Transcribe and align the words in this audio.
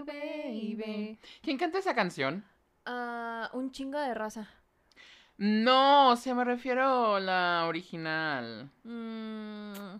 you, 0.00 0.06
baby. 0.06 1.18
¿Quién 1.42 1.58
canta 1.58 1.78
esa 1.78 1.94
canción? 1.94 2.44
Ah, 2.86 3.50
un 3.52 3.70
chingo 3.72 3.98
de 3.98 4.14
raza. 4.14 4.48
No, 5.36 6.10
o 6.10 6.16
sea, 6.16 6.34
me 6.34 6.44
refiero 6.44 7.14
a 7.16 7.20
la 7.20 7.64
original. 7.66 8.70
Mm, 8.84 9.96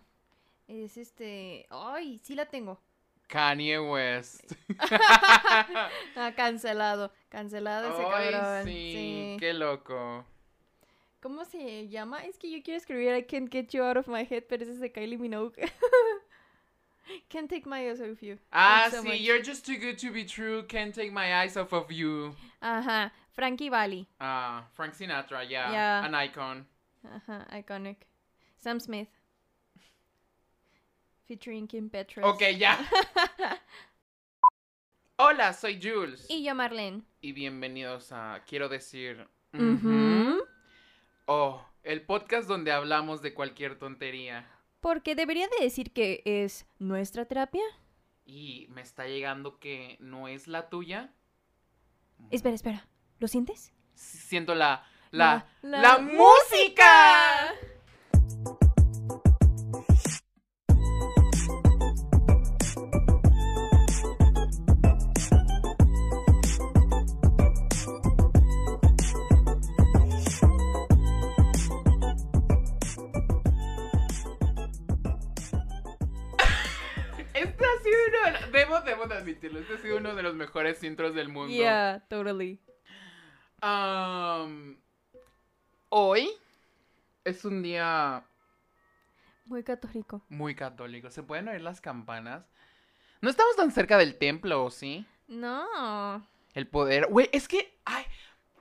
es 0.67 0.97
este. 0.97 1.65
Ay, 1.69 2.19
sí 2.19 2.35
la 2.35 2.45
tengo. 2.45 2.79
Kanye 3.27 3.79
West. 3.79 4.53
Ah, 6.15 6.33
cancelado. 6.35 7.11
Cancelado 7.29 7.93
ese 7.93 8.05
Ay, 8.13 8.31
cabrón. 8.31 8.63
sí, 8.65 8.91
Sí. 8.93 9.37
qué 9.39 9.53
loco. 9.53 10.25
¿Cómo 11.21 11.45
se 11.45 11.87
llama? 11.87 12.25
Es 12.25 12.37
que 12.37 12.49
yo 12.51 12.61
quiero 12.63 12.77
escribir 12.79 13.15
I 13.15 13.23
can't 13.25 13.49
get 13.51 13.67
you 13.69 13.83
out 13.83 13.95
of 13.97 14.07
my 14.07 14.27
head, 14.29 14.43
pero 14.49 14.63
ese 14.63 14.73
es 14.73 14.79
de 14.79 14.91
Kylie 14.91 15.17
Minogue. 15.17 15.53
can't 17.29 17.49
take 17.49 17.65
my 17.65 17.89
eyes 17.89 18.01
off 18.01 18.21
you. 18.21 18.37
Ah, 18.51 18.87
Thanks 18.89 19.07
sí, 19.09 19.19
you're 19.21 19.41
just 19.41 19.65
too 19.65 19.77
good 19.77 19.97
to 19.99 20.11
be 20.11 20.23
true, 20.25 20.63
can't 20.63 20.93
take 20.93 21.11
my 21.11 21.35
eyes 21.41 21.57
off 21.57 21.73
of 21.73 21.91
you. 21.91 22.35
Ajá. 22.61 23.11
Frankie 23.33 23.69
Valli. 23.69 24.07
Ah, 24.19 24.65
Frank 24.73 24.93
Sinatra, 24.93 25.43
yeah, 25.49 25.71
Yeah. 25.71 26.05
an 26.05 26.13
icon. 26.15 26.65
Ajá, 27.05 27.47
iconic. 27.51 27.97
Sam 28.57 28.79
Smith. 28.79 29.07
Featuring 31.27 31.67
Kim 31.67 31.89
Petras. 31.89 32.25
Ok, 32.25 32.41
ya. 32.57 32.77
Hola, 35.17 35.53
soy 35.53 35.79
Jules. 35.81 36.25
Y 36.29 36.43
yo, 36.43 36.53
Marlene. 36.55 37.03
Y 37.21 37.31
bienvenidos 37.31 38.11
a 38.11 38.41
Quiero 38.47 38.67
decir. 38.69 39.27
Oh, 41.27 41.61
el 41.83 42.01
podcast 42.01 42.47
donde 42.47 42.71
hablamos 42.71 43.21
de 43.21 43.33
cualquier 43.33 43.77
tontería. 43.77 44.45
Porque 44.81 45.15
debería 45.15 45.47
de 45.47 45.63
decir 45.63 45.91
que 45.93 46.21
es 46.25 46.65
nuestra 46.79 47.25
terapia. 47.25 47.63
Y 48.25 48.67
me 48.69 48.81
está 48.81 49.07
llegando 49.07 49.59
que 49.59 49.97
no 49.99 50.27
es 50.27 50.47
la 50.47 50.69
tuya. 50.69 51.13
Espera, 52.31 52.55
espera. 52.55 52.87
¿Lo 53.19 53.27
sientes? 53.27 53.71
Siento 53.93 54.55
la. 54.55 54.83
La. 55.11 55.45
La- 55.61 55.69
¡La, 55.69 55.81
la 55.81 55.97
música! 55.99 57.53
Este 79.47 79.73
ha 79.73 79.77
sido 79.77 79.97
uno 79.97 80.15
de 80.15 80.23
los 80.23 80.35
mejores 80.35 80.83
intros 80.83 81.13
del 81.15 81.29
mundo. 81.29 81.53
Yeah, 81.53 82.03
totally. 82.09 82.59
Hoy 85.89 86.29
es 87.23 87.45
un 87.45 87.61
día 87.61 88.23
Muy 89.45 89.63
católico. 89.63 90.21
muy 90.29 90.55
católico. 90.55 91.09
¿Se 91.09 91.23
pueden 91.23 91.47
oír 91.47 91.61
las 91.61 91.81
campanas? 91.81 92.45
No 93.21 93.29
estamos 93.29 93.55
tan 93.55 93.71
cerca 93.71 93.97
del 93.97 94.17
templo, 94.17 94.63
¿o 94.65 94.71
sí? 94.71 95.05
No. 95.27 96.25
El 96.53 96.67
poder. 96.67 97.07
Güey, 97.07 97.29
es 97.31 97.47
que. 97.47 97.77
Ay, 97.85 98.03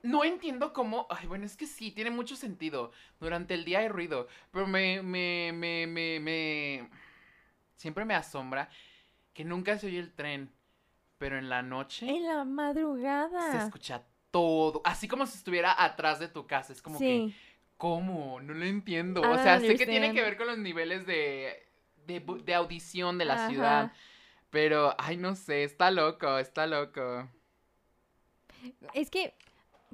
no 0.03 0.23
entiendo 0.25 0.73
cómo. 0.73 1.07
Ay, 1.11 1.27
bueno, 1.27 1.47
es 1.47 1.57
que 1.57 1.67
sí, 1.67 1.91
tiene 1.93 2.11
mucho 2.11 2.37
sentido. 2.37 2.93
Durante 3.21 3.55
el 3.55 3.65
día 3.65 3.79
hay 3.81 3.89
ruido. 3.89 4.29
Pero 4.53 4.67
me. 4.67 5.03
Me. 5.03 5.53
Me. 5.55 5.87
Me. 5.87 6.21
me- 6.21 6.91
Siempre 7.77 8.05
me 8.05 8.15
asombra 8.15 8.69
que 9.33 9.45
nunca 9.45 9.79
se 9.79 9.87
oye 9.87 9.99
el 9.99 10.13
tren. 10.13 10.51
Pero 11.21 11.37
en 11.37 11.51
la 11.51 11.61
noche 11.61 12.09
En 12.09 12.27
la 12.27 12.45
madrugada. 12.47 13.53
se 13.53 13.59
escucha 13.59 14.03
todo. 14.31 14.81
Así 14.87 15.07
como 15.07 15.27
si 15.27 15.37
estuviera 15.37 15.75
atrás 15.85 16.19
de 16.19 16.29
tu 16.29 16.47
casa. 16.47 16.73
Es 16.73 16.81
como 16.81 16.99
que. 16.99 17.31
¿Cómo? 17.77 18.41
No 18.41 18.55
lo 18.55 18.65
entiendo. 18.65 19.21
I 19.21 19.27
O 19.27 19.37
sea, 19.37 19.61
sé 19.61 19.77
que 19.77 19.85
tiene 19.85 20.15
que 20.15 20.23
ver 20.23 20.39
con 20.39 20.47
los 20.47 20.57
niveles 20.57 21.07
de, 21.07 21.69
de, 22.07 22.55
audición 22.55 23.19
de 23.19 23.27
la 23.27 23.35
Ajá. 23.35 23.49
ciudad. 23.49 23.93
Pero, 24.49 24.95
ay, 24.97 25.19
no 25.19 25.35
sé, 25.37 25.63
está 25.63 25.91
loco, 25.91 26.39
está 26.39 26.67
loco. 26.67 27.29
Es 28.95 29.11
que, 29.11 29.35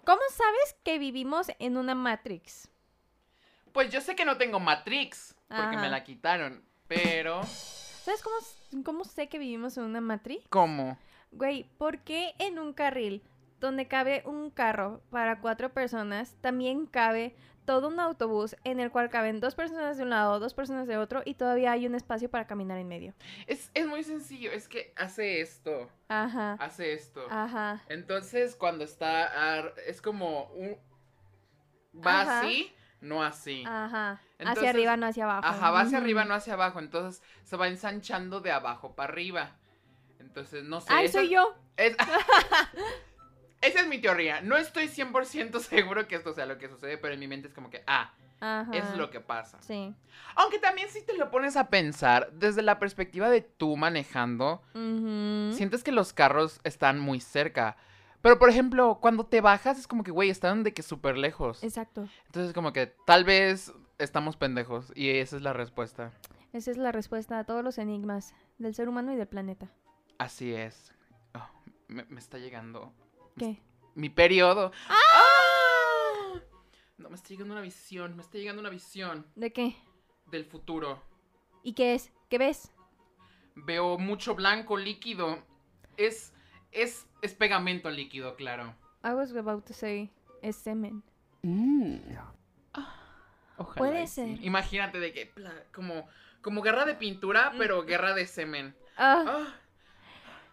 ¿cómo 0.04 0.22
sabes 0.30 0.76
que 0.84 1.00
vivimos 1.00 1.48
en 1.58 1.76
una 1.76 1.96
Matrix? 1.96 2.68
Pues 3.72 3.90
yo 3.90 4.00
sé 4.00 4.14
que 4.14 4.24
no 4.24 4.36
tengo 4.38 4.60
Matrix, 4.60 5.34
porque 5.48 5.76
me 5.76 5.88
la 5.90 6.04
quitaron. 6.04 6.64
Pero, 6.86 7.42
¿Sabes 8.04 8.22
cómo, 8.22 8.36
cómo 8.84 9.04
sé 9.04 9.28
que 9.28 9.40
vivimos 9.40 9.76
en 9.76 9.84
una 9.84 10.00
Matrix? 10.00 10.46
¿cómo? 10.48 10.96
Güey, 11.32 11.68
¿por 11.78 11.98
qué 11.98 12.34
en 12.38 12.58
un 12.58 12.72
carril 12.72 13.22
donde 13.60 13.88
cabe 13.88 14.22
un 14.26 14.50
carro 14.50 15.00
para 15.10 15.40
cuatro 15.40 15.72
personas 15.72 16.36
también 16.40 16.86
cabe 16.86 17.34
todo 17.64 17.88
un 17.88 17.98
autobús 17.98 18.54
en 18.64 18.78
el 18.78 18.90
cual 18.92 19.10
caben 19.10 19.40
dos 19.40 19.54
personas 19.56 19.96
de 19.96 20.04
un 20.04 20.10
lado, 20.10 20.38
dos 20.38 20.54
personas 20.54 20.86
de 20.86 20.98
otro 20.98 21.22
y 21.24 21.34
todavía 21.34 21.72
hay 21.72 21.86
un 21.86 21.94
espacio 21.96 22.30
para 22.30 22.46
caminar 22.46 22.78
en 22.78 22.86
medio? 22.86 23.14
Es, 23.46 23.70
es 23.74 23.86
muy 23.86 24.04
sencillo, 24.04 24.52
es 24.52 24.68
que 24.68 24.92
hace 24.96 25.40
esto, 25.40 25.90
Ajá. 26.08 26.52
hace 26.60 26.92
esto. 26.92 27.26
Ajá. 27.28 27.82
Entonces, 27.88 28.54
cuando 28.54 28.84
está, 28.84 29.72
es 29.86 30.00
como 30.00 30.44
un... 30.52 30.76
Va 32.06 32.20
Ajá. 32.20 32.40
así, 32.40 32.72
no 33.00 33.22
así. 33.24 33.64
Ajá. 33.66 34.20
Entonces- 34.38 34.58
hacia 34.58 34.70
arriba, 34.70 34.96
no 34.96 35.06
hacia 35.06 35.24
abajo. 35.24 35.46
Ajá, 35.48 35.70
va 35.72 35.80
hacia 35.80 35.98
arriba, 35.98 36.24
no 36.24 36.34
hacia 36.34 36.52
abajo. 36.52 36.78
Entonces 36.78 37.20
se 37.42 37.56
va 37.56 37.66
ensanchando 37.68 38.40
de 38.40 38.52
abajo 38.52 38.94
para 38.94 39.12
arriba. 39.12 39.56
Entonces, 40.36 40.64
no 40.64 40.82
sé. 40.82 40.88
¡Ay, 40.92 41.06
esa- 41.06 41.20
soy 41.20 41.30
yo! 41.30 41.54
es- 41.78 41.96
Esa 43.62 43.80
es 43.80 43.88
mi 43.88 43.98
teoría. 43.98 44.42
No 44.42 44.56
estoy 44.58 44.86
100% 44.88 45.60
seguro 45.60 46.06
que 46.06 46.16
esto 46.16 46.34
sea 46.34 46.44
lo 46.44 46.58
que 46.58 46.68
sucede, 46.68 46.98
pero 46.98 47.14
en 47.14 47.20
mi 47.20 47.26
mente 47.26 47.48
es 47.48 47.54
como 47.54 47.70
que, 47.70 47.82
ah, 47.86 48.12
Ajá. 48.38 48.70
es 48.72 48.96
lo 48.98 49.10
que 49.10 49.20
pasa. 49.20 49.58
Sí. 49.62 49.94
Aunque 50.34 50.58
también 50.58 50.90
si 50.90 51.02
te 51.02 51.16
lo 51.16 51.30
pones 51.30 51.56
a 51.56 51.68
pensar, 51.70 52.30
desde 52.32 52.60
la 52.60 52.78
perspectiva 52.78 53.30
de 53.30 53.40
tú 53.40 53.76
manejando, 53.78 54.62
sientes 54.74 55.82
que 55.82 55.90
los 55.90 56.12
carros 56.12 56.60
están 56.64 56.98
muy 57.00 57.18
cerca. 57.20 57.78
Pero, 58.20 58.38
por 58.38 58.50
ejemplo, 58.50 58.98
cuando 59.00 59.24
te 59.24 59.40
bajas 59.40 59.78
es 59.78 59.86
como 59.88 60.04
que, 60.04 60.10
güey, 60.10 60.28
están 60.28 60.62
de 60.62 60.74
que 60.74 60.82
súper 60.82 61.16
lejos. 61.16 61.64
Exacto. 61.64 62.06
Entonces, 62.26 62.52
como 62.52 62.74
que 62.74 62.88
tal 63.06 63.24
vez 63.24 63.72
estamos 63.98 64.36
pendejos. 64.36 64.92
Y 64.94 65.10
esa 65.10 65.36
es 65.36 65.42
la 65.42 65.54
respuesta. 65.54 66.12
Esa 66.52 66.70
es 66.70 66.76
la 66.76 66.92
respuesta 66.92 67.38
a 67.38 67.44
todos 67.44 67.64
los 67.64 67.78
enigmas 67.78 68.34
del 68.58 68.74
ser 68.74 68.88
humano 68.90 69.12
y 69.12 69.16
del 69.16 69.28
planeta. 69.28 69.68
Así 70.18 70.52
es. 70.54 70.92
Oh, 71.34 71.48
me, 71.88 72.04
me 72.04 72.18
está 72.20 72.38
llegando 72.38 72.92
¿Qué? 73.36 73.60
mi 73.94 74.08
periodo. 74.08 74.72
¡Ah! 74.88 76.40
No, 76.98 77.10
me 77.10 77.16
está 77.16 77.28
llegando 77.28 77.52
una 77.52 77.60
visión. 77.62 78.16
Me 78.16 78.22
está 78.22 78.38
llegando 78.38 78.60
una 78.60 78.70
visión 78.70 79.26
¿De 79.34 79.52
qué? 79.52 79.76
del 80.30 80.44
futuro. 80.46 81.02
¿Y 81.62 81.74
qué 81.74 81.94
es? 81.94 82.10
¿Qué 82.30 82.38
ves? 82.38 82.72
Veo 83.54 83.98
mucho 83.98 84.34
blanco 84.34 84.76
líquido. 84.76 85.42
Es, 85.96 86.32
es, 86.72 87.06
es 87.22 87.34
pegamento 87.34 87.90
líquido, 87.90 88.36
claro. 88.36 88.74
I 89.04 89.10
was 89.10 89.34
about 89.36 89.64
to 89.66 89.72
say, 89.74 90.10
es 90.42 90.56
semen. 90.56 91.02
Ojalá 93.58 93.74
Puede 93.76 94.02
y 94.02 94.06
sí. 94.06 94.14
ser. 94.36 94.44
Imagínate 94.44 94.98
de 95.00 95.12
que, 95.12 95.32
como, 95.72 96.06
como 96.42 96.60
guerra 96.62 96.84
de 96.84 96.94
pintura, 96.94 97.50
Mm. 97.52 97.58
pero 97.58 97.84
guerra 97.84 98.14
de 98.14 98.26
semen. 98.26 98.76
Ah, 98.98 99.24
Ah, 99.26 99.54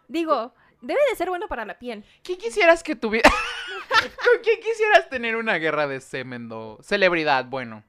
digo, 0.08 0.54
debe 0.82 1.00
de 1.10 1.16
ser 1.16 1.30
bueno 1.30 1.48
para 1.48 1.66
la 1.66 1.80
piel. 1.80 2.04
¿Quién 2.24 2.38
quisieras 2.38 2.84
que 2.84 2.96
tuviera... 2.96 3.30
¿Con 3.90 4.42
quién 4.44 4.60
quisieras 4.60 5.10
tener 5.10 5.36
una 5.36 5.56
guerra 5.56 5.88
de 5.88 6.02
semen, 6.02 6.50
do? 6.50 6.80
Celebridad, 6.82 7.46
bueno. 7.46 7.84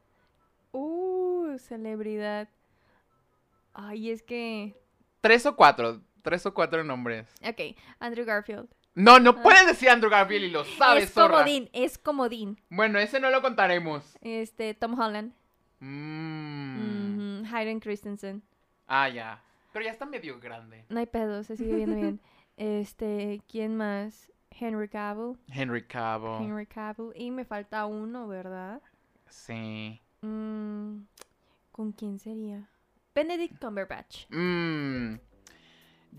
Uh, 0.72 1.56
celebridad. 1.58 2.48
Ay, 3.72 4.10
es 4.10 4.22
que... 4.22 4.76
Tres 5.20 5.46
o 5.46 5.56
cuatro. 5.56 6.00
Tres 6.22 6.46
o 6.46 6.54
cuatro 6.54 6.84
nombres. 6.84 7.26
Ok, 7.42 7.76
Andrew 7.98 8.24
Garfield. 8.24 8.68
No, 8.94 9.18
no 9.18 9.42
puedes 9.42 9.66
decir 9.66 9.90
Andrew 9.90 10.10
Garfield 10.10 10.44
y 10.44 10.50
lo 10.50 10.64
sabes, 10.64 11.04
es 11.04 11.12
zorra. 11.12 11.38
comodín, 11.38 11.68
es 11.72 11.98
comodín. 11.98 12.60
Bueno, 12.70 12.98
ese 12.98 13.18
no 13.18 13.30
lo 13.30 13.42
contaremos. 13.42 14.16
Este, 14.20 14.72
Tom 14.74 14.98
Holland. 14.98 15.32
Mm. 15.80 17.40
Ujú, 17.42 17.54
Hayden 17.56 17.80
Christensen. 17.80 18.42
Ah, 18.86 19.08
ya. 19.08 19.42
Pero 19.74 19.84
ya 19.86 19.90
está 19.90 20.06
medio 20.06 20.38
grande. 20.38 20.84
No 20.88 21.00
hay 21.00 21.06
pedo, 21.06 21.42
se 21.42 21.56
sigue 21.56 21.74
viendo 21.74 21.96
bien. 21.96 22.20
Este, 22.56 23.42
¿quién 23.48 23.76
más? 23.76 24.30
Henry 24.48 24.88
Cavill. 24.88 25.36
Henry 25.48 25.82
Cavill. 25.82 26.40
Henry 26.40 26.66
Cavill. 26.66 27.10
Y 27.16 27.32
me 27.32 27.44
falta 27.44 27.84
uno, 27.86 28.28
¿verdad? 28.28 28.80
Sí. 29.28 30.00
Mm, 30.20 30.98
¿Con 31.72 31.90
quién 31.90 32.20
sería? 32.20 32.68
Benedict 33.12 33.58
Cumberbatch. 33.60 34.26
Mm. 34.30 35.16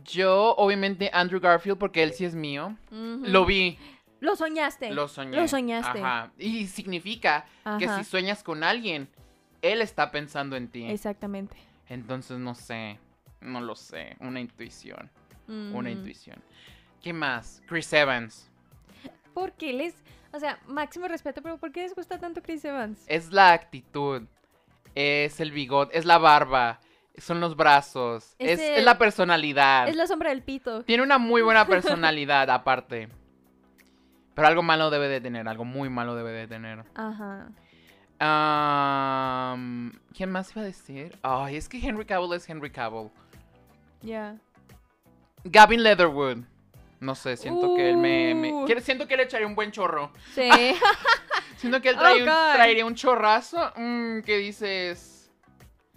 Yo, 0.03 0.55
obviamente, 0.57 1.09
Andrew 1.13 1.39
Garfield, 1.39 1.77
porque 1.77 2.03
él 2.03 2.11
sí 2.11 2.25
es 2.25 2.35
mío. 2.35 2.75
Lo 2.91 3.45
vi, 3.45 3.77
Lo 4.19 4.35
soñaste. 4.35 4.91
lo 4.91 5.07
soñé. 5.07 5.37
Lo 5.37 5.47
soñaste. 5.47 5.99
Ajá. 5.99 6.33
Y 6.37 6.67
significa 6.67 7.45
que 7.79 7.87
si 7.87 8.03
sueñas 8.03 8.43
con 8.43 8.65
alguien, 8.65 9.07
él 9.61 9.81
está 9.81 10.11
pensando 10.11 10.57
en 10.57 10.67
ti. 10.67 10.85
Exactamente. 10.85 11.55
Entonces, 11.87 12.37
no 12.39 12.55
sé. 12.55 12.99
No 13.45 13.61
lo 13.61 13.75
sé. 13.75 14.15
Una 14.19 14.39
intuición. 14.39 15.09
Una 15.47 15.89
Mm, 15.89 15.93
intuición. 15.93 16.41
¿Qué 17.01 17.13
más? 17.13 17.61
Chris 17.67 17.91
Evans. 17.93 18.49
¿Por 19.33 19.51
qué 19.53 19.73
les, 19.73 19.93
o 20.33 20.39
sea, 20.39 20.57
máximo 20.67 21.07
respeto, 21.07 21.41
pero 21.41 21.57
¿por 21.57 21.71
qué 21.71 21.81
les 21.83 21.93
gusta 21.93 22.17
tanto 22.19 22.41
Chris 22.41 22.65
Evans? 22.65 23.03
Es 23.07 23.31
la 23.31 23.51
actitud. 23.53 24.23
Es 24.95 25.39
el 25.39 25.51
bigote. 25.51 25.97
Es 25.97 26.05
la 26.05 26.17
barba. 26.17 26.79
Son 27.17 27.39
los 27.39 27.55
brazos. 27.55 28.35
Es 28.39 28.51
Es, 28.51 28.59
es 28.59 28.77
el- 28.79 28.85
la 28.85 28.97
personalidad. 28.97 29.87
Es 29.87 29.95
la 29.95 30.07
sombra 30.07 30.29
del 30.31 30.41
pito. 30.41 30.83
Tiene 30.83 31.03
una 31.03 31.17
muy 31.17 31.41
buena 31.41 31.65
personalidad 31.67 32.49
aparte. 32.49 33.09
Pero 34.33 34.47
algo 34.47 34.63
malo 34.63 34.89
debe 34.89 35.07
de 35.07 35.21
tener. 35.21 35.47
Algo 35.47 35.63
muy 35.63 35.89
malo 35.89 36.15
debe 36.15 36.31
de 36.31 36.47
tener. 36.47 36.83
Ajá. 36.95 37.49
¿Quién 40.13 40.31
más 40.31 40.51
iba 40.51 40.61
a 40.61 40.65
decir? 40.65 41.17
Ay, 41.21 41.57
es 41.57 41.69
que 41.69 41.77
Henry 41.85 42.05
Cavill 42.05 42.33
es 42.33 42.49
Henry 42.49 42.69
Cavill. 42.71 43.09
Ya. 44.01 44.37
Gavin 45.43 45.83
Leatherwood. 45.83 46.39
No 46.99 47.13
sé, 47.15 47.37
siento 47.37 47.75
que 47.75 47.89
él 47.89 47.97
me... 47.97 48.33
me- 48.33 48.53
Uh. 48.53 48.67
siento 48.81 49.07
que 49.07 49.13
él 49.15 49.19
echaría 49.21 49.45
un 49.45 49.53
buen 49.55 49.71
chorro. 49.71 50.11
Sí. 50.33 50.49
Siento 51.57 51.81
que 51.81 51.89
él 51.89 51.95
Oh, 51.99 52.13
un- 52.17 52.23
traería 52.25 52.85
un 52.85 52.95
chorrazo. 52.95 53.71
mm, 53.75 54.21
que 54.21 54.37
dices... 54.37 55.31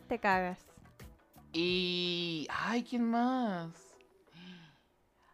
Te 0.06 0.18
cagas. 0.18 0.58
Y... 1.52 2.46
Ay, 2.50 2.84
¿quién 2.84 3.04
más? 3.10 3.70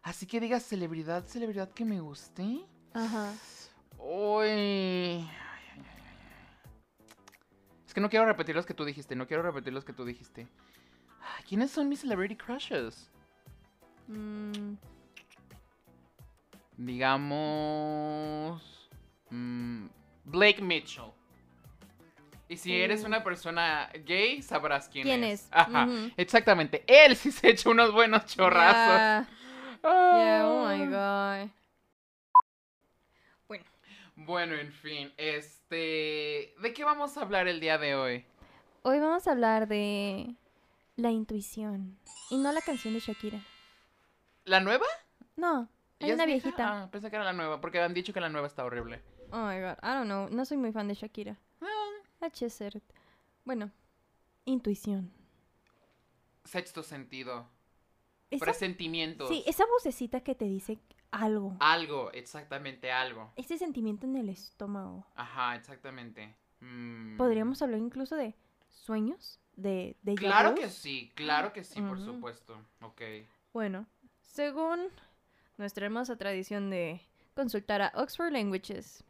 Así 0.01 0.25
que 0.25 0.39
digas 0.39 0.63
celebridad, 0.63 1.25
celebridad 1.25 1.69
que 1.71 1.85
me 1.85 1.99
guste. 1.99 2.59
Ajá. 2.93 3.31
Uy. 3.97 5.27
Es 7.87 7.93
que 7.93 8.01
no 8.01 8.09
quiero 8.09 8.25
repetir 8.25 8.55
los 8.55 8.65
que 8.65 8.73
tú 8.73 8.83
dijiste, 8.85 9.15
no 9.15 9.27
quiero 9.27 9.43
repetir 9.43 9.73
los 9.73 9.85
que 9.85 9.93
tú 9.93 10.05
dijiste. 10.05 10.47
¿Quiénes 11.47 11.71
son 11.71 11.89
mis 11.89 11.99
celebrity 12.01 12.35
crushes? 12.35 13.09
Mm, 14.07 14.73
Digamos... 16.77 18.61
mm, 19.29 19.87
Blake 20.25 20.61
Mitchell. 20.61 21.11
Y 22.47 22.57
si 22.57 22.75
eres 22.75 23.03
una 23.03 23.23
persona 23.23 23.89
gay, 24.05 24.41
sabrás 24.41 24.87
quién, 24.87 25.03
¿Quién 25.03 25.23
es. 25.23 25.43
es? 25.45 25.47
Ajá, 25.51 25.87
exactamente. 26.15 26.83
Él 26.85 27.15
sí 27.15 27.31
se 27.31 27.49
echa 27.49 27.69
unos 27.69 27.91
buenos 27.91 28.25
chorrazos. 28.25 29.01
Ah. 29.01 29.25
Yeah, 29.83 30.47
oh 30.47 30.67
my 30.67 30.85
god. 30.87 31.49
Bueno, 34.17 34.55
en 34.55 34.71
fin, 34.71 35.11
este... 35.17 36.55
¿De 36.61 36.73
qué 36.73 36.83
vamos 36.83 37.17
a 37.17 37.21
hablar 37.21 37.47
el 37.47 37.59
día 37.59 37.77
de 37.77 37.95
hoy? 37.95 38.25
Hoy 38.83 38.99
vamos 38.99 39.27
a 39.27 39.31
hablar 39.31 39.67
de 39.67 40.33
la 40.95 41.11
intuición. 41.11 41.97
Y 42.29 42.37
no 42.37 42.51
la 42.51 42.61
canción 42.61 42.93
de 42.93 42.99
Shakira. 42.99 43.41
¿La 44.45 44.59
nueva? 44.59 44.85
No, 45.35 45.67
hay 45.99 46.07
¿Ya 46.07 46.07
es 46.07 46.13
una 46.15 46.25
vieja? 46.25 46.43
viejita. 46.43 46.83
Ah, 46.83 46.91
pensé 46.91 47.09
que 47.09 47.15
era 47.15 47.25
la 47.25 47.33
nueva, 47.33 47.59
porque 47.61 47.79
han 47.81 47.93
dicho 47.93 48.13
que 48.13 48.21
la 48.21 48.29
nueva 48.29 48.47
está 48.47 48.63
horrible. 48.63 49.01
Oh 49.31 49.37
my 49.47 49.59
god, 49.59 49.77
I 49.83 49.87
don't 49.95 50.05
know. 50.05 50.29
No 50.29 50.45
soy 50.45 50.57
muy 50.57 50.71
fan 50.71 50.87
de 50.87 50.93
Shakira. 50.93 51.37
Ah. 51.61 52.29
Bueno, 53.43 53.71
intuición. 54.45 55.11
sexto 56.43 56.83
sentido. 56.83 57.47
Esa, 58.31 58.45
Presentimientos. 58.45 59.29
sí, 59.29 59.43
esa 59.45 59.65
vocecita 59.67 60.21
que 60.21 60.33
te 60.33 60.45
dice 60.45 60.79
algo. 61.11 61.55
Algo, 61.59 62.11
exactamente 62.11 62.91
algo. 62.91 63.31
Ese 63.35 63.57
sentimiento 63.57 64.05
en 64.07 64.15
el 64.15 64.29
estómago. 64.29 65.05
Ajá, 65.15 65.55
exactamente. 65.55 66.35
Mm. 66.59 67.17
Podríamos 67.17 67.61
hablar 67.61 67.79
incluso 67.79 68.15
de 68.15 68.35
sueños, 68.69 69.39
de, 69.55 69.95
de 70.01 70.15
Claro 70.15 70.55
que 70.55 70.69
sí, 70.69 71.11
claro 71.15 71.53
que 71.53 71.63
sí, 71.63 71.81
por 71.81 71.99
supuesto. 71.99 72.57
Ok. 72.81 73.01
Bueno, 73.53 73.87
según 74.21 74.87
nuestra 75.57 75.85
hermosa 75.85 76.17
tradición 76.17 76.69
de 76.69 77.01
consultar 77.33 77.81
a 77.81 77.91
Oxford 77.95 78.31
Languages, 78.31 79.03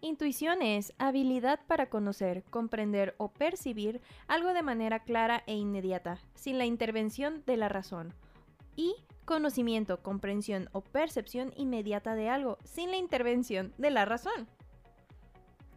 intuición 0.00 0.62
es 0.62 0.92
habilidad 0.98 1.60
para 1.66 1.88
conocer, 1.88 2.42
comprender 2.50 3.14
o 3.18 3.32
percibir 3.32 4.00
algo 4.26 4.52
de 4.52 4.62
manera 4.62 5.00
clara 5.00 5.42
e 5.46 5.54
inmediata, 5.54 6.18
sin 6.34 6.58
la 6.58 6.66
intervención 6.66 7.44
de 7.46 7.56
la 7.56 7.68
razón. 7.68 8.14
Y 8.76 8.94
conocimiento, 9.24 10.02
comprensión 10.02 10.68
o 10.72 10.80
percepción 10.80 11.52
inmediata 11.56 12.14
de 12.14 12.28
algo, 12.28 12.58
sin 12.64 12.90
la 12.90 12.96
intervención 12.96 13.72
de 13.78 13.90
la 13.90 14.04
razón. 14.04 14.48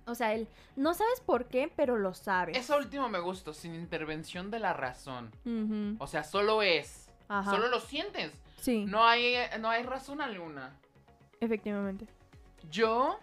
O 0.05 0.15
sea, 0.15 0.33
él 0.33 0.47
no 0.75 0.93
sabes 0.93 1.21
por 1.21 1.45
qué, 1.45 1.71
pero 1.75 1.97
lo 1.97 2.13
sabes. 2.13 2.57
Eso 2.57 2.77
último 2.77 3.07
me 3.09 3.19
gustó, 3.19 3.53
sin 3.53 3.73
intervención 3.75 4.51
de 4.51 4.59
la 4.59 4.73
razón. 4.73 5.31
O 5.99 6.07
sea, 6.07 6.23
solo 6.23 6.61
es. 6.61 7.09
Ajá. 7.29 7.51
Solo 7.51 7.67
lo 7.69 7.79
sientes. 7.79 8.33
Sí, 8.57 8.85
No 8.85 9.05
hay, 9.05 9.35
no 9.59 9.69
hay 9.69 9.83
razón 9.83 10.21
alguna. 10.21 10.77
efectivamente. 11.41 12.07
Yo 12.69 13.19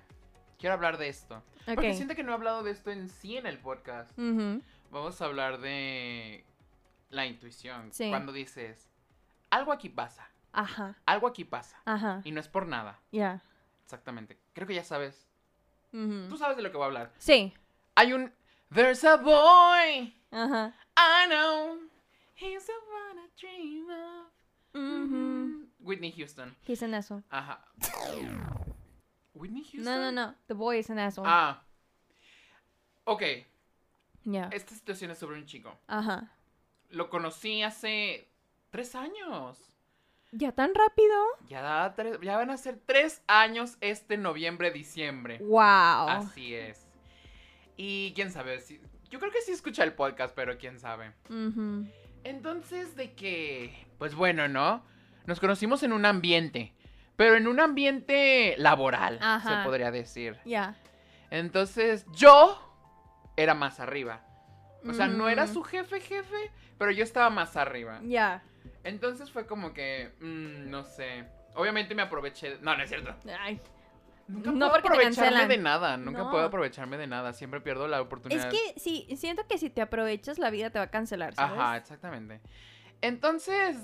quiero 0.58 0.74
hablar 0.74 0.98
de 0.98 1.08
esto. 1.08 1.42
Porque 1.66 1.94
siento 1.94 2.14
que 2.14 2.22
no 2.22 2.32
he 2.32 2.34
hablado 2.34 2.62
de 2.62 2.70
esto 2.72 2.90
en 2.90 3.08
sí 3.08 3.36
en 3.36 3.46
el 3.46 3.58
podcast. 3.58 4.10
Vamos 4.90 5.20
a 5.20 5.24
hablar 5.24 5.60
de 5.60 6.44
la 7.10 7.26
intuición. 7.26 7.92
Sí. 7.92 8.08
Cuando 8.10 8.32
dices, 8.32 8.88
algo 9.50 9.72
aquí 9.72 9.88
pasa, 9.88 10.28
Ajá, 10.52 10.96
algo 11.06 11.26
aquí 11.28 11.44
pasa. 11.44 11.80
ajá, 11.84 12.22
Y 12.24 12.32
no 12.32 12.40
es 12.40 12.48
por 12.48 12.66
nada. 12.66 12.98
ya. 13.12 13.42
Exactamente. 13.84 14.38
Creo 14.52 14.66
que 14.68 14.74
ya 14.74 14.84
sabes. 14.84 15.26
Tú 15.92 16.36
sabes 16.36 16.56
de 16.56 16.62
lo 16.62 16.70
que 16.70 16.76
voy 16.76 16.84
a 16.84 16.86
hablar. 16.86 17.12
Sí. 17.18 17.52
Hay 17.96 18.12
un... 18.12 18.32
There's 18.72 19.02
a 19.04 19.16
boy, 19.16 20.14
Ajá. 20.30 20.72
I 20.96 21.26
know. 21.26 21.78
He's 22.36 22.64
the 22.66 22.72
one 22.72 23.18
I 23.18 23.28
dream 23.36 23.90
of. 23.90 24.30
Ujú. 24.74 25.66
Whitney 25.80 26.12
Houston. 26.12 26.54
He's 26.66 26.82
an 26.82 26.94
asshole. 26.94 27.22
Ajá. 27.30 27.58
Whitney 29.34 29.64
Houston. 29.64 29.84
No, 29.84 29.98
no, 29.98 30.10
no. 30.10 30.34
The 30.46 30.54
boy 30.54 30.78
is 30.78 30.88
an 30.90 30.98
asshole. 30.98 31.26
Ah. 31.28 31.62
Ok. 33.04 33.22
Ya. 34.24 34.48
Esta 34.52 34.74
situación 34.74 35.10
es 35.10 35.18
sobre 35.18 35.36
un 35.36 35.46
chico. 35.46 35.76
Ajá. 35.88 36.30
Lo 36.90 37.10
conocí 37.10 37.62
hace 37.62 38.28
tres 38.70 38.94
años. 38.94 39.69
¿Ya 40.32 40.52
tan 40.52 40.74
rápido? 40.74 41.14
Ya, 41.48 41.60
da 41.60 41.94
tres- 41.94 42.18
ya 42.22 42.36
van 42.36 42.50
a 42.50 42.56
ser 42.56 42.78
tres 42.86 43.22
años 43.26 43.76
este 43.80 44.16
noviembre, 44.16 44.70
diciembre. 44.70 45.38
Wow. 45.38 45.60
Así 46.08 46.54
es. 46.54 46.86
Y 47.76 48.12
quién 48.14 48.30
sabe, 48.30 48.60
si, 48.60 48.80
yo 49.10 49.18
creo 49.18 49.32
que 49.32 49.40
sí 49.40 49.52
escucha 49.52 49.82
el 49.82 49.92
podcast, 49.94 50.34
pero 50.34 50.56
quién 50.58 50.78
sabe. 50.78 51.12
Entonces, 52.24 52.94
de 52.96 53.14
que, 53.14 53.86
pues 53.98 54.14
bueno, 54.14 54.48
¿no? 54.48 54.84
Nos 55.26 55.40
conocimos 55.40 55.82
en 55.82 55.92
un 55.92 56.04
ambiente, 56.04 56.74
pero 57.16 57.34
en 57.36 57.46
un 57.48 57.58
ambiente 57.60 58.54
laboral, 58.58 59.18
Ajá. 59.22 59.62
se 59.62 59.64
podría 59.68 59.90
decir. 59.90 60.36
Ya. 60.44 60.76
Entonces, 61.30 62.04
yo 62.12 62.58
era 63.36 63.54
más 63.54 63.80
arriba. 63.80 64.24
O 64.88 64.92
sea, 64.94 65.08
no 65.08 65.28
era 65.28 65.44
Mm. 65.44 65.52
su 65.52 65.62
jefe, 65.62 66.00
jefe, 66.00 66.50
pero 66.78 66.90
yo 66.90 67.02
estaba 67.04 67.30
más 67.30 67.56
arriba. 67.56 68.00
Ya. 68.02 68.42
Entonces 68.84 69.30
fue 69.30 69.46
como 69.46 69.72
que, 69.72 70.12
mm, 70.20 70.70
no 70.70 70.84
sé. 70.84 71.24
Obviamente 71.54 71.94
me 71.94 72.02
aproveché. 72.02 72.58
No, 72.60 72.76
no 72.76 72.82
es 72.82 72.88
cierto. 72.88 73.14
Ay. 73.38 73.60
Nunca 74.28 74.52
No, 74.52 74.68
puedo 74.68 74.78
aprovecharme 74.78 75.46
de 75.48 75.58
nada. 75.58 75.96
Nunca 75.96 76.22
No. 76.22 76.30
puedo 76.30 76.44
aprovecharme 76.44 76.96
de 76.96 77.06
nada. 77.08 77.32
Siempre 77.32 77.60
pierdo 77.60 77.88
la 77.88 77.96
Es 77.98 78.02
oportunidad. 78.04 78.50
que 78.50 78.78
sí, 78.78 79.06
siento 79.16 79.44
que 79.48 79.58
si 79.58 79.70
te 79.70 79.82
aprovechas, 79.82 80.38
la 80.38 80.50
vida 80.50 80.70
te 80.70 80.78
va 80.78 80.84
a 80.84 80.90
cancelar, 80.90 81.34
¿sabes? 81.34 81.58
Ajá, 81.58 81.76
exactamente. 81.76 82.40
Entonces, 83.00 83.76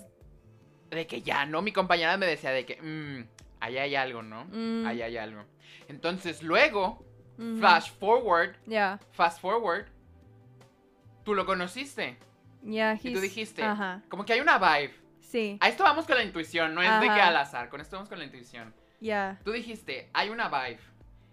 de 0.90 1.06
que 1.08 1.22
ya, 1.22 1.46
¿no? 1.46 1.62
Mi 1.62 1.72
compañera 1.72 2.16
me 2.16 2.26
decía 2.26 2.50
de 2.52 2.64
que, 2.64 2.80
mmm, 2.80 3.26
ahí 3.60 3.78
hay 3.78 3.96
algo, 3.96 4.22
¿no? 4.22 4.44
Mm. 4.44 4.86
Ahí 4.86 5.02
hay 5.02 5.16
algo. 5.16 5.44
Entonces, 5.88 6.42
luego, 6.44 7.04
Ujú. 7.38 7.56
flash 7.58 7.90
forward, 7.98 8.54
Ya. 8.66 9.00
fast 9.10 9.40
forward, 9.40 9.86
tú 11.24 11.34
lo 11.34 11.44
conociste. 11.44 12.18
Y 12.66 13.12
tú 13.14 13.20
dijiste, 13.20 13.62
Ajá. 13.62 14.02
como 14.08 14.24
que 14.24 14.32
hay 14.32 14.40
una 14.40 14.58
vibe. 14.58 14.94
Sí. 15.20 15.58
A 15.60 15.68
esto 15.68 15.82
vamos 15.84 16.06
con 16.06 16.16
la 16.16 16.24
intuición, 16.24 16.74
no 16.74 16.82
es 16.82 17.00
de 17.00 17.06
que 17.06 17.20
al 17.20 17.36
azar, 17.36 17.68
con 17.68 17.80
esto 17.80 17.96
vamos 17.96 18.08
con 18.08 18.18
la 18.18 18.24
intuición. 18.24 18.74
Ya. 19.00 19.38
Tú 19.44 19.52
dijiste, 19.52 20.10
hay 20.12 20.30
una 20.30 20.48
vibe. 20.48 20.80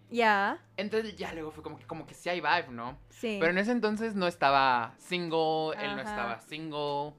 Ya. 0.09 0.59
Entonces 0.77 1.15
ya 1.15 1.33
luego 1.33 1.51
fue 1.51 1.63
como 1.63 1.77
que, 1.77 1.85
como 1.85 2.05
que 2.05 2.13
sí 2.13 2.29
hay 2.29 2.39
vibe, 2.39 2.67
¿no? 2.69 2.99
Sí. 3.09 3.37
Pero 3.39 3.51
en 3.51 3.57
ese 3.57 3.71
entonces 3.71 4.15
no 4.15 4.27
estaba 4.27 4.93
single, 4.99 5.71
él 5.79 5.95
no 5.95 6.01
estaba 6.01 6.39
single. 6.39 7.13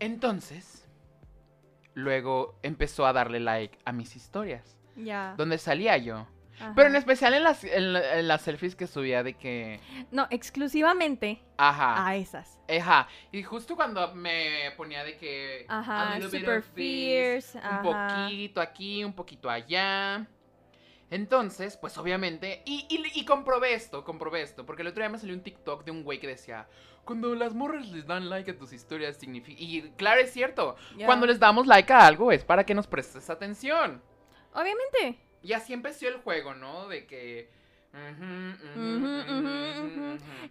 Entonces, 0.00 0.88
luego 1.94 2.58
empezó 2.62 3.06
a 3.06 3.12
darle 3.12 3.40
like 3.40 3.78
a 3.84 3.92
mis 3.92 4.14
historias, 4.16 4.78
Ya. 4.96 5.34
donde 5.36 5.58
salía 5.58 5.96
yo. 5.98 6.26
Ajá. 6.60 6.72
Pero 6.74 6.88
en 6.88 6.96
especial 6.96 7.34
en 7.34 7.44
las, 7.44 7.62
en, 7.64 7.92
la- 7.92 8.18
en 8.18 8.28
las 8.28 8.42
selfies 8.42 8.74
que 8.76 8.86
subía 8.86 9.22
de 9.22 9.34
que... 9.34 9.80
No, 10.10 10.26
exclusivamente 10.30 11.42
Ajá. 11.56 12.06
a 12.06 12.16
esas. 12.16 12.58
Ajá. 12.68 13.08
Y 13.32 13.42
justo 13.42 13.76
cuando 13.76 14.14
me 14.14 14.72
ponía 14.76 15.04
de 15.04 15.16
que... 15.16 15.64
Ajá. 15.68 16.20
Super 16.22 16.62
this, 16.62 16.72
fierce. 16.74 17.58
Un 17.58 17.64
Ajá. 17.64 17.82
poquito 18.24 18.60
aquí, 18.60 19.04
un 19.04 19.12
poquito 19.12 19.48
allá. 19.48 20.26
Entonces, 21.10 21.78
pues 21.78 21.96
obviamente, 21.96 22.62
y, 22.66 22.86
y, 22.90 23.20
y 23.20 23.24
comprobé 23.24 23.72
esto, 23.72 24.04
comprobé 24.04 24.42
esto, 24.42 24.66
porque 24.66 24.82
el 24.82 24.88
otro 24.88 25.02
día 25.02 25.08
me 25.08 25.18
salió 25.18 25.34
un 25.34 25.42
TikTok 25.42 25.82
de 25.84 25.90
un 25.90 26.04
güey 26.04 26.20
que 26.20 26.26
decía, 26.26 26.68
cuando 27.04 27.34
las 27.34 27.54
morras 27.54 27.88
les 27.88 28.06
dan 28.06 28.28
like 28.28 28.50
a 28.50 28.58
tus 28.58 28.74
historias 28.74 29.16
significa... 29.16 29.58
Y 29.58 29.90
claro, 29.96 30.20
es 30.20 30.30
cierto, 30.30 30.76
cuando 31.06 31.26
les 31.26 31.40
damos 31.40 31.66
like 31.66 31.90
a 31.90 32.06
algo 32.06 32.30
es 32.30 32.44
para 32.44 32.64
que 32.64 32.74
nos 32.74 32.86
prestes 32.86 33.30
atención. 33.30 34.02
Obviamente. 34.52 35.18
Y 35.42 35.52
así 35.52 35.72
empezó 35.72 36.08
el 36.08 36.16
juego, 36.18 36.54
¿no? 36.54 36.88
De 36.88 37.06
que... 37.06 37.50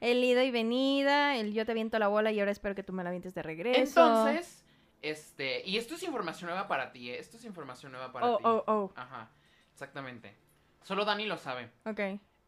El 0.01 0.23
ida 0.23 0.43
y 0.43 0.51
venida, 0.51 1.35
el 1.37 1.53
yo 1.53 1.65
te 1.65 1.71
aviento 1.71 1.99
la 1.99 2.07
bola 2.07 2.31
y 2.31 2.39
ahora 2.39 2.51
espero 2.51 2.75
que 2.75 2.83
tú 2.83 2.93
me 2.93 3.03
la 3.03 3.09
avientes 3.09 3.33
de 3.33 3.41
regreso. 3.43 3.79
Entonces, 3.79 4.65
este... 5.01 5.61
Y 5.67 5.77
esto 5.77 5.95
es 5.95 6.03
información 6.03 6.49
nueva 6.49 6.67
para 6.67 6.91
ti, 6.91 7.09
¿eh? 7.11 7.19
Esto 7.19 7.37
es 7.37 7.45
información 7.45 7.91
nueva 7.91 8.11
para 8.11 8.25
Oh, 8.27 8.37
ti. 8.37 8.43
oh, 8.45 8.63
oh. 8.67 8.91
Ajá, 8.95 9.29
exactamente. 9.71 10.35
Solo 10.83 11.05
Dani 11.05 11.25
lo 11.25 11.37
sabe. 11.37 11.69
Ok. 11.85 11.99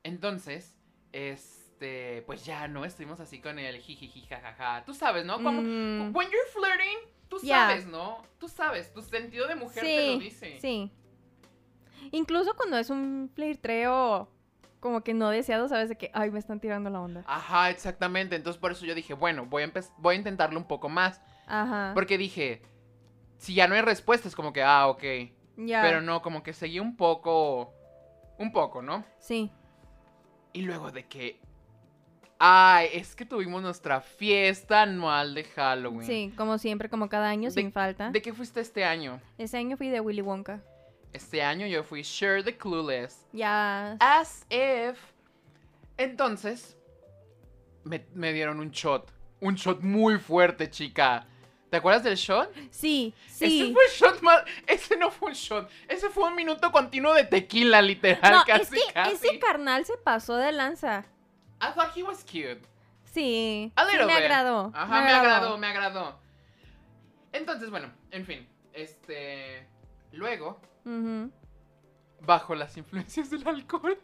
Entonces, 0.03 0.77
este, 1.11 2.23
pues 2.25 2.45
ya, 2.45 2.67
¿no? 2.67 2.85
Estuvimos 2.85 3.19
así 3.19 3.39
con 3.41 3.59
el 3.59 3.77
jijiji, 3.79 4.21
jajaja. 4.27 4.83
Tú 4.85 4.93
sabes, 4.93 5.25
¿no? 5.25 5.35
Como, 5.41 5.61
Mm, 5.61 6.15
when 6.15 6.29
you're 6.29 6.49
flirting, 6.53 6.97
tú 7.27 7.39
sabes, 7.39 7.85
¿no? 7.85 8.23
Tú 8.39 8.47
sabes, 8.47 8.93
tu 8.93 9.01
sentido 9.01 9.47
de 9.47 9.55
mujer 9.55 9.83
te 9.83 10.07
lo 10.13 10.19
dice. 10.19 10.57
sí. 10.59 10.91
Incluso 12.11 12.55
cuando 12.55 12.77
es 12.77 12.89
un 12.89 13.29
flirtreo 13.33 14.29
como 14.79 15.01
que 15.01 15.13
no 15.13 15.29
deseado, 15.29 15.67
sabes 15.67 15.89
de 15.89 15.97
que, 15.97 16.09
ay, 16.13 16.31
me 16.31 16.39
están 16.39 16.59
tirando 16.59 16.89
la 16.89 17.01
onda. 17.01 17.23
Ajá, 17.27 17.69
exactamente. 17.69 18.35
Entonces, 18.35 18.59
por 18.59 18.71
eso 18.71 18.85
yo 18.85 18.95
dije, 18.95 19.13
bueno, 19.13 19.45
voy 19.45 19.63
a, 19.63 19.71
voy 19.97 20.15
a 20.15 20.17
intentarlo 20.17 20.57
un 20.57 20.67
poco 20.67 20.87
más. 20.89 21.21
Ajá. 21.47 21.91
Porque 21.93 22.17
dije, 22.17 22.61
si 23.37 23.53
ya 23.53 23.67
no 23.67 23.75
hay 23.75 23.81
respuesta, 23.81 24.27
es 24.27 24.35
como 24.35 24.53
que, 24.53 24.63
ah, 24.63 24.87
ok. 24.87 25.03
Ya. 25.57 25.81
Pero 25.81 25.99
no, 26.01 26.21
como 26.21 26.43
que 26.43 26.53
seguí 26.53 26.79
un 26.79 26.95
poco, 26.95 27.73
un 28.37 28.51
poco, 28.53 28.81
¿no? 28.81 29.03
Sí. 29.19 29.51
Y 30.53 30.61
luego 30.61 30.91
de 30.91 31.05
que, 31.07 31.41
ay, 32.39 32.87
es 32.93 33.15
que 33.15 33.25
tuvimos 33.25 33.61
nuestra 33.61 33.99
fiesta 33.99 34.83
anual 34.83 35.35
de 35.35 35.43
Halloween. 35.43 36.07
Sí, 36.07 36.33
como 36.37 36.57
siempre, 36.57 36.89
como 36.89 37.09
cada 37.09 37.27
año, 37.27 37.49
De- 37.49 37.51
sin 37.55 37.71
falta. 37.73 38.11
¿De 38.11 38.21
qué 38.21 38.33
fuiste 38.33 38.61
este 38.61 38.85
año? 38.85 39.19
Ese 39.37 39.57
año 39.57 39.75
fui 39.75 39.89
de 39.89 39.99
Willy 39.99 40.21
Wonka. 40.21 40.61
Este 41.13 41.41
año 41.41 41.65
yo 41.67 41.83
fui 41.83 42.03
Share 42.03 42.43
the 42.43 42.55
Clueless. 42.55 43.25
Ya. 43.33 43.97
As 43.99 44.45
if. 44.49 44.97
Entonces, 45.97 46.77
me, 47.83 48.05
me 48.13 48.31
dieron 48.33 48.59
un 48.59 48.71
shot. 48.71 49.11
Un 49.41 49.55
shot 49.55 49.81
muy 49.81 50.17
fuerte, 50.19 50.69
chica. 50.69 51.25
¿Te 51.69 51.77
acuerdas 51.77 52.03
del 52.03 52.15
shot? 52.15 52.51
Sí, 52.71 53.13
Ese 53.27 53.47
sí. 53.47 53.73
fue 53.73 53.83
el 53.85 53.91
shot 53.91 54.21
más. 54.21 54.43
Ese 54.65 54.97
no 54.97 55.11
fue 55.11 55.29
un 55.29 55.35
shot. 55.35 55.69
Ese 55.87 56.09
fue 56.09 56.27
un 56.29 56.35
minuto 56.35 56.71
continuo 56.71 57.13
de 57.13 57.25
tequila, 57.25 57.81
literal. 57.81 58.31
No, 58.33 58.43
casi, 58.45 58.77
ese 59.11 59.39
carnal 59.39 59.85
se 59.85 59.97
pasó 59.97 60.35
de 60.35 60.51
lanza. 60.51 61.05
I 61.61 61.71
thought 61.73 61.95
he 61.95 62.03
was 62.03 62.23
cute. 62.23 62.61
Sí. 63.03 63.71
A 63.75 63.85
sí 63.85 63.91
little 63.91 64.07
me 64.07 64.13
bit. 64.15 64.23
agradó. 64.23 64.71
Ajá, 64.73 65.01
me 65.01 65.11
agradó, 65.11 65.57
me 65.57 65.67
agradó. 65.67 66.19
Entonces, 67.31 67.69
bueno, 67.69 67.91
en 68.11 68.25
fin. 68.25 68.47
Este. 68.73 69.67
Luego, 70.11 70.59
Bajo 72.21 72.55
las 72.55 72.75
influencias 72.77 73.29
del 73.29 73.47
alcohol, 73.47 73.97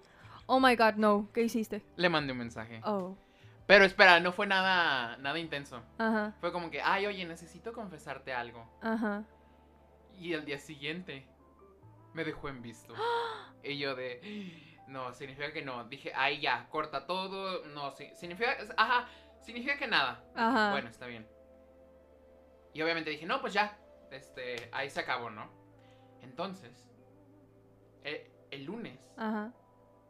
Oh 0.47 0.59
my 0.59 0.75
god, 0.75 0.95
no. 0.95 1.29
¿Qué 1.33 1.43
hiciste? 1.43 1.83
le 1.95 2.09
mandé 2.09 2.33
un 2.33 2.39
mensaje. 2.39 2.81
Oh. 2.83 3.17
Pero 3.65 3.83
espera, 3.83 4.19
no 4.19 4.31
fue 4.31 4.45
nada, 4.45 5.17
nada 5.17 5.39
intenso. 5.39 5.81
Ajá. 5.97 6.35
Fue 6.39 6.51
como 6.51 6.69
que, 6.69 6.81
ay, 6.81 7.07
oye, 7.07 7.25
necesito 7.25 7.73
confesarte 7.73 8.31
algo. 8.31 8.69
Ajá. 8.81 9.23
Y 10.19 10.33
el 10.33 10.45
día 10.45 10.59
siguiente 10.59 11.27
me 12.13 12.23
dejó 12.23 12.49
en 12.49 12.61
visto. 12.61 12.93
y 13.63 13.79
yo 13.79 13.95
de, 13.95 14.83
no, 14.87 15.13
significa 15.13 15.51
que 15.51 15.63
no. 15.63 15.83
Dije, 15.85 16.11
ay, 16.15 16.39
ya, 16.39 16.67
corta 16.69 17.07
todo. 17.07 17.65
No, 17.69 17.89
sí, 17.91 18.11
significa, 18.15 18.55
ajá, 18.77 19.07
significa 19.41 19.77
que 19.77 19.87
nada. 19.87 20.23
Ajá. 20.35 20.71
Bueno, 20.71 20.89
está 20.89 21.07
bien. 21.07 21.27
Y 22.71 22.83
obviamente 22.83 23.09
dije, 23.09 23.25
no, 23.25 23.41
pues 23.41 23.53
ya, 23.53 23.79
este, 24.11 24.69
ahí 24.71 24.91
se 24.91 24.99
acabó, 24.99 25.31
¿no? 25.31 25.49
Entonces, 26.25 26.89
eh, 28.03 28.29
el 28.51 28.65
lunes, 28.65 28.99
Ajá. 29.15 29.53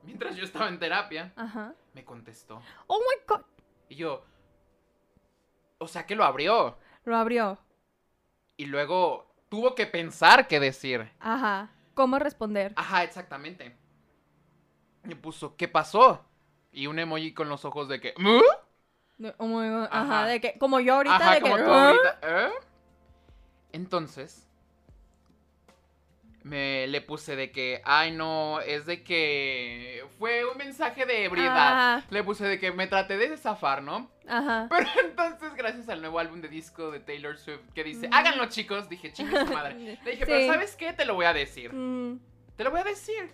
mientras 0.01 0.35
yo 0.35 0.45
estaba 0.45 0.69
en 0.69 0.79
terapia, 0.79 1.33
Ajá. 1.35 1.73
me 1.93 2.03
contestó. 2.05 2.61
Oh 2.87 2.99
my 2.99 3.23
god. 3.27 3.41
Y 3.89 3.95
yo, 3.95 4.23
o 5.77 5.87
sea 5.87 6.05
que 6.05 6.15
lo 6.15 6.23
abrió. 6.23 6.77
Lo 7.03 7.17
abrió. 7.17 7.59
Y 8.57 8.65
luego 8.67 9.35
tuvo 9.49 9.75
que 9.75 9.85
pensar 9.85 10.47
qué 10.47 10.59
decir. 10.59 11.11
Ajá. 11.19 11.69
¿Cómo 11.93 12.17
responder? 12.17 12.73
Ajá, 12.77 13.03
exactamente. 13.03 13.77
Me 15.03 15.15
puso, 15.15 15.55
¿qué 15.57 15.67
pasó? 15.67 16.25
Y 16.71 16.87
un 16.87 16.97
emoji 16.97 17.33
con 17.33 17.49
los 17.49 17.65
ojos 17.65 17.87
de 17.89 17.99
que, 17.99 18.13
oh 18.17 19.45
my 19.47 19.69
God, 19.69 19.83
Ajá. 19.91 20.01
Ajá. 20.01 20.25
De 20.27 20.41
que, 20.41 20.57
como 20.57 20.79
yo 20.79 20.95
ahorita, 20.95 21.15
Ajá, 21.15 21.33
de 21.35 21.41
como 21.41 21.57
que. 21.57 21.63
tú 21.63 21.69
ahorita, 21.69 22.19
¿eh? 22.23 22.51
Entonces, 23.73 24.44
me 26.45 26.85
le 26.85 27.01
puse 27.01 27.35
de 27.35 27.51
que, 27.51 27.81
ay 27.85 28.11
no, 28.11 28.59
es 28.61 28.85
de 28.85 29.01
que 29.03 30.05
fue 30.19 30.45
un 30.45 30.55
mensaje 30.59 31.03
de 31.07 31.25
ebriedad. 31.25 31.95
Ajá. 31.97 32.05
Le 32.11 32.23
puse 32.23 32.45
de 32.45 32.59
que 32.59 32.71
me 32.71 32.85
traté 32.85 33.17
de 33.17 33.35
zafar, 33.35 33.81
¿no? 33.81 34.11
Ajá. 34.27 34.67
Pero 34.69 34.87
entonces, 35.03 35.55
gracias 35.55 35.89
al 35.89 36.01
nuevo 36.01 36.19
álbum 36.19 36.41
de 36.41 36.47
disco 36.47 36.91
de 36.91 36.99
Taylor 36.99 37.35
Swift 37.39 37.71
que 37.73 37.83
dice, 37.83 38.07
Mm. 38.09 38.13
háganlo 38.13 38.45
chicos, 38.45 38.87
dije, 38.89 39.11
chingue 39.11 39.39
su 39.43 39.51
madre. 39.51 39.73
Le 40.05 40.11
dije, 40.11 40.25
pero. 40.27 40.53
¿sabes 40.53 40.75
qué? 40.75 40.93
Te 40.93 41.05
lo 41.05 41.15
voy 41.15 41.25
a 41.25 41.33
decir. 41.33 41.73
Mm, 41.73 42.19
Te 42.55 42.63
lo 42.63 42.69
voy 42.69 42.81
a 42.81 42.83
decir. 42.83 43.33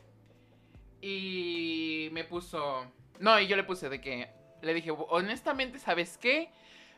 Y 1.01 2.09
me 2.11 2.23
puso. 2.23 2.85
No, 3.19 3.39
y 3.39 3.47
yo 3.47 3.55
le 3.57 3.63
puse 3.63 3.89
de 3.89 3.99
que. 3.99 4.29
Le 4.61 4.73
dije, 4.73 4.91
honestamente, 5.09 5.79
¿sabes 5.79 6.17
qué? 6.17 6.49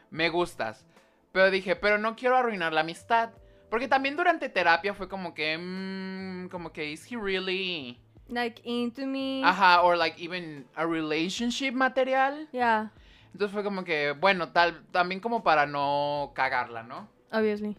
Me 0.10 0.30
gustas. 0.30 0.86
Pero 1.32 1.50
dije, 1.50 1.76
pero 1.76 1.98
no 1.98 2.16
quiero 2.16 2.38
arruinar 2.38 2.74
la 2.74 2.82
amistad. 2.82 3.32
Porque 3.74 3.88
también 3.88 4.16
durante 4.16 4.50
terapia 4.50 4.94
fue 4.94 5.10
como 5.10 5.34
que. 5.34 5.58
mm, 5.58 6.50
como 6.50 6.72
que, 6.72 6.92
¿is 6.92 7.12
he 7.12 7.18
really. 7.18 8.00
like, 8.28 8.62
into 8.64 9.08
me. 9.08 9.42
Ajá, 9.44 9.82
or 9.82 9.98
like 9.98 10.24
even 10.24 10.68
a 10.76 10.86
relationship 10.86 11.72
material? 11.72 12.48
Yeah, 12.52 12.92
Entonces 13.32 13.52
fue 13.52 13.64
como 13.64 13.84
que, 13.84 14.12
bueno, 14.12 14.50
tal. 14.50 14.86
También 14.92 15.20
como 15.20 15.42
para 15.42 15.66
no 15.66 16.34
cagarla, 16.36 16.84
¿no? 16.84 17.10
obviously. 17.32 17.76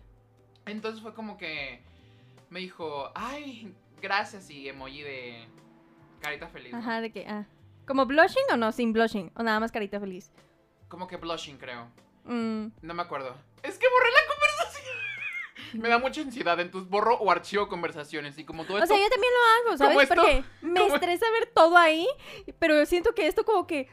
Entonces 0.66 1.00
fue 1.00 1.14
como 1.14 1.38
que. 1.38 1.80
Me 2.50 2.58
dijo, 2.58 3.12
ay, 3.14 3.72
gracias 4.02 4.50
y 4.50 4.68
emoji 4.68 5.00
de. 5.02 5.46
Carita 6.20 6.48
feliz. 6.48 6.72
¿no? 6.72 6.78
Ajá, 6.78 7.00
de 7.02 7.12
que, 7.12 7.24
ah. 7.28 7.46
¿Como 7.86 8.04
blushing 8.04 8.42
o 8.52 8.56
no? 8.56 8.72
Sin 8.72 8.92
blushing. 8.92 9.30
O 9.36 9.44
nada 9.44 9.60
más 9.60 9.70
carita 9.70 10.00
feliz. 10.00 10.32
Como 10.88 11.06
que 11.06 11.18
blushing, 11.18 11.56
creo. 11.56 11.86
Mm, 12.24 12.72
No 12.82 12.94
me 12.94 13.02
acuerdo. 13.02 13.36
Es 13.62 13.78
que 13.78 13.86
borré 13.88 14.08
la. 14.10 14.33
Me 15.78 15.88
da 15.88 15.98
mucha 15.98 16.20
ansiedad, 16.20 16.58
entonces 16.60 16.88
borro 16.90 17.16
o 17.18 17.30
archivo 17.30 17.68
conversaciones. 17.68 18.38
Y 18.38 18.44
como 18.44 18.64
todo 18.64 18.76
O 18.78 18.82
esto. 18.82 18.94
sea, 18.94 19.02
yo 19.02 19.10
también 19.10 19.32
lo 19.32 19.70
hago, 19.70 19.78
¿Cómo 19.78 19.90
¿sabes? 19.92 20.02
esto? 20.10 20.14
Porque 20.14 20.44
me 20.66 20.80
¿Cómo? 20.80 20.94
estresa 20.94 21.30
ver 21.30 21.46
todo 21.54 21.76
ahí, 21.76 22.06
pero 22.58 22.84
siento 22.86 23.14
que 23.14 23.26
esto 23.26 23.44
como 23.44 23.66
que... 23.66 23.88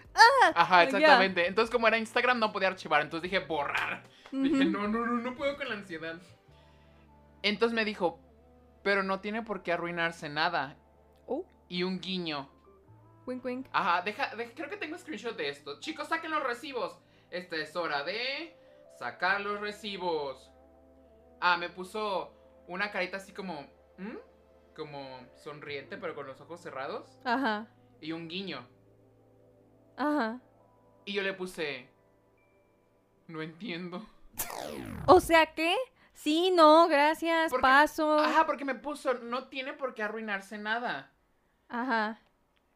Ajá, 0.56 0.84
ya. 0.84 0.90
exactamente. 0.98 1.48
Entonces, 1.48 1.72
como 1.72 1.88
era 1.88 1.98
Instagram, 1.98 2.40
no 2.40 2.52
podía 2.52 2.68
archivar. 2.70 3.02
Entonces 3.02 3.30
dije 3.30 3.46
borrar. 3.46 4.04
Dije, 4.32 4.62
ujú. 4.62 4.70
no, 4.70 4.88
no, 4.88 5.06
no, 5.06 5.14
no 5.22 5.36
puedo 5.36 5.58
con 5.58 5.68
la 5.70 5.76
ansiedad. 5.76 6.20
Entonces 7.44 7.76
me 7.76 7.86
dijo, 7.86 8.20
pero 8.84 9.04
no 9.04 9.20
tiene 9.20 9.42
por 9.42 9.64
qué 9.64 9.74
arruinarse 9.74 10.30
nada. 10.30 10.78
Oh, 11.28 11.46
Y 11.68 11.84
un 11.84 12.00
guiño. 12.00 12.50
wink, 13.26 13.44
wink. 13.44 13.68
Ajá, 13.72 14.02
deja, 14.04 14.36
deja- 14.36 14.52
creo 14.56 14.70
que 14.70 14.78
tengo 14.78 14.98
screenshot 14.98 15.36
de 15.36 15.50
esto. 15.50 15.80
Chicos, 15.80 16.08
saquen 16.08 16.32
los 16.32 16.44
recibos. 16.44 17.00
Esta 17.30 17.56
es 17.56 17.76
hora 17.76 18.04
de 18.04 18.56
sacar 19.00 19.42
los 19.42 19.60
recibos. 19.62 20.51
Ah, 21.42 21.58
me 21.58 21.70
puso 21.70 22.32
una 22.68 22.92
carita 22.92 23.18
así 23.18 23.34
como, 23.34 23.68
como 24.76 25.20
sonriente, 25.36 25.98
pero 25.98 26.16
con 26.16 26.28
los 26.28 26.40
ojos 26.40 26.62
cerrados 26.62 27.20
Ajá, 27.26 27.68
y 28.00 28.12
un 28.14 28.28
guiño. 28.30 28.66
ajá. 29.98 30.40
Y 31.04 31.14
yo 31.14 31.24
le 31.24 31.34
puse, 31.34 31.90
no 33.28 33.42
entiendo. 33.42 34.06
O 35.08 35.20
sea 35.20 35.48
que... 35.54 35.76
Sí, 36.14 36.52
no, 36.52 36.88
gracias, 36.88 37.50
Porque- 37.50 37.62
paso. 37.64 38.20
Ajá, 38.20 38.46
porque 38.46 38.64
me 38.66 38.76
puso, 38.76 39.16
no 39.16 39.48
tiene 39.48 39.74
por 39.74 39.96
qué 39.96 40.04
arruinarse 40.04 40.60
nada. 40.60 41.12
Ajá. 41.68 42.22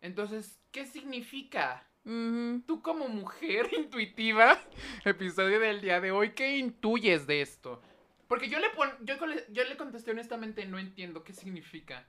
Entonces, 0.01 0.59
¿qué 0.71 0.87
significa? 0.87 1.85
Tú 2.03 2.81
como 2.81 3.07
mujer 3.07 3.69
intuitiva, 3.77 4.57
episodio 5.03 5.59
del 5.59 5.81
día 5.81 6.01
de 6.01 6.11
hoy, 6.11 6.31
¿qué 6.33 6.57
intuyes 6.57 7.27
de 7.27 7.41
esto? 7.41 7.81
Porque 8.27 8.49
yo 8.49 8.59
le 8.59 8.69
pon, 8.71 8.89
yo, 9.01 9.15
yo 9.49 9.63
le 9.63 9.77
contesté 9.77 10.11
honestamente, 10.11 10.65
no 10.65 10.79
entiendo 10.79 11.23
qué 11.23 11.33
significa. 11.33 12.07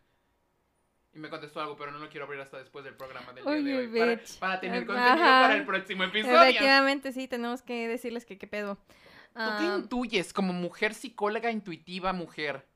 Y 1.12 1.18
me 1.18 1.30
contestó 1.30 1.60
algo, 1.60 1.76
pero 1.76 1.92
no 1.92 1.98
lo 1.98 2.08
quiero 2.10 2.26
abrir 2.26 2.40
hasta 2.40 2.58
después 2.58 2.84
del 2.84 2.94
programa 2.94 3.32
del 3.32 3.44
día 3.44 3.54
de 3.54 3.58
Oye, 3.60 3.76
hoy. 4.12 4.20
Para, 4.38 4.60
tener 4.60 4.82
Ajá. 4.82 4.86
contenido 4.86 5.16
para 5.16 5.56
el 5.56 5.64
próximo 5.64 6.04
episodio. 6.04 6.42
Efectivamente, 6.42 7.12
sí, 7.12 7.26
tenemos 7.28 7.62
que 7.62 7.88
decirles 7.88 8.26
que 8.26 8.36
qué 8.38 8.46
pedo. 8.46 8.76
¿Tú 8.76 9.42
qué 9.58 9.66
Ah, 9.66 9.76
intuyes 9.78 10.32
como 10.32 10.52
mujer 10.52 10.94
psicóloga 10.94 11.50
intuitiva 11.50 12.12
mujer? 12.12 12.66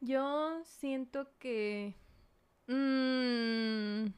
yo 0.00 0.60
siento 0.64 1.28
que... 1.38 1.94
Mm, 2.66 4.12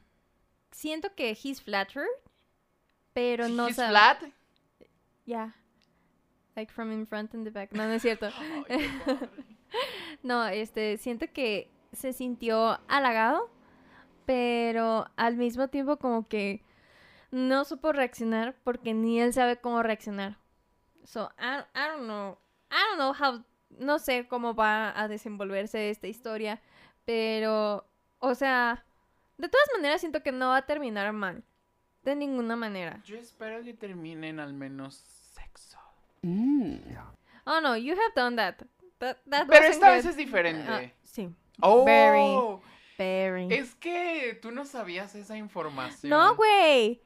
siento 0.71 1.13
que 1.15 1.31
he's 1.41 1.61
flattered, 1.61 2.07
pero 3.13 3.47
no 3.47 3.67
He's 3.67 3.75
sabe. 3.75 3.89
flat. 3.89 4.23
Yeah. 5.25 5.55
Like 6.59 6.73
from 6.73 6.91
in 6.91 7.07
front 7.07 7.33
and 7.33 7.45
the 7.45 7.51
back. 7.51 7.71
No, 7.71 7.87
no 7.87 7.93
es 7.93 8.01
cierto. 8.01 8.29
Ay. 8.69 8.89
No, 10.23 10.45
este, 10.47 10.97
siento 10.97 11.31
que 11.31 11.71
se 11.93 12.11
sintió 12.11 12.79
halagado, 12.89 13.49
pero 14.25 15.05
al 15.15 15.37
mismo 15.37 15.69
tiempo 15.69 15.97
como 15.97 16.27
que 16.27 16.65
no 17.31 17.63
supo 17.63 17.93
reaccionar 17.93 18.57
porque 18.65 18.93
ni 18.93 19.21
él 19.21 19.31
sabe 19.31 19.61
cómo 19.61 19.81
reaccionar. 19.83 20.37
So, 21.05 21.31
I, 21.39 21.63
I 21.75 21.87
don't 21.87 22.05
know. 22.05 22.37
I 22.71 22.81
don't 22.89 22.97
know 22.97 23.13
how, 23.13 23.45
no 23.77 23.99
sé 23.99 24.27
cómo 24.27 24.53
va 24.53 24.99
a 24.99 25.07
desenvolverse 25.07 25.89
esta 25.89 26.07
historia, 26.07 26.61
pero, 27.05 27.85
o 28.17 28.35
sea, 28.35 28.83
de 29.37 29.47
todas 29.47 29.69
maneras 29.77 30.01
siento 30.01 30.23
que 30.23 30.33
no 30.33 30.49
va 30.49 30.57
a 30.57 30.65
terminar 30.65 31.13
mal. 31.13 31.43
De 32.03 32.15
ninguna 32.15 32.55
manera. 32.57 33.01
Yo 33.05 33.17
espero 33.17 33.63
que 33.63 33.73
terminen 33.73 34.39
al 34.39 34.53
menos 34.53 35.18
sexo. 36.21 37.15
Oh 37.45 37.59
no, 37.61 37.75
you 37.75 37.93
have 37.93 38.13
done 38.15 38.35
that. 38.35 38.55
That, 38.99 39.17
that 39.29 39.47
Pero 39.47 39.65
esta 39.65 39.89
vez 39.91 40.05
es 40.05 40.15
diferente. 40.15 40.65
Ah, 40.67 40.91
sí, 41.03 41.29
oh, 41.61 41.85
very. 41.85 42.35
very. 42.97 43.53
es 43.53 43.75
que 43.75 44.37
tú 44.41 44.51
no 44.51 44.65
sabías 44.65 45.15
esa 45.15 45.37
información. 45.37 46.09
No, 46.09 46.35
güey. 46.35 47.01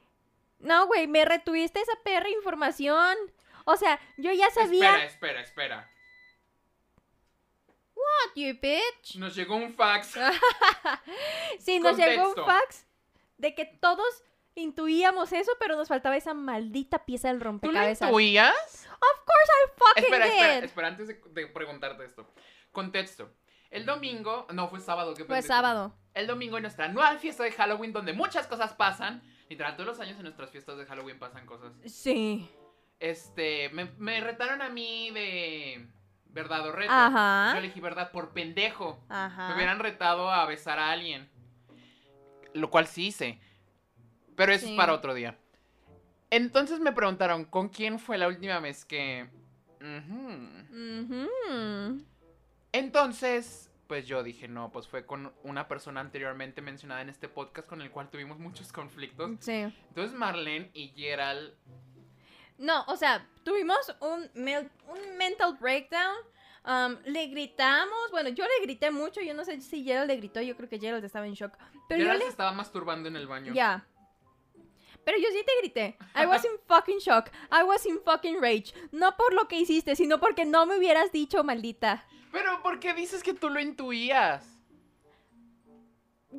No, 0.58 0.86
güey, 0.86 1.06
me 1.06 1.24
retuviste 1.24 1.80
esa 1.80 1.92
perra 2.04 2.28
información. 2.30 3.16
O 3.64 3.76
sea, 3.76 4.00
yo 4.16 4.32
ya 4.32 4.50
sabía. 4.50 5.04
Espera, 5.04 5.40
espera, 5.40 5.40
espera. 5.40 5.90
What, 7.94 8.34
you 8.34 8.58
bitch? 8.60 9.16
Nos 9.16 9.34
llegó 9.34 9.56
un 9.56 9.72
fax. 9.72 10.14
Sí, 11.58 11.78
nos 11.78 11.96
llegó 11.96 12.28
un 12.28 12.34
Contexto. 12.34 12.46
fax 12.46 12.86
de 13.38 13.54
que 13.54 13.64
todos 13.64 14.24
intuíamos 14.54 15.32
eso, 15.32 15.52
pero 15.58 15.76
nos 15.76 15.88
faltaba 15.88 16.16
esa 16.16 16.34
maldita 16.34 17.04
pieza 17.04 17.28
del 17.28 17.38
¿Tú 17.38 17.44
lo 17.44 17.50
rompecabezas. 17.50 18.08
intuías? 18.08 18.83
Of 19.12 19.24
course 19.24 19.50
I 19.50 19.70
fucking 19.76 20.04
Espera, 20.04 20.26
espera, 20.26 20.54
did. 20.56 20.64
espera, 20.64 20.88
antes 20.88 21.08
de, 21.08 21.20
de 21.30 21.46
preguntarte 21.48 22.04
esto. 22.04 22.32
Contexto. 22.72 23.30
El 23.70 23.86
domingo, 23.86 24.46
no, 24.52 24.68
fue 24.68 24.80
sábado, 24.80 25.14
qué 25.14 25.24
Fue 25.24 25.42
sábado. 25.42 25.96
El 26.14 26.26
domingo 26.28 26.56
en 26.58 26.62
nuestra 26.62 26.88
nueva 26.88 27.16
fiesta 27.18 27.42
de 27.42 27.50
Halloween, 27.52 27.92
donde 27.92 28.12
muchas 28.12 28.46
cosas 28.46 28.72
pasan. 28.72 29.22
Literal, 29.48 29.74
todos 29.76 29.86
los 29.88 30.00
años 30.00 30.16
en 30.16 30.22
nuestras 30.24 30.50
fiestas 30.50 30.78
de 30.78 30.86
Halloween 30.86 31.18
pasan 31.18 31.44
cosas. 31.44 31.72
Sí. 31.86 32.48
Este, 33.00 33.68
me, 33.70 33.86
me 33.98 34.20
retaron 34.20 34.62
a 34.62 34.68
mí 34.70 35.10
de 35.10 35.88
verdad 36.26 36.66
o 36.68 36.72
reto. 36.72 36.92
Ajá. 36.92 37.50
Yo 37.54 37.58
elegí 37.58 37.80
verdad 37.80 38.10
por 38.12 38.32
pendejo. 38.32 39.04
Ajá. 39.08 39.48
Me 39.48 39.56
hubieran 39.56 39.80
retado 39.80 40.30
a 40.30 40.46
besar 40.46 40.78
a 40.78 40.90
alguien. 40.92 41.28
Lo 42.52 42.70
cual 42.70 42.86
sí 42.86 43.08
hice. 43.08 43.40
Pero 44.36 44.52
eso 44.52 44.66
Sí. 44.66 44.72
es 44.72 44.76
para 44.76 44.92
otro 44.94 45.14
día. 45.14 45.36
Entonces 46.36 46.80
me 46.80 46.92
preguntaron, 46.92 47.44
¿con 47.44 47.68
quién 47.68 48.00
fue 48.00 48.18
la 48.18 48.26
última 48.26 48.58
vez 48.58 48.84
que... 48.84 49.28
Entonces, 52.72 53.70
pues 53.86 54.08
yo 54.08 54.24
dije, 54.24 54.48
no, 54.48 54.72
pues 54.72 54.88
fue 54.88 55.06
con 55.06 55.32
una 55.44 55.68
persona 55.68 56.00
anteriormente 56.00 56.60
mencionada 56.60 57.02
en 57.02 57.08
este 57.08 57.28
podcast 57.28 57.68
con 57.68 57.82
el 57.82 57.92
cual 57.92 58.10
tuvimos 58.10 58.40
muchos 58.40 58.72
conflictos. 58.72 59.30
Sí. 59.38 59.72
Entonces 59.88 60.12
Marlene 60.16 60.70
y 60.74 60.88
Gerald... 60.88 61.54
No, 62.58 62.84
o 62.86 62.96
sea, 62.96 63.24
tuvimos 63.44 63.94
un, 64.00 64.28
un 64.34 65.16
mental 65.16 65.56
breakdown. 65.60 66.16
um, 66.66 66.96
le 67.04 67.26
gritamos, 67.28 68.10
bueno, 68.10 68.30
yo 68.30 68.44
le 68.44 68.64
grité 68.64 68.90
mucho, 68.90 69.20
yo 69.20 69.34
no 69.34 69.44
sé 69.44 69.60
si 69.60 69.84
Gerald 69.84 70.08
le 70.08 70.16
gritó, 70.16 70.40
yo 70.40 70.56
creo 70.56 70.68
que 70.68 70.78
Gerald 70.78 71.04
estaba 71.04 71.26
en 71.26 71.34
shock. 71.34 71.56
Pero 71.88 72.00
Gerald 72.00 72.20
yo 72.20 72.26
se 72.26 72.30
estaba 72.30 72.52
masturbando 72.52 73.08
en 73.08 73.16
el 73.16 73.26
baño. 73.26 73.52
Ya. 73.54 73.86
Pero 75.04 75.18
yo 75.18 75.28
sí 75.32 75.44
te 75.44 75.52
grité. 75.60 75.96
I 76.14 76.26
was 76.26 76.44
in 76.44 76.52
fucking 76.66 76.98
shock. 76.98 77.30
I 77.50 77.62
was 77.62 77.84
in 77.86 78.00
fucking 78.04 78.40
rage. 78.40 78.72
No 78.92 79.16
por 79.16 79.32
lo 79.34 79.46
que 79.48 79.58
hiciste, 79.58 79.96
sino 79.96 80.18
porque 80.18 80.44
no 80.44 80.66
me 80.66 80.78
hubieras 80.78 81.12
dicho, 81.12 81.44
maldita. 81.44 82.06
Pero 82.32 82.62
¿por 82.62 82.80
qué 82.80 82.94
dices 82.94 83.22
que 83.22 83.34
tú 83.34 83.48
lo 83.48 83.60
intuías? 83.60 84.44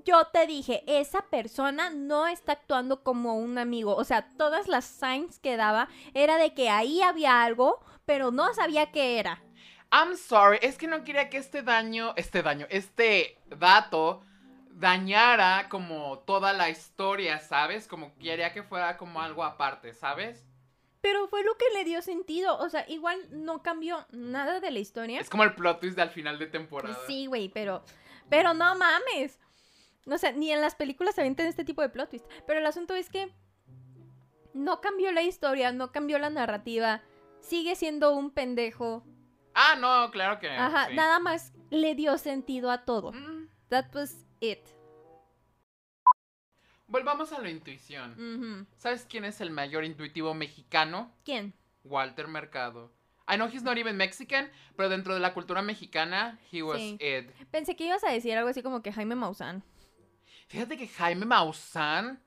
Yo 0.04 0.26
te 0.26 0.46
dije, 0.46 0.84
esa 0.88 1.22
persona 1.30 1.90
no 1.90 2.28
está 2.28 2.54
actuando 2.54 3.02
como 3.02 3.38
un 3.38 3.58
amigo. 3.58 3.96
O 3.96 4.04
sea, 4.04 4.28
todas 4.38 4.68
las 4.68 4.84
signs 4.84 5.40
que 5.40 5.56
daba 5.56 5.88
era 6.14 6.38
de 6.38 6.54
que 6.54 6.70
ahí 6.70 7.02
había 7.02 7.44
algo, 7.44 7.80
pero 8.06 8.32
no 8.32 8.54
sabía 8.54 8.92
qué 8.92 9.20
era. 9.20 9.42
I'm 9.92 10.18
sorry, 10.18 10.60
es 10.62 10.78
que 10.78 10.88
no 10.88 11.04
quería 11.06 11.30
que 11.30 11.38
este 11.38 11.62
daño, 11.62 12.14
este 12.18 12.42
daño, 12.44 12.66
este 12.70 13.38
dato 13.48 14.22
dañara 14.76 15.70
como 15.70 16.20
toda 16.20 16.54
la 16.54 16.70
historia, 16.70 17.40
¿sabes? 17.40 17.88
Como 17.88 18.14
quería 18.18 18.54
que 18.54 18.64
fuera 18.64 18.98
como 18.98 19.22
algo 19.22 19.44
aparte, 19.44 19.94
¿sabes? 19.94 20.46
Pero 21.02 21.28
fue 21.28 21.44
lo 21.44 21.56
que 21.56 21.66
le 21.74 21.84
dio 21.84 22.02
sentido. 22.02 22.58
O 22.58 22.70
sea, 22.70 22.86
igual 22.90 23.20
no 23.32 23.62
cambió 23.62 24.06
nada 24.12 24.60
de 24.60 24.72
la 24.72 24.80
historia. 24.80 25.20
Es 25.22 25.30
como 25.30 25.44
el 25.44 25.54
plot 25.54 25.80
twist 25.80 25.96
de 25.96 26.02
al 26.02 26.10
final 26.10 26.38
de 26.40 26.48
temporada. 26.48 26.98
Sí, 27.08 27.28
güey, 27.28 27.50
pero. 27.50 27.84
Pero 28.30 28.54
no 28.54 28.76
mames. 28.76 29.40
No 30.06 30.18
sé, 30.18 30.34
ni 30.34 30.52
en 30.52 30.62
las 30.62 30.76
películas 30.76 31.16
se 31.16 31.22
avientan 31.22 31.46
este 31.48 31.64
tipo 31.64 31.82
de 31.82 31.90
plot 31.90 32.10
twist. 32.10 32.26
Pero 32.48 32.60
el 32.60 32.66
asunto 32.66 32.96
es 32.96 33.10
que. 33.10 33.32
No 34.54 34.82
cambió 34.82 35.12
la 35.12 35.22
historia, 35.22 35.72
no 35.72 35.92
cambió 35.92 36.18
la 36.18 36.30
narrativa. 36.30 37.02
Sigue 37.40 37.76
siendo 37.76 38.14
un 38.16 38.32
pendejo. 38.32 39.04
Ah, 39.54 39.76
no, 39.78 40.10
claro 40.12 40.40
que 40.40 40.50
Ajá, 40.50 40.88
sí. 40.88 40.96
nada 40.96 41.20
más 41.20 41.54
le 41.70 41.94
dio 41.96 42.18
sentido 42.18 42.72
a 42.72 42.84
todo. 42.84 43.12
Mm, 43.14 43.48
That 43.70 43.94
was 43.94 44.25
it. 44.52 44.60
Volvamos 46.88 47.32
a 47.34 47.40
la 47.42 47.50
intuición. 47.50 48.68
¿Sabes 48.78 49.06
quién 49.10 49.26
es 49.26 49.42
el 49.42 49.50
mayor 49.52 49.84
intuitivo 49.84 50.34
mexicano? 50.34 51.12
¿Quién? 51.24 51.54
Walter 51.84 52.28
Mercado. 52.28 52.92
I 53.28 53.38
know 53.38 53.48
he's 53.48 53.64
not 53.64 53.78
even 53.78 53.98
Mexican, 53.98 54.52
pero 54.76 54.88
dentro 54.88 55.16
de 55.16 55.20
la 55.20 55.34
cultura 55.34 55.64
mexicana, 55.64 56.40
he 56.52 56.62
was 56.62 56.78
Sí. 56.80 56.98
it. 57.02 57.32
Pensé 57.52 57.76
que 57.76 57.86
ibas 57.86 58.04
a 58.04 58.12
decir 58.12 58.38
algo 58.38 58.50
así 58.50 58.62
como 58.62 58.84
que 58.84 58.94
Jaime 58.94 59.16
Maussan. 59.16 59.64
Fíjate 60.48 60.78
que 60.78 60.88
Jaime 60.88 61.26
Maussan 61.26 62.22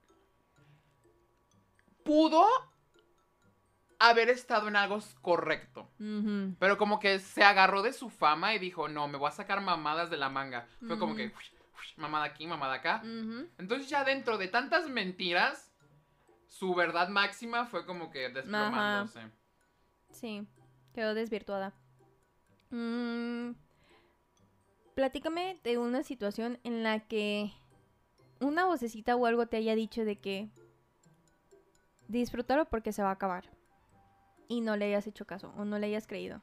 pudo 2.04 2.44
haber 4.00 4.28
estado 4.28 4.66
en 4.66 4.74
algo 4.76 4.98
correcto. 5.22 5.88
Pero 6.58 6.78
como 6.78 6.98
que 6.98 7.20
se 7.20 7.44
agarró 7.44 7.82
de 7.82 7.92
su 7.92 8.10
fama 8.10 8.54
y 8.54 8.58
dijo, 8.58 8.88
no, 8.88 9.06
me 9.06 9.18
voy 9.18 9.28
a 9.28 9.32
sacar 9.32 9.60
mamadas 9.60 10.10
de 10.10 10.16
la 10.16 10.28
manga. 10.28 10.66
Fue 10.86 10.98
como 10.98 11.14
que, 11.14 11.32
mamada 11.98 12.24
aquí, 12.24 12.46
mamada 12.46 12.74
acá. 12.74 13.02
Entonces 13.58 13.88
ya 13.88 14.04
dentro 14.04 14.38
de 14.38 14.48
tantas 14.48 14.88
mentiras, 14.88 15.70
su 16.46 16.74
verdad 16.74 17.08
máxima 17.08 17.66
fue 17.66 17.84
como 17.84 18.10
que 18.10 18.28
desplomándose. 18.30 19.20
Sí, 20.10 20.46
quedó 20.94 21.14
desvirtuada. 21.14 21.74
Mm, 22.70 23.52
platícame 24.94 25.60
de 25.62 25.78
una 25.78 26.02
situación 26.02 26.58
en 26.64 26.82
la 26.82 27.00
que 27.00 27.52
una 28.40 28.66
vocecita 28.66 29.16
o 29.16 29.26
algo 29.26 29.46
te 29.46 29.56
haya 29.56 29.74
dicho 29.74 30.04
de 30.04 30.18
que 30.18 30.48
disfrútalo 32.08 32.66
porque 32.66 32.92
se 32.92 33.02
va 33.02 33.10
a 33.10 33.12
acabar. 33.12 33.50
Y 34.48 34.60
no 34.62 34.76
le 34.76 34.86
hayas 34.86 35.06
hecho 35.06 35.26
caso 35.26 35.52
o 35.56 35.64
no 35.64 35.78
le 35.78 35.86
hayas 35.88 36.06
creído. 36.06 36.42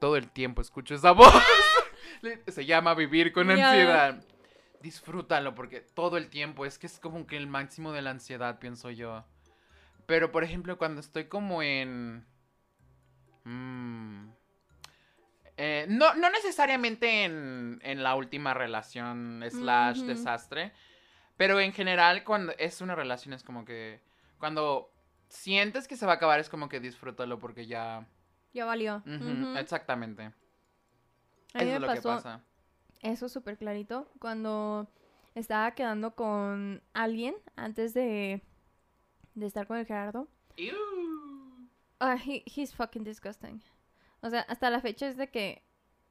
Todo 0.00 0.16
el 0.16 0.30
tiempo 0.30 0.62
escucho 0.62 0.94
esa 0.94 1.12
voz. 1.12 1.32
Se 2.48 2.64
llama 2.66 2.94
vivir 2.94 3.32
con 3.32 3.50
ansiedad. 3.50 4.24
Disfrútalo 4.80 5.54
porque 5.54 5.80
todo 5.80 6.16
el 6.16 6.28
tiempo 6.28 6.64
es 6.64 6.78
que 6.78 6.86
es 6.86 6.98
como 7.00 7.26
que 7.26 7.36
el 7.36 7.46
máximo 7.48 7.92
de 7.92 8.02
la 8.02 8.10
ansiedad, 8.10 8.58
pienso 8.58 8.90
yo. 8.90 9.24
Pero 10.06 10.30
por 10.30 10.44
ejemplo, 10.44 10.78
cuando 10.78 11.00
estoy 11.00 11.24
como 11.24 11.62
en... 11.62 12.24
mm, 13.44 14.28
eh, 15.56 15.86
no, 15.88 16.14
no 16.14 16.30
necesariamente 16.30 17.24
en, 17.24 17.80
en 17.82 18.02
la 18.04 18.14
última 18.14 18.54
relación 18.54 19.42
slash 19.50 20.02
desastre, 20.02 20.72
pero 21.36 21.58
en 21.58 21.72
general 21.72 22.22
cuando 22.22 22.52
es 22.58 22.80
una 22.80 22.94
relación 22.94 23.34
es 23.34 23.42
como 23.42 23.64
que... 23.64 24.00
Cuando 24.38 24.92
sientes 25.28 25.88
que 25.88 25.96
se 25.96 26.06
va 26.06 26.12
a 26.12 26.14
acabar 26.14 26.38
es 26.38 26.48
como 26.48 26.68
que 26.68 26.78
disfrútalo 26.78 27.38
porque 27.40 27.66
ya... 27.66 28.06
Ya 28.54 28.64
valió. 28.64 29.02
Exactamente. 29.58 30.32
A 31.54 31.58
mí 31.58 31.64
Eso 31.64 31.70
me 31.70 31.74
es 31.74 31.80
lo 31.80 31.86
que 31.88 31.94
pasó 31.96 32.08
pasa. 32.08 32.44
eso 33.02 33.28
súper 33.28 33.56
clarito 33.58 34.10
cuando 34.20 34.88
estaba 35.34 35.72
quedando 35.74 36.14
con 36.14 36.82
alguien 36.94 37.34
antes 37.56 37.94
de, 37.94 38.42
de 39.34 39.46
estar 39.46 39.66
con 39.66 39.76
el 39.78 39.86
Gerardo. 39.86 40.28
Ew. 40.56 41.68
Ah, 42.00 42.16
he- 42.16 42.44
he's 42.46 42.74
fucking 42.74 43.04
disgusting. 43.04 43.62
O 44.20 44.30
sea, 44.30 44.40
hasta 44.42 44.70
la 44.70 44.80
fecha 44.80 45.08
es 45.08 45.16
de 45.16 45.30
que, 45.30 45.62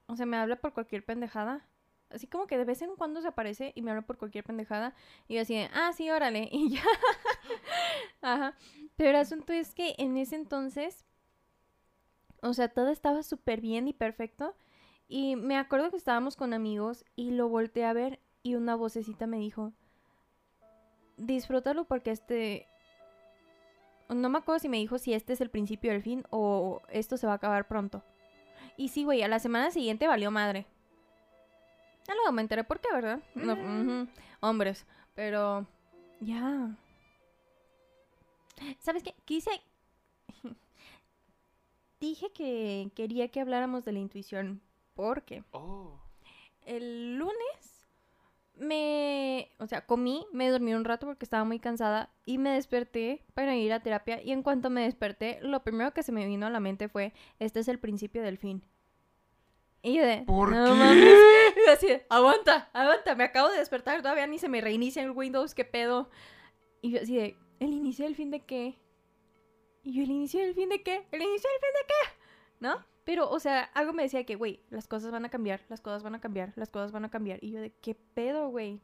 o 0.08 0.16
sea, 0.16 0.26
me 0.26 0.38
habla 0.38 0.56
por 0.58 0.74
cualquier 0.74 1.04
pendejada. 1.06 1.66
Así 2.10 2.26
como 2.28 2.48
que 2.48 2.58
de 2.58 2.64
vez 2.64 2.82
en 2.82 2.96
cuando 2.96 3.22
se 3.22 3.28
aparece 3.28 3.74
y 3.76 3.82
me 3.82 3.92
habla 3.92 4.04
por 4.06 4.18
cualquier 4.18 4.46
pendejada. 4.46 4.94
Y 5.28 5.36
yo 5.36 5.42
así 5.42 5.56
de, 5.56 5.70
ah, 5.74 5.92
sí, 5.94 6.10
órale. 6.10 6.48
Y 6.54 6.70
ya. 6.72 6.84
Ajá. 8.22 8.56
Pero 8.96 9.10
el 9.12 9.16
asunto 9.18 9.54
es 9.54 9.74
que 9.74 9.96
en 9.98 10.18
ese 10.18 10.36
entonces, 10.36 11.06
o 12.42 12.54
sea, 12.54 12.70
todo 12.70 12.90
estaba 12.90 13.24
súper 13.24 13.62
bien 13.62 13.88
y 13.88 13.94
perfecto. 13.94 14.56
Y 15.08 15.36
me 15.36 15.58
acuerdo 15.58 15.90
que 15.90 15.98
estábamos 15.98 16.36
con 16.36 16.54
amigos 16.54 17.06
y 17.16 17.32
lo 17.32 17.48
volteé 17.48 17.86
a 17.86 17.94
ver 17.94 18.20
y 18.44 18.56
una 18.56 18.76
vocecita 18.76 19.26
me 19.28 19.38
dijo, 19.38 19.74
disfrútalo 21.18 21.86
porque 21.86 22.12
este... 22.12 22.68
No 24.10 24.30
me 24.30 24.38
acuerdo 24.38 24.60
si 24.60 24.70
me 24.70 24.78
dijo 24.78 24.98
si 24.98 25.14
este 25.14 25.34
es 25.34 25.42
el 25.42 25.50
principio 25.50 25.92
del 25.92 26.02
fin 26.02 26.24
o 26.30 26.82
esto 26.90 27.18
se 27.18 27.28
va 27.28 27.34
a 27.34 27.38
acabar 27.38 27.68
pronto. 27.68 28.04
Y 28.78 28.90
sí, 28.90 29.04
güey, 29.04 29.22
a 29.22 29.28
la 29.28 29.40
semana 29.40 29.72
siguiente 29.72 30.08
valió 30.08 30.32
madre. 30.32 30.66
Ya 32.08 32.16
luego 32.16 32.32
me 32.32 32.42
enteré 32.42 32.64
por 32.64 32.80
qué, 32.80 32.88
¿verdad? 32.94 33.20
No, 33.36 33.56
Mm. 33.56 34.08
Hombres. 34.40 34.86
Pero... 35.14 35.68
Ya. 36.22 36.76
¿Sabes 38.80 39.04
qué? 39.04 39.14
Quise... 39.26 39.52
Dije 42.00 42.32
que 42.32 42.92
quería 42.96 43.28
que 43.30 43.42
habláramos 43.42 43.84
de 43.84 43.92
la 43.92 44.00
intuición. 44.00 44.62
Porque 44.98 45.44
Oh. 45.52 45.98
el 46.66 47.16
lunes 47.18 47.88
me... 48.56 49.50
O 49.60 49.68
sea, 49.68 49.86
comí, 49.86 50.26
me 50.34 50.50
dormí 50.50 50.74
un 50.74 50.84
rato 50.84 51.06
porque 51.06 51.24
estaba 51.24 51.44
muy 51.46 51.60
cansada 51.60 52.12
y 52.26 52.38
me 52.40 52.50
desperté 52.52 53.24
para 53.34 53.56
ir 53.56 53.72
a 53.72 53.82
terapia. 53.82 54.22
Y 54.22 54.32
en 54.32 54.44
cuanto 54.44 54.70
me 54.70 54.82
desperté, 54.82 55.40
lo 55.42 55.64
primero 55.64 55.94
que 55.94 56.04
se 56.04 56.12
me 56.12 56.26
vino 56.26 56.46
a 56.48 56.50
la 56.50 56.60
mente 56.60 56.90
fue, 56.90 57.14
este 57.40 57.60
es 57.62 57.68
el 57.70 57.80
principio 57.80 58.22
del 58.24 58.38
fin. 58.38 58.64
Y 59.84 59.94
yo 59.96 60.04
de... 60.06 60.24
¿Por 60.26 60.52
"No 60.52 60.66
qué? 60.66 60.72
mames". 60.72 61.14
Y 61.58 61.66
yo 61.66 61.72
así, 61.72 61.88
de, 61.88 62.06
aguanta, 62.10 62.70
aguanta, 62.74 63.16
me 63.16 63.24
acabo 63.24 63.50
de 63.50 63.60
despertar, 63.60 64.02
todavía 64.02 64.28
ni 64.28 64.38
se 64.40 64.50
me 64.50 64.60
reinicia 64.62 65.02
el 65.04 65.12
Windows, 65.12 65.54
qué 65.56 65.64
pedo. 65.64 66.10
Y 66.82 66.92
yo 66.92 67.02
así 67.02 67.16
de, 67.16 67.38
¿el 67.60 67.72
inicio 67.74 68.06
del 68.06 68.16
fin 68.16 68.32
de 68.32 68.42
qué? 68.42 68.76
Y 69.84 69.94
yo, 69.94 70.04
¿el 70.04 70.10
inicio 70.12 70.42
del 70.42 70.54
fin 70.56 70.70
de 70.70 70.82
qué? 70.84 71.06
¿El 71.12 71.22
inicio 71.22 71.50
del 71.50 71.60
fin 71.62 71.70
de 71.74 71.88
qué? 71.88 72.20
¿No? 72.60 72.97
Pero, 73.08 73.30
o 73.30 73.40
sea, 73.40 73.64
algo 73.74 73.94
me 73.94 74.04
decía 74.04 74.26
que, 74.26 74.36
güey, 74.36 74.60
las 74.70 74.86
cosas 74.86 75.12
van 75.12 75.24
a 75.24 75.30
cambiar, 75.30 75.62
las 75.70 75.80
cosas 75.80 76.04
van 76.04 76.16
a 76.16 76.20
cambiar, 76.20 76.52
las 76.58 76.70
cosas 76.70 76.92
van 76.92 77.06
a 77.06 77.10
cambiar. 77.10 77.42
Y 77.42 77.52
yo 77.52 77.62
de, 77.62 77.72
¿qué 77.72 77.96
pedo, 77.96 78.50
güey? 78.50 78.82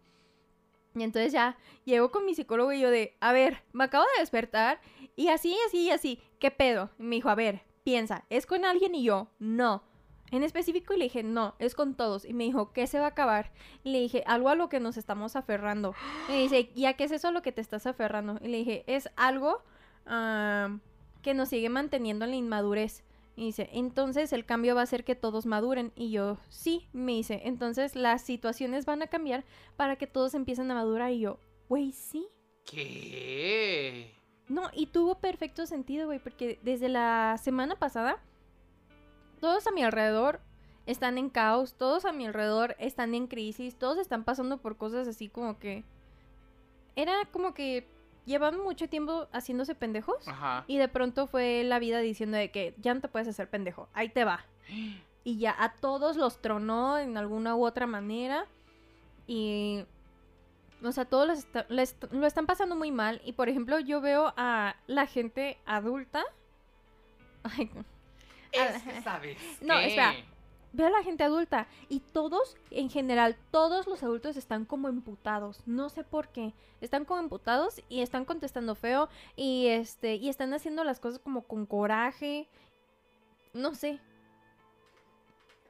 Y 0.95 1.03
entonces 1.03 1.33
ya 1.33 1.57
llego 1.83 2.09
con 2.09 2.25
mi 2.25 2.33
psicólogo 2.33 2.71
y 2.71 2.79
yo 2.79 2.89
de, 2.89 3.17
a 3.19 3.33
ver, 3.33 3.65
me 3.73 3.83
acabo 3.83 4.05
de 4.15 4.21
despertar 4.21 4.79
y 5.17 5.27
así, 5.27 5.57
así, 5.67 5.91
así, 5.91 6.21
¿qué 6.39 6.51
pedo? 6.51 6.89
Y 6.99 7.03
me 7.03 7.15
dijo, 7.15 7.27
a 7.27 7.35
ver, 7.35 7.63
piensa, 7.83 8.23
¿es 8.29 8.45
con 8.45 8.63
alguien? 8.63 8.95
Y 8.95 9.03
yo, 9.03 9.27
no. 9.39 9.83
En 10.31 10.43
específico 10.43 10.93
y 10.93 10.99
le 10.99 11.03
dije, 11.03 11.21
no, 11.21 11.55
es 11.59 11.75
con 11.75 11.93
todos. 11.93 12.23
Y 12.23 12.33
me 12.33 12.45
dijo, 12.45 12.71
¿qué 12.71 12.87
se 12.87 12.99
va 12.99 13.07
a 13.07 13.09
acabar? 13.09 13.51
Y 13.83 13.91
le 13.91 13.99
dije, 13.99 14.23
algo 14.25 14.47
a 14.47 14.55
lo 14.55 14.69
que 14.69 14.79
nos 14.79 14.95
estamos 14.95 15.35
aferrando. 15.35 15.95
Y 16.29 16.31
me 16.31 16.37
dice, 16.43 16.71
¿y 16.73 16.85
a 16.85 16.93
qué 16.93 17.03
es 17.03 17.11
eso 17.11 17.27
a 17.27 17.31
lo 17.33 17.41
que 17.41 17.51
te 17.51 17.59
estás 17.59 17.87
aferrando? 17.87 18.39
Y 18.41 18.47
le 18.47 18.59
dije, 18.59 18.85
es 18.87 19.09
algo 19.17 19.61
ah, 20.05 20.77
que 21.21 21.33
nos 21.33 21.49
sigue 21.49 21.67
manteniendo 21.67 22.23
en 22.23 22.31
la 22.31 22.37
inmadurez. 22.37 23.03
Y 23.35 23.45
dice, 23.45 23.69
entonces 23.73 24.31
el 24.31 24.45
cambio 24.45 24.75
va 24.75 24.83
a 24.83 24.87
ser 24.87 25.03
que 25.03 25.15
todos 25.15 25.45
maduren. 25.45 25.91
Y 25.95 26.11
yo, 26.11 26.37
sí, 26.49 26.87
me 26.93 27.13
dice, 27.13 27.41
entonces 27.45 27.95
las 27.95 28.21
situaciones 28.21 28.85
van 28.85 29.01
a 29.01 29.07
cambiar 29.07 29.43
para 29.75 29.95
que 29.95 30.07
todos 30.07 30.33
empiecen 30.35 30.69
a 30.71 30.75
madurar. 30.75 31.11
Y 31.11 31.21
yo, 31.21 31.39
güey, 31.67 31.91
sí. 31.91 32.27
¿Qué? 32.65 34.13
No, 34.47 34.69
y 34.73 34.87
tuvo 34.87 35.15
perfecto 35.15 35.65
sentido, 35.65 36.05
güey, 36.05 36.19
porque 36.19 36.59
desde 36.61 36.89
la 36.89 37.39
semana 37.41 37.75
pasada, 37.75 38.21
todos 39.39 39.65
a 39.67 39.71
mi 39.71 39.83
alrededor 39.83 40.41
están 40.85 41.17
en 41.17 41.29
caos, 41.29 41.73
todos 41.73 42.05
a 42.05 42.11
mi 42.11 42.25
alrededor 42.25 42.75
están 42.77 43.15
en 43.15 43.27
crisis, 43.27 43.75
todos 43.77 43.97
están 43.97 44.23
pasando 44.23 44.57
por 44.57 44.77
cosas 44.77 45.07
así 45.07 45.27
como 45.29 45.57
que... 45.59 45.83
Era 46.95 47.25
como 47.31 47.55
que 47.55 47.87
llevan 48.25 48.59
mucho 48.59 48.87
tiempo 48.89 49.27
haciéndose 49.31 49.75
pendejos. 49.75 50.27
Ajá. 50.27 50.63
Y 50.67 50.77
de 50.77 50.87
pronto 50.87 51.27
fue 51.27 51.63
la 51.63 51.79
vida 51.79 51.99
diciendo 51.99 52.37
de 52.37 52.51
que 52.51 52.73
ya 52.77 52.93
no 52.93 53.01
te 53.01 53.07
puedes 53.07 53.27
hacer 53.27 53.49
pendejo, 53.49 53.89
ahí 53.93 54.09
te 54.09 54.23
va. 54.25 54.45
Y 55.25 55.37
ya 55.37 55.55
a 55.57 55.71
todos 55.75 56.17
los 56.17 56.41
tronó 56.41 56.97
en 56.97 57.15
alguna 57.17 57.55
u 57.55 57.65
otra 57.65 57.87
manera. 57.87 58.45
Y... 59.25 59.85
O 60.83 60.91
sea, 60.91 61.05
todos 61.05 61.25
les 61.27 61.39
está- 61.39 61.65
les- 61.69 61.95
lo 62.11 62.27
están 62.27 62.45
pasando 62.45 62.75
muy 62.75 62.91
mal. 62.91 63.21
Y 63.23 63.31
por 63.31 63.47
ejemplo, 63.47 63.79
yo 63.79 64.01
veo 64.01 64.33
a 64.35 64.75
la 64.85 65.05
gente 65.05 65.57
adulta. 65.65 66.25
Ay, 67.43 67.71
Es 68.51 68.83
sabes. 69.05 69.37
No, 69.61 69.75
espera. 69.79 70.13
Veo 70.73 70.87
a 70.87 70.89
la 70.89 71.03
gente 71.03 71.23
adulta. 71.23 71.67
Y 71.87 72.01
todos, 72.01 72.57
en 72.71 72.89
general, 72.89 73.37
todos 73.51 73.87
los 73.87 74.03
adultos 74.03 74.35
están 74.35 74.65
como 74.65 74.89
emputados. 74.89 75.61
No 75.65 75.89
sé 75.89 76.03
por 76.03 76.27
qué. 76.29 76.53
Están 76.81 77.05
como 77.05 77.21
emputados 77.21 77.81
y 77.87 78.01
están 78.01 78.25
contestando 78.25 78.75
feo. 78.75 79.07
Y 79.35 79.67
este. 79.67 80.15
Y 80.15 80.29
están 80.29 80.53
haciendo 80.53 80.83
las 80.83 80.99
cosas 80.99 81.19
como 81.19 81.43
con 81.43 81.65
coraje. 81.65 82.49
No 83.53 83.73
sé. 83.75 84.01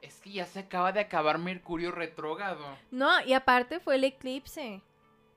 Es 0.02 0.20
que 0.20 0.32
ya 0.32 0.46
se 0.46 0.58
acaba 0.60 0.92
de 0.92 1.00
acabar 1.00 1.38
Mercurio 1.38 1.90
retrógrado. 1.90 2.64
No, 2.90 3.24
y 3.24 3.32
aparte 3.32 3.80
fue 3.80 3.94
el 3.94 4.04
eclipse. 4.04 4.82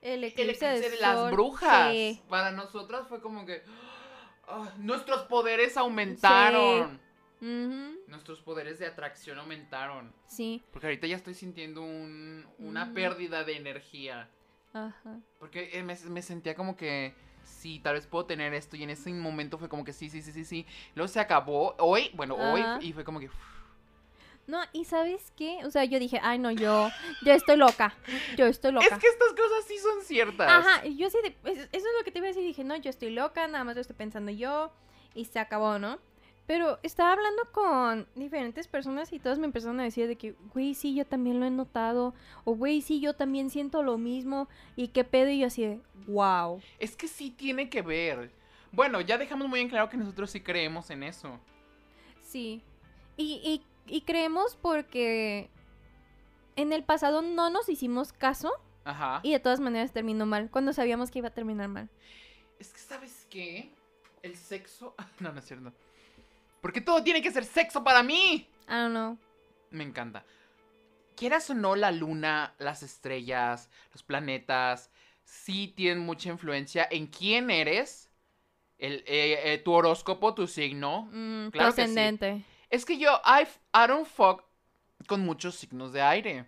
El 0.01 0.23
El 0.23 0.23
eclipse, 0.25 0.69
eclipse 0.69 0.89
de, 0.89 1.01
las 1.01 1.15
sol. 1.15 1.31
brujas. 1.31 1.91
Sí. 1.91 2.21
Para 2.29 2.51
nosotras 2.51 3.07
fue 3.07 3.21
como 3.21 3.45
que. 3.45 3.61
ah, 4.47 4.71
nuestros 4.77 5.23
poderes 5.23 5.77
aumentaron. 5.77 6.99
Nuestros 8.07 8.41
poderes 8.41 8.79
de 8.79 8.87
atracción 8.87 9.37
aumentaron. 9.39 10.13
sí. 10.27 10.63
Porque 10.71 10.87
ahorita 10.87 11.07
ya 11.07 11.15
estoy 11.15 11.33
sintiendo 11.33 11.81
un- 11.81 12.45
una 12.59 12.93
pérdida 12.93 13.43
de 13.43 13.57
energía. 13.57 14.29
Ajá. 14.73 15.19
Porque 15.39 15.69
eh, 15.73 15.83
me, 15.83 15.95
me 16.09 16.21
sentía 16.21 16.55
como 16.55 16.75
que. 16.75 17.13
Sí, 17.43 17.79
tal 17.79 17.93
vez 17.95 18.05
puedo 18.07 18.25
tener 18.25 18.53
esto. 18.53 18.75
Y 18.75 18.83
en 18.83 18.89
ese 18.89 19.11
momento 19.13 19.57
fue 19.57 19.69
como 19.69 19.85
que 19.85 19.93
sí, 19.93 20.09
sí, 20.09 20.21
sí, 20.21 20.31
sí, 20.33 20.43
sí. 20.43 20.65
Luego 20.95 21.07
se 21.07 21.19
acabó. 21.19 21.75
Hoy, 21.79 22.11
bueno, 22.13 22.35
hoy. 22.35 22.61
Y 22.81 22.91
fue 22.91 23.03
como 23.05 23.19
que. 23.19 23.29
No, 24.47 24.61
y 24.73 24.85
¿sabes 24.85 25.31
qué? 25.37 25.59
O 25.65 25.71
sea, 25.71 25.83
yo 25.85 25.99
dije, 25.99 26.19
ay, 26.23 26.39
no, 26.39 26.51
yo, 26.51 26.89
yo 27.25 27.33
estoy 27.33 27.57
loca. 27.57 27.93
Yo 28.37 28.45
estoy 28.45 28.71
loca. 28.71 28.85
Es 28.85 28.97
que 28.97 29.07
estas 29.07 29.31
cosas 29.31 29.65
sí 29.67 29.77
son 29.77 30.01
ciertas. 30.03 30.49
Ajá, 30.49 30.85
yo 30.85 31.09
de, 31.09 31.31
pues, 31.41 31.57
eso 31.57 31.67
es 31.71 31.83
lo 31.97 32.03
que 32.05 32.11
te 32.11 32.19
iba 32.19 32.27
a 32.27 32.29
decir. 32.29 32.43
Dije, 32.43 32.63
no, 32.63 32.75
yo 32.77 32.89
estoy 32.89 33.09
loca, 33.11 33.47
nada 33.47 33.63
más 33.63 33.75
lo 33.75 33.81
estoy 33.81 33.95
pensando 33.95 34.31
yo. 34.31 34.71
Y 35.13 35.25
se 35.25 35.39
acabó, 35.39 35.79
¿no? 35.79 35.99
Pero 36.47 36.79
estaba 36.81 37.11
hablando 37.11 37.43
con 37.51 38.07
diferentes 38.15 38.69
personas 38.69 39.11
y 39.11 39.19
todas 39.19 39.37
me 39.37 39.45
empezaron 39.45 39.81
a 39.81 39.83
decir 39.83 40.07
de 40.07 40.15
que, 40.15 40.31
güey, 40.53 40.73
sí, 40.73 40.95
yo 40.95 41.05
también 41.05 41.41
lo 41.41 41.45
he 41.45 41.49
notado. 41.49 42.13
O, 42.45 42.55
güey, 42.55 42.81
sí, 42.81 43.01
yo 43.01 43.13
también 43.13 43.49
siento 43.49 43.83
lo 43.83 43.97
mismo. 43.97 44.47
Y 44.77 44.87
qué 44.87 45.03
pedo, 45.03 45.29
y 45.29 45.39
yo 45.39 45.47
así 45.47 45.65
de, 45.65 45.81
wow. 46.07 46.61
Es 46.79 46.95
que 46.95 47.09
sí 47.09 47.31
tiene 47.31 47.69
que 47.69 47.81
ver. 47.81 48.31
Bueno, 48.71 49.01
ya 49.01 49.17
dejamos 49.17 49.49
muy 49.49 49.59
en 49.59 49.67
claro 49.67 49.89
que 49.89 49.97
nosotros 49.97 50.31
sí 50.31 50.39
creemos 50.39 50.89
en 50.89 51.03
eso. 51.03 51.37
Sí. 52.21 52.63
Y, 53.17 53.41
y, 53.43 53.93
y 53.93 54.01
creemos 54.01 54.55
porque 54.55 55.49
en 56.55 56.71
el 56.71 56.83
pasado 56.83 57.21
no 57.21 57.49
nos 57.49 57.67
hicimos 57.67 58.13
caso 58.13 58.53
Ajá. 58.85 59.19
y 59.21 59.33
de 59.33 59.39
todas 59.39 59.59
maneras 59.59 59.91
terminó 59.91 60.25
mal, 60.25 60.49
cuando 60.49 60.71
sabíamos 60.71 61.11
que 61.11 61.19
iba 61.19 61.27
a 61.27 61.33
terminar 61.33 61.67
mal. 61.67 61.89
Es 62.57 62.71
que, 62.71 62.79
¿sabes 62.79 63.27
qué? 63.29 63.73
El 64.21 64.37
sexo. 64.37 64.95
No, 65.19 65.33
no 65.33 65.39
es 65.39 65.45
cierto. 65.45 65.73
Porque 66.61 66.81
todo 66.81 67.03
tiene 67.03 67.21
que 67.21 67.31
ser 67.31 67.45
sexo 67.45 67.83
para 67.83 68.03
mí. 68.03 68.49
I 68.67 68.71
don't 68.71 68.91
know. 68.91 69.17
Me 69.69 69.83
encanta. 69.83 70.23
Quieras 71.15 71.49
o 71.49 71.53
no, 71.53 71.75
la 71.75 71.91
luna, 71.91 72.53
las 72.59 72.83
estrellas, 72.83 73.69
los 73.91 74.03
planetas, 74.03 74.91
sí 75.23 75.73
tienen 75.75 75.99
mucha 76.05 76.29
influencia 76.29 76.87
en 76.89 77.07
quién 77.07 77.49
eres. 77.49 78.09
El, 78.77 79.03
eh, 79.07 79.53
eh, 79.53 79.57
tu 79.57 79.73
horóscopo, 79.73 80.35
tu 80.35 80.45
signo. 80.47 81.09
Mm, 81.11 81.49
Claro 81.49 81.73
que 81.73 81.87
sí. 81.87 82.19
Es 82.69 82.85
que 82.85 82.97
yo, 82.99 83.19
I, 83.25 83.47
I 83.73 83.87
don't 83.87 84.07
fuck 84.07 84.43
con 85.07 85.21
muchos 85.21 85.55
signos 85.55 85.93
de 85.93 86.01
aire. 86.01 86.45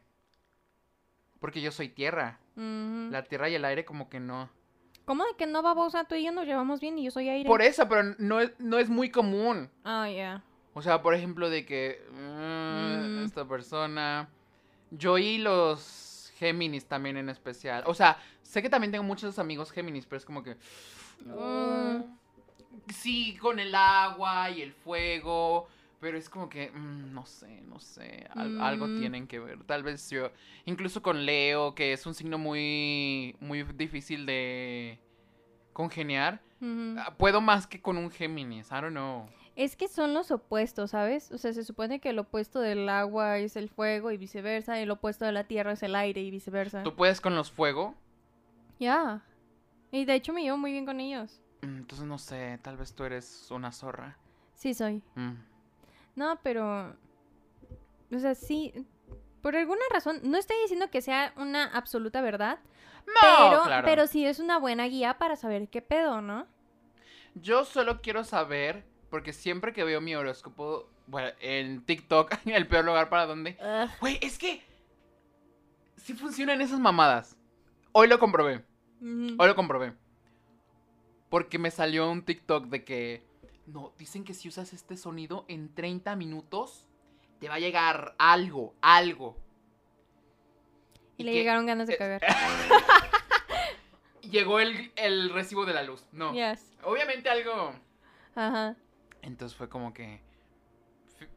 Porque 1.40 1.62
yo 1.62 1.72
soy 1.72 1.90
tierra. 1.90 2.40
Ujú. 2.56 3.10
La 3.12 3.24
tierra 3.24 3.50
y 3.50 3.56
el 3.56 3.66
aire 3.66 3.86
como 3.86 4.10
que 4.10 4.20
no. 4.20 4.50
¿Cómo 5.10 5.26
de 5.26 5.34
que 5.36 5.48
no, 5.48 5.64
babosa? 5.64 6.04
Tú 6.04 6.14
y 6.14 6.24
yo 6.24 6.32
nos 6.32 6.46
llevamos 6.46 6.80
bien 6.80 7.00
y 7.00 7.06
yo 7.06 7.10
soy 7.10 7.30
aire. 7.30 7.48
Por 7.50 7.64
eso, 7.64 7.90
pero 7.90 8.14
no 8.20 8.42
es, 8.42 8.52
no 8.60 8.78
es 8.78 8.90
muy 8.92 9.10
común. 9.10 9.68
Ah, 9.84 10.08
ya. 10.08 10.44
O 10.76 10.84
sea, 10.84 11.02
por 11.02 11.16
ejemplo, 11.16 11.50
de 11.50 11.66
que 11.66 12.00
mm, 12.12 13.22
Mm. 13.22 13.26
esta 13.26 13.44
persona. 13.48 14.30
Yo 14.92 15.18
y 15.18 15.40
los 15.40 16.32
Géminis 16.36 16.86
también 16.86 17.18
en 17.18 17.30
especial. 17.30 17.82
O 17.88 17.96
sea, 17.96 18.20
sé 18.44 18.62
que 18.62 18.70
también 18.70 18.92
tengo 18.92 19.04
muchos 19.04 19.40
amigos 19.40 19.72
Géminis, 19.72 20.06
pero 20.06 20.18
es 20.18 20.26
como 20.26 20.44
que. 20.44 20.58
Mm. 21.26 22.04
Sí, 22.94 23.36
con 23.38 23.60
el 23.60 23.74
agua 23.74 24.52
y 24.52 24.62
el 24.62 24.74
fuego. 24.74 25.68
Pero 26.00 26.18
es 26.18 26.30
como 26.30 26.48
que, 26.48 26.72
mm, 26.72 27.14
no 27.14 27.26
sé, 27.26 27.62
no 27.62 27.80
sé. 27.80 28.26
al- 28.34 28.62
Algo 28.62 28.88
Mm. 28.88 29.00
tienen 29.00 29.28
que 29.28 29.40
ver. 29.40 29.64
Tal 29.66 29.84
vez 29.84 30.10
yo. 30.10 30.32
Incluso 30.66 31.02
con 31.02 31.26
Leo, 31.26 31.76
que 31.76 31.92
es 31.94 32.06
un 32.06 32.14
signo 32.14 32.38
muy. 32.38 33.36
Muy 33.42 33.64
difícil 33.64 34.26
de 34.26 34.98
congeniar. 35.74 36.42
Ah, 36.98 37.14
Puedo 37.18 37.42
más 37.42 37.68
que 37.68 37.82
con 37.82 37.98
un 37.98 38.12
Géminis. 38.12 38.68
I 38.72 38.76
don't 38.76 38.92
know. 38.92 39.26
Es 39.56 39.76
que 39.76 39.90
son 39.90 40.14
los 40.14 40.32
opuestos, 40.32 40.92
¿sabes? 40.92 41.32
O 41.34 41.38
sea, 41.38 41.52
se 41.52 41.66
supone 41.66 42.00
que 42.00 42.12
el 42.12 42.20
opuesto 42.20 42.62
del 42.62 42.88
agua 42.88 43.40
es 43.40 43.58
el 43.58 43.68
fuego 43.70 44.12
y 44.12 44.18
viceversa, 44.18 44.80
y 44.80 44.84
el 44.84 44.92
opuesto 44.92 45.26
de 45.26 45.34
la 45.34 45.44
tierra 45.46 45.74
es 45.74 45.84
el 45.84 45.96
aire 45.96 46.22
y 46.22 46.32
viceversa. 46.32 46.84
¿Tú 46.84 46.96
puedes 46.96 47.20
con 47.20 47.36
los 47.36 47.52
fuego? 47.52 47.94
Ya. 48.80 49.22
Y 49.92 50.06
de 50.06 50.14
hecho 50.16 50.32
me 50.32 50.44
llevo 50.44 50.58
muy 50.58 50.72
bien 50.72 50.86
con 50.86 51.02
ellos. 51.02 51.42
Mm, 51.62 51.78
Entonces 51.80 52.08
no 52.08 52.18
sé, 52.18 52.58
tal 52.62 52.78
vez 52.78 52.94
tú 52.94 53.04
eres 53.04 53.52
una 53.52 53.74
zorra. 53.74 54.18
Sí, 54.56 54.74
soy. 54.74 55.02
Mm. 55.16 55.32
No, 56.16 56.40
pero... 56.44 56.96
O 58.12 58.20
sea, 58.20 58.36
sí. 58.36 58.74
Por 59.42 59.56
alguna 59.56 59.82
razón, 59.92 60.20
no 60.24 60.38
estoy 60.38 60.58
diciendo 60.62 60.90
que 60.90 61.02
sea 61.02 61.34
una 61.38 61.66
absoluta 61.66 62.22
verdad, 62.22 62.60
No, 63.06 63.50
pero, 63.50 63.64
claro. 63.64 63.86
pero 63.86 64.08
sí 64.08 64.26
es 64.26 64.40
una 64.40 64.58
buena 64.58 64.86
guía 64.86 65.18
para 65.18 65.36
saber 65.36 65.70
qué 65.70 65.82
pedo, 65.82 66.22
¿no? 66.22 66.46
Yo 67.36 67.64
solo 67.64 68.02
quiero 68.02 68.24
saber, 68.24 68.84
porque 69.10 69.32
siempre 69.32 69.72
que 69.72 69.84
veo 69.84 70.02
mi 70.02 70.16
horóscopo, 70.16 70.90
bueno, 71.08 71.30
en 71.40 71.86
TikTok, 71.86 72.34
el 72.46 72.68
peor 72.68 72.86
lugar 72.86 73.10
para 73.10 73.26
donde. 73.26 73.58
Güey, 74.02 74.20
es 74.22 74.38
que. 74.38 74.62
Sí 75.98 76.14
funcionan 76.14 76.62
esas 76.62 76.80
mamadas. 76.80 77.38
Hoy 77.92 78.08
lo 78.08 78.20
comprobé. 78.20 78.64
Hoy 79.02 79.48
lo 79.48 79.56
comprobé. 79.56 79.94
Porque 81.30 81.60
me 81.60 81.72
salió 81.72 82.10
un 82.10 82.24
TikTok 82.24 82.66
de 82.66 82.84
que. 82.84 83.24
No, 83.72 83.94
dicen 83.98 84.24
que 84.24 84.34
si 84.34 84.48
usas 84.48 84.74
este 84.74 84.98
sonido 84.98 85.46
en 85.48 85.74
30 85.74 86.16
minutos, 86.16 86.88
te 87.40 87.50
va 87.50 87.56
a 87.56 87.60
llegar 87.60 88.16
algo, 88.18 88.74
algo. 88.82 89.38
Y 91.18 91.24
le 91.24 91.32
que 91.32 91.38
llegaron 91.38 91.66
ganas 91.66 91.88
de 91.88 91.94
es- 91.94 92.00
cagar. 92.00 92.22
Llegó 94.22 94.60
el, 94.60 94.92
el 94.96 95.30
recibo 95.32 95.66
de 95.66 95.74
la 95.74 95.84
luz. 95.84 96.06
No. 96.12 96.34
Yes. 96.34 96.78
Obviamente 96.84 97.30
algo. 97.30 97.74
Ajá. 98.36 98.76
Entonces 99.22 99.58
fue 99.58 99.70
como 99.70 99.94
que. 99.94 100.22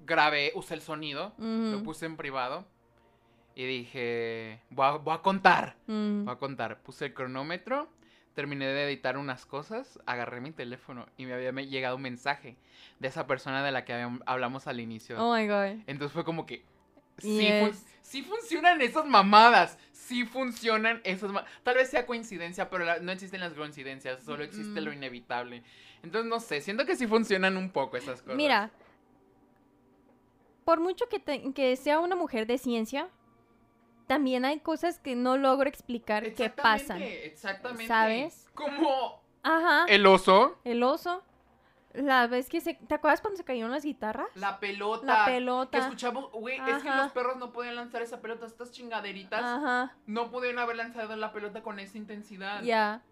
Grabé, 0.05 0.53
usé 0.55 0.75
el 0.75 0.83
sonido, 0.83 1.33
lo 1.39 1.83
puse 1.83 2.07
en 2.07 2.17
privado. 2.17 2.67
Y 3.55 3.65
dije. 3.67 4.61
Voy 4.71 4.87
a, 4.87 4.91
voy 4.93 5.15
a 5.15 5.19
contar. 5.23 5.77
Voy 5.87 6.27
a 6.29 6.37
contar. 6.37 6.81
Puse 6.83 7.07
el 7.07 7.15
cronómetro. 7.15 7.89
Terminé 8.35 8.67
de 8.67 8.85
editar 8.87 9.19
unas 9.19 9.45
cosas. 9.45 9.99
Agarré 10.07 10.41
mi 10.41 10.53
teléfono. 10.53 11.07
Y 11.17 11.27
me 11.27 11.35
había 11.35 11.53
llegado 11.53 11.97
un 11.97 12.03
mensaje 12.03 12.57
de 12.99 13.09
esa 13.09 13.27
persona 13.27 13.63
de 13.65 13.73
la 13.73 13.85
que 13.85 14.09
hablamos 14.27 14.67
al 14.67 14.81
inicio. 14.81 15.23
Oh 15.23 15.35
my 15.37 15.47
god. 15.47 15.83
Entonces 15.87 16.13
fue 16.13 16.25
como 16.25 16.47
que. 16.47 16.65
Sí, 17.19 17.47
fun- 17.61 17.71
Yes. 17.71 17.87
sí 18.01 18.23
funcionan 18.23 18.81
esas 18.81 19.05
mamadas. 19.07 19.79
Sí 19.93 20.25
funcionan 20.25 21.01
esas 21.05 21.31
ma- 21.31 21.45
Tal 21.63 21.75
vez 21.77 21.91
sea 21.91 22.07
coincidencia, 22.07 22.71
pero 22.71 22.85
la- 22.87 22.99
no 23.01 23.13
existen 23.13 23.41
las 23.41 23.53
coincidencias. 23.53 24.23
Solo 24.25 24.43
existe 24.45 24.81
Mm. 24.81 24.85
lo 24.85 24.93
inevitable. 24.95 25.63
Entonces 26.03 26.29
no 26.29 26.41
sé. 26.41 26.61
Siento 26.63 26.87
que 26.87 26.97
sí 26.97 27.07
funcionan 27.07 27.57
un 27.59 27.71
poco 27.71 27.97
esas 27.99 28.23
cosas. 28.23 28.37
Mira, 28.37 28.71
por 30.65 30.81
mucho 30.81 31.05
que 31.09 31.77
sea 31.77 32.01
una 32.01 32.17
mujer 32.17 32.47
de 32.47 32.57
ciencia, 32.59 33.09
también 34.07 34.45
hay 34.45 34.61
cosas 34.61 34.99
que 34.99 35.15
no 35.17 35.37
logro 35.37 35.69
explicar 35.69 36.33
que 36.35 36.51
pasan. 36.51 37.01
Exactamente. 37.03 37.87
¿Sabes? 37.87 38.51
Como 38.55 39.23
Ajá. 39.43 39.85
el 39.89 40.07
oso, 40.07 40.59
El 40.65 40.83
oso. 40.83 41.23
La 41.95 42.27
vez 42.27 42.49
que 42.49 42.63
se... 42.63 42.73
¿Te 42.73 42.95
acuerdas 42.95 43.21
cuando 43.21 43.37
se 43.37 43.45
cayeron 43.45 43.71
las 43.71 43.85
guitarras? 43.85 44.27
la 44.35 44.59
pelota. 44.61 45.05
La 45.05 45.25
Que 45.27 45.33
pelota. 45.33 45.77
escuchamos, 45.79 46.33
güey, 46.33 46.59
es 46.59 46.83
que 46.83 46.89
los 46.89 47.13
perros 47.13 47.37
no 47.37 47.53
podían 47.53 47.75
lanzar 47.77 48.01
esa 48.01 48.23
pelota, 48.23 48.47
estas 48.47 48.71
chingaderitas. 48.73 49.43
Ajá. 49.43 49.95
No 50.07 50.31
pudieron 50.31 50.59
haber 50.59 50.77
lanzado 50.77 51.15
la 51.17 51.33
pelota 51.35 51.63
con 51.63 51.79
esa 51.79 51.99
intensidad. 51.99 52.63
Ya. 52.63 53.03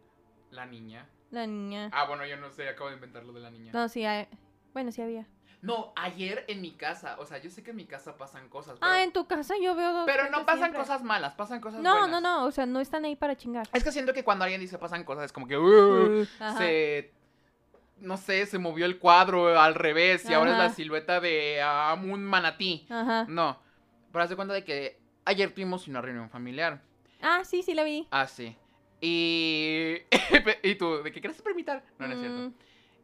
La 0.51 0.65
niña. 0.65 1.07
La 1.31 1.47
niña. 1.47 1.91
Ah, 1.93 2.07
bueno, 2.07 2.25
yo 2.25 2.39
no 2.39 2.49
sé, 2.51 2.69
acabo 2.71 2.89
de 2.89 2.95
inventar 2.95 3.23
lo 3.25 3.35
de 3.35 3.41
la 3.41 3.51
niña. 3.51 3.71
No, 3.75 3.87
sí, 3.91 4.05
hay- 4.07 4.29
bueno, 4.73 4.91
sí 4.93 5.03
había. 5.03 5.27
No, 5.63 5.93
ayer 5.95 6.45
en 6.49 6.63
mi 6.63 6.73
casa, 6.73 7.17
o 7.19 7.27
sea, 7.27 7.39
yo 7.39 7.51
sé 7.51 7.63
que 7.63 7.71
en 7.71 7.77
mi 7.77 7.85
casa 7.85 8.17
pasan 8.17 8.49
cosas, 8.49 8.79
pero, 8.81 8.91
Ah, 8.93 9.03
en 9.03 9.13
tu 9.13 9.27
casa 9.27 9.55
yo 9.63 9.75
veo 9.75 9.93
dos. 9.93 10.07
pero 10.07 10.31
no 10.31 10.47
pasan 10.47 10.59
siempre. 10.59 10.81
cosas 10.81 11.03
malas, 11.03 11.35
pasan 11.35 11.61
cosas 11.61 11.83
No, 11.83 11.99
buenas. 11.99 12.11
no, 12.11 12.21
no, 12.21 12.45
o 12.47 12.51
sea, 12.51 12.65
no 12.65 12.81
están 12.81 13.05
ahí 13.05 13.15
para 13.15 13.37
chingar. 13.37 13.69
Es 13.73 13.85
que 13.85 13.93
siento 13.93 14.15
que 14.15 14.25
cuando 14.25 14.45
alguien 14.45 14.61
dice 14.61 14.79
pasan 14.79 15.05
cosas 15.05 15.27
es 15.27 15.33
como 15.33 15.47
que 15.47 15.59
uh, 15.59 16.27
Ajá. 16.39 16.57
se 16.59 17.13
no 17.99 18.17
sé, 18.17 18.47
se 18.47 18.59
movió 18.59 18.87
el 18.87 18.99
cuadro 18.99 19.61
al 19.61 19.75
revés 19.75 20.29
y 20.29 20.33
ahora 20.33 20.53
es 20.53 20.59
la 20.59 20.71
silueta 20.71 21.21
de 21.21 21.61
ah, 21.63 21.95
un 22.03 22.25
manatí. 22.25 22.87
Ajá. 22.89 23.27
No, 23.29 23.59
pero 24.13 24.25
haz 24.25 24.31
de 24.31 24.37
cuenta 24.37 24.55
de 24.55 24.65
que 24.65 24.99
ayer 25.27 25.53
tuvimos 25.53 25.87
una 25.89 26.01
reunión 26.01 26.31
familiar. 26.31 26.81
Ah, 27.21 27.43
sí, 27.45 27.63
sí 27.63 27.75
la 27.75 27.85
vi. 27.85 28.09
Ah, 28.11 28.27
sí. 28.27 28.57
Y 29.03 29.97
y 30.63 30.75
tú, 30.77 31.03
¿de 31.03 31.13
qué 31.13 31.21
quieres 31.21 31.41
permitir? 31.43 31.83
No, 31.99 32.07
no 32.07 32.15
es 32.15 32.21
cierto. 32.21 32.53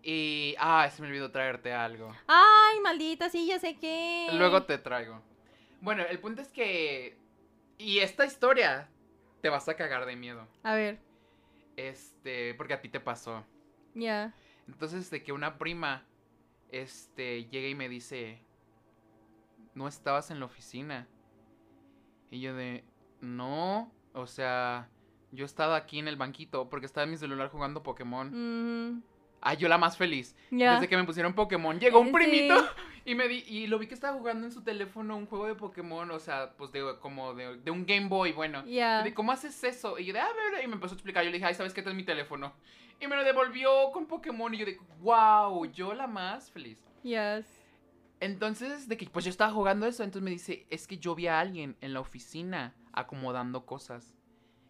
Y 0.09 0.55
ah, 0.61 0.89
se 0.89 1.03
me 1.03 1.09
olvidó 1.09 1.33
traerte 1.33 1.73
algo. 1.73 2.15
Ay, 2.29 2.79
maldita, 2.81 3.29
sí, 3.29 3.45
ya 3.49 3.59
sé 3.59 3.77
qué. 3.77 4.29
Luego 4.35 4.63
te 4.63 4.79
traigo. 4.79 5.21
Bueno, 5.81 6.05
el 6.09 6.21
punto 6.21 6.43
es 6.43 6.49
que. 6.53 7.19
Y 7.77 7.99
esta 7.99 8.25
historia 8.25 8.89
te 9.43 9.49
vas 9.49 9.69
a 9.69 9.75
cagar 9.75 10.07
de 10.07 10.15
miedo. 10.15 10.47
A 10.63 10.77
ver, 10.77 11.01
Este. 11.77 12.55
Porque 12.55 12.75
a 12.75 12.81
ti 12.81 12.89
te 12.89 13.01
pasó. 13.01 13.45
ya. 13.95 14.33
Entonces, 14.69 15.11
de 15.11 15.25
que 15.25 15.33
una 15.33 15.59
prima. 15.59 16.05
Este. 16.71 17.47
Llega 17.47 17.67
y 17.67 17.75
me 17.75 17.89
dice. 17.89 18.41
No 19.75 19.89
estabas 19.89 20.31
en 20.31 20.39
la 20.39 20.47
oficina. 20.47 21.09
Y 22.31 22.41
yo 22.41 22.55
de. 22.55 22.85
No. 23.21 23.93
O 24.13 24.29
sea. 24.29 24.89
Yo 25.33 25.45
estaba 25.45 25.75
aquí 25.75 25.99
en 25.99 26.07
el 26.07 26.15
banquito. 26.15 26.69
Porque 26.71 26.87
estaba 26.87 27.03
en 27.07 27.11
mi 27.11 27.17
celular 27.17 27.49
jugando 27.51 27.83
Pokémon. 27.83 28.31
Mm, 28.95 29.03
Ah, 29.41 29.55
yo 29.55 29.69
la 29.69 29.79
más 29.79 29.97
feliz. 29.97 30.35
ya. 30.51 30.75
Desde 30.75 30.89
que 30.89 30.97
me 30.97 31.05
pusieron 31.05 31.35
Pokémon. 31.35 31.79
Llegó 31.79 32.01
un 32.01 32.09
Eh, 32.09 32.13
primito 32.13 32.59
sí. 32.61 32.67
y 33.05 33.15
me 33.15 33.29
di, 33.29 33.45
y 33.47 33.67
lo 33.69 33.79
vi 33.79 33.87
que 33.87 33.95
estaba 33.95 34.17
jugando 34.17 34.47
en 34.47 34.53
su 34.53 34.63
teléfono 34.63 35.17
un 35.17 35.27
juego 35.27 35.47
de 35.47 35.55
Pokémon, 35.55 36.11
o 36.11 36.19
sea, 36.19 36.53
pues 36.57 36.73
de 36.73 36.83
como 37.01 37.35
de, 37.35 37.57
de 37.59 37.71
un 37.71 37.87
Game 37.87 38.09
Boy, 38.09 38.33
bueno. 38.33 38.65
Ya. 38.67 39.01
Y 39.03 39.05
de, 39.05 39.15
¿cómo 39.15 39.31
haces 39.33 39.63
eso? 39.63 39.99
Y 39.99 40.07
yo 40.07 40.13
de, 40.15 40.21
ah, 40.21 40.29
ver, 40.53 40.65
y 40.65 40.67
me 40.67 40.75
empezó 40.75 40.95
a 40.95 40.97
explicar. 40.97 41.23
Yo 41.25 41.31
le 41.31 41.37
dije, 41.37 41.47
ay, 41.47 41.55
¿sabes 41.55 41.73
qué? 41.73 41.81
Este 41.81 41.91
es 41.91 41.97
mi 41.97 42.05
teléfono. 42.05 42.55
Y 43.01 43.07
me 43.07 43.15
lo 43.17 43.25
devolvió 43.25 43.91
con 43.93 44.07
Pokémon. 44.07 44.53
Y 44.55 44.59
yo 44.59 44.67
de, 44.67 44.79
wow, 45.01 45.65
yo 45.67 45.93
la 45.95 46.07
más 46.07 46.51
feliz. 46.51 46.79
Yes. 47.03 47.47
Entonces, 48.21 48.89
de 48.89 48.97
que 48.97 49.07
pues 49.11 49.25
yo 49.25 49.31
estaba 49.31 49.53
jugando 49.53 49.87
eso, 49.87 50.03
entonces 50.03 50.23
me 50.25 50.31
dice, 50.31 50.67
es 50.71 50.87
que 50.87 50.97
yo 50.99 51.15
vi 51.15 51.27
a 51.27 51.39
alguien 51.39 51.77
en 51.83 51.93
la 51.93 52.01
oficina 52.01 52.75
acomodando 52.93 53.67
cosas. 53.67 54.15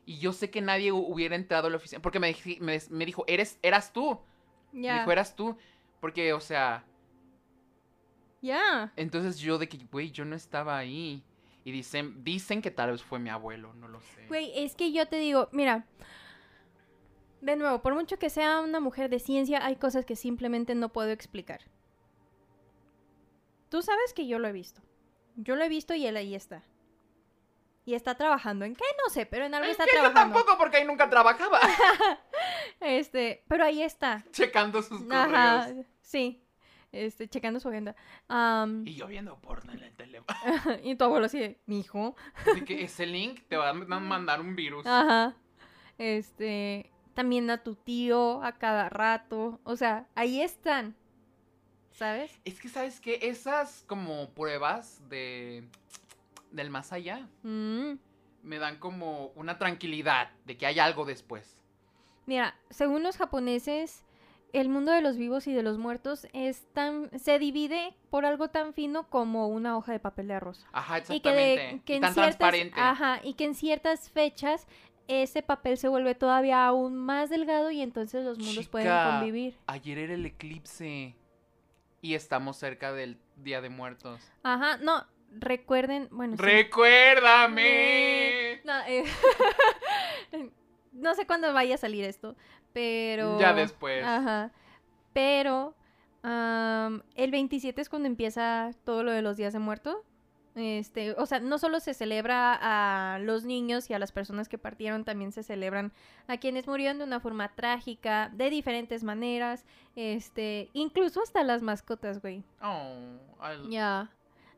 Y 0.05 0.19
yo 0.19 0.33
sé 0.33 0.51
que 0.51 0.61
nadie 0.61 0.93
hu- 0.93 1.05
hubiera 1.09 1.37
entrado 1.37 1.69
a 1.69 1.71
la 1.71 1.77
oficina. 1.77 2.03
Porque 2.03 2.19
me, 2.19 2.35
me, 2.61 2.79
me 2.91 3.07
dijo, 3.07 3.25
eres, 3.29 3.59
eras 3.63 3.93
tú. 3.93 4.21
Ya. 4.77 4.99
dijo, 5.01 5.11
eras 5.11 5.35
tú. 5.35 5.57
Porque, 6.01 6.33
o 6.33 6.41
sea, 6.41 6.85
Ya. 8.43 8.93
entonces 8.97 9.39
yo 9.39 9.59
de 9.59 9.69
que, 9.69 9.79
güey, 9.91 10.11
yo 10.13 10.25
no 10.25 10.37
estaba 10.37 10.77
ahí. 10.79 11.23
Y 11.65 11.73
dicen, 11.73 12.23
dicen 12.23 12.63
que 12.63 12.71
tal 12.71 12.93
vez 12.93 13.03
fue 13.03 13.19
mi 13.19 13.29
abuelo, 13.29 13.75
no 13.75 13.89
lo 13.89 14.01
sé. 14.01 14.27
Güey, 14.29 14.53
es 14.55 14.77
que 14.77 14.93
yo 14.93 15.09
te 15.09 15.17
digo, 15.17 15.49
mira. 15.51 15.85
De 17.41 17.57
nuevo, 17.57 17.83
por 17.83 17.95
mucho 17.95 18.19
que 18.19 18.31
sea 18.31 18.61
una 18.61 18.79
mujer 18.79 19.11
de 19.11 19.19
ciencia, 19.19 19.65
hay 19.67 19.75
cosas 19.77 20.05
que 20.05 20.15
simplemente 20.15 20.75
no 20.77 20.93
puedo 20.93 21.11
explicar. 21.11 21.63
Tú 23.69 23.83
sabes 23.83 24.13
que 24.15 24.27
yo 24.29 24.39
lo 24.39 24.47
he 24.49 24.53
visto. 24.53 24.81
Yo 25.37 25.57
lo 25.57 25.65
he 25.65 25.69
visto 25.69 25.95
y 25.95 26.07
él 26.07 26.17
ahí 26.17 26.35
está. 26.35 26.63
Y 27.87 27.95
está 27.95 28.17
trabajando. 28.17 28.65
¿En 28.67 28.75
qué? 28.75 28.85
No 29.03 29.09
sé, 29.11 29.25
pero 29.25 29.47
en 29.47 29.55
algo 29.55 29.65
Es 29.67 29.71
está 29.73 29.85
que 29.85 29.93
yo 29.95 30.01
trabajando. 30.03 30.35
tampoco, 30.35 30.59
porque 30.59 30.77
ahí 30.79 30.85
nunca 30.85 31.09
trabajaba. 31.09 31.59
Este, 32.81 33.43
pero 33.49 33.65
ahí 33.65 33.83
está. 33.83 34.23
Checando 34.33 34.83
sus 34.83 35.01
correos. 35.03 35.35
Ajá, 35.35 35.73
sí. 36.03 36.43
Este, 36.93 37.29
checando 37.29 37.59
su 37.61 37.69
agenda. 37.69 37.95
Y 38.85 38.95
yo 38.95 39.07
viendo 39.07 39.39
porno 39.41 39.73
en 39.73 39.83
el 39.83 39.95
teléfono. 39.97 40.39
y 40.83 40.95
tu 40.97 41.05
abuelo 41.05 41.27
así 41.27 41.39
de, 41.39 41.59
mi 41.67 41.81
hijo. 41.81 42.15
Así 42.47 42.63
que 42.65 42.85
ese 42.85 43.07
link 43.07 43.41
te 43.49 43.57
va 43.57 43.71
a 43.71 43.73
ma- 43.73 44.01
mandar 44.01 44.41
un 44.41 44.55
virus. 44.57 44.87
Ajá. 44.87 45.35
Este, 45.99 46.91
también 47.15 47.49
a 47.51 47.63
tu 47.63 47.75
tío 47.77 48.43
a 48.43 48.53
cada 48.59 48.89
rato. 48.89 49.61
O 49.65 49.77
sea, 49.77 50.07
ahí 50.15 50.43
están. 50.43 50.95
¿Sabes? 51.93 52.31
Es 52.45 52.61
que, 52.61 52.69
¿sabes 52.69 53.01
qué? 53.01 53.19
Esas 53.23 53.85
como 53.87 54.29
pruebas 54.31 55.01
de... 55.09 55.67
Del 56.57 56.71
más 56.71 56.93
allá 56.93 57.29
Mm. 57.43 57.99
me 58.43 58.59
dan 58.59 58.79
como 58.79 59.27
una 59.37 59.59
tranquilidad 59.59 60.31
de 60.47 60.57
que 60.57 60.67
hay 60.67 60.79
algo 60.79 61.05
después. 61.05 61.57
Mira, 62.27 62.57
según 62.71 63.03
los 63.03 63.17
japoneses, 63.17 64.05
el 64.53 64.69
mundo 64.69 64.91
de 64.93 65.03
los 65.03 65.17
vivos 65.17 65.47
y 65.47 65.53
de 65.53 65.63
los 65.63 65.77
muertos 65.79 66.27
es 66.33 66.65
tan, 66.73 67.11
se 67.19 67.39
divide 67.39 67.95
por 68.11 68.25
algo 68.25 68.49
tan 68.49 68.73
fino 68.73 69.09
como 69.11 69.49
una 69.49 69.77
hoja 69.77 69.93
de 69.93 70.01
papel 70.01 70.29
de 70.29 70.35
arroz. 70.35 70.67
Ajá, 70.73 70.99
Y 71.09 71.21
que, 71.21 71.31
de- 71.33 71.53
exactamente. 71.55 71.85
que 71.85 71.93
y 71.93 71.97
en 71.97 72.03
tan 72.03 72.15
ciertas, 72.15 72.39
transparente. 72.39 72.81
ajá, 72.81 73.21
y 73.23 73.35
que 73.35 73.45
en 73.45 73.55
ciertas 73.55 74.11
fechas 74.11 74.67
ese 75.09 75.43
papel 75.43 75.77
se 75.77 75.89
vuelve 75.89 76.15
todavía 76.15 76.67
aún 76.67 76.97
más 76.97 77.29
delgado 77.31 77.71
y 77.71 77.81
entonces 77.83 78.25
los 78.25 78.39
mundos 78.39 78.67
pueden 78.69 78.89
convivir. 79.11 79.57
Ayer 79.67 79.99
era 79.99 80.15
el 80.15 80.25
eclipse. 80.27 81.15
Y 82.03 82.15
estamos 82.15 82.57
cerca 82.57 82.93
del 82.93 83.19
Día 83.37 83.61
de 83.61 83.69
Muertos. 83.69 84.21
Ajá, 84.45 84.77
no, 84.79 85.05
recuerden, 85.33 86.09
bueno, 86.11 86.37
sí. 86.37 86.43
¡Recuérdame! 86.43 88.61
No, 88.65 88.73
eh, 88.87 89.05
no 90.93 91.15
sé 91.15 91.27
cuándo 91.27 91.53
vaya 91.53 91.75
a 91.75 91.79
salir 91.79 92.05
esto, 92.05 92.37
pero... 92.73 93.39
Ya 93.41 93.53
después. 93.53 94.05
Ajá. 94.05 94.53
Pero 95.13 95.75
el 96.23 97.31
27 97.31 97.81
es 97.81 97.89
cuando 97.89 98.09
empieza 98.09 98.71
todo 98.85 99.03
lo 99.05 99.13
de 99.13 99.23
los 99.23 99.37
días 99.37 99.53
de 99.53 99.59
muerto. 99.61 100.05
Este, 100.57 101.13
o 101.13 101.27
sea, 101.27 101.39
no 101.39 101.59
solo 101.59 101.81
se 101.81 101.93
celebra 101.93 102.59
a 102.61 103.19
los 103.19 103.45
niños 103.45 103.91
y 103.91 103.95
a 103.95 103.99
las 103.99 104.11
personas 104.11 104.49
que 104.49 104.57
partieron, 104.57 105.05
también 105.05 105.31
se 105.31 105.43
celebran 105.43 105.93
a 106.29 106.39
quienes 106.39 106.67
murieron 106.67 106.97
de 106.97 107.05
una 107.05 107.21
forma 107.21 107.55
trágica, 107.55 108.31
de 108.33 108.49
diferentes 108.49 109.05
maneras, 109.05 109.67
este, 109.97 110.71
incluso 110.73 111.23
hasta 111.23 111.43
las 111.45 111.61
mascotas, 111.61 112.23
güey. 112.23 112.43
Oh, 112.63 113.19
I- 113.43 113.71
Ya. 113.71 114.11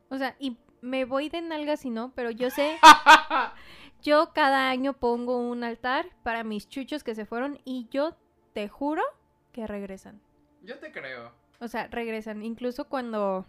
O 0.09 0.17
sea, 0.17 0.35
y 0.39 0.57
me 0.81 1.05
voy 1.05 1.29
de 1.29 1.41
nalgas 1.41 1.85
y 1.85 1.89
no, 1.89 2.11
pero 2.15 2.31
yo 2.31 2.49
sé, 2.49 2.77
yo 4.01 4.31
cada 4.33 4.69
año 4.69 4.93
pongo 4.93 5.37
un 5.37 5.63
altar 5.63 6.07
para 6.23 6.43
mis 6.43 6.67
chuchos 6.67 7.03
que 7.03 7.15
se 7.15 7.25
fueron 7.25 7.59
y 7.65 7.87
yo 7.91 8.15
te 8.53 8.67
juro 8.67 9.03
que 9.51 9.67
regresan. 9.67 10.21
Yo 10.63 10.77
te 10.79 10.91
creo. 10.91 11.31
O 11.59 11.67
sea, 11.67 11.87
regresan. 11.87 12.43
Incluso 12.43 12.87
cuando. 12.87 13.45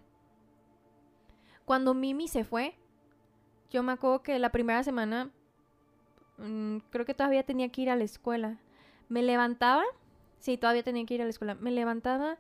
Cuando 1.65 1.95
Mimi 1.95 2.29
se 2.29 2.45
fue. 2.45 2.75
Yo 3.71 3.83
me 3.83 3.93
acuerdo 3.93 4.23
que 4.23 4.39
la 4.39 4.51
primera 4.51 4.83
semana. 4.83 5.31
mm, 6.39 6.79
creo 6.91 7.05
que 7.05 7.15
todavía 7.15 7.45
tenía 7.45 7.69
que 7.71 7.83
ir 7.83 7.91
a 7.91 7.97
la 7.97 8.05
escuela. 8.05 8.59
Me 9.09 9.23
levantaba. 9.23 9.85
Sí, 10.39 10.57
todavía 10.57 10.83
tenía 10.83 11.05
que 11.07 11.15
ir 11.15 11.23
a 11.23 11.25
la 11.25 11.31
escuela. 11.31 11.55
Me 11.55 11.71
levantaba. 11.71 12.39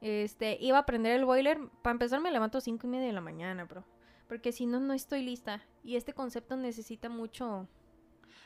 Este, 0.00 0.56
iba 0.60 0.78
a 0.78 0.86
prender 0.86 1.12
el 1.12 1.24
boiler. 1.24 1.58
Para 1.82 1.92
empezar, 1.92 2.20
me 2.20 2.30
levanto 2.30 2.58
a 2.58 2.60
cinco 2.60 2.86
y 2.86 2.90
media 2.90 3.06
de 3.06 3.12
la 3.12 3.20
mañana, 3.20 3.64
bro. 3.64 3.84
Porque 4.28 4.52
si 4.52 4.66
no, 4.66 4.80
no 4.80 4.92
estoy 4.92 5.22
lista. 5.22 5.62
Y 5.82 5.96
este 5.96 6.12
concepto 6.12 6.56
necesita 6.56 7.08
mucho. 7.08 7.68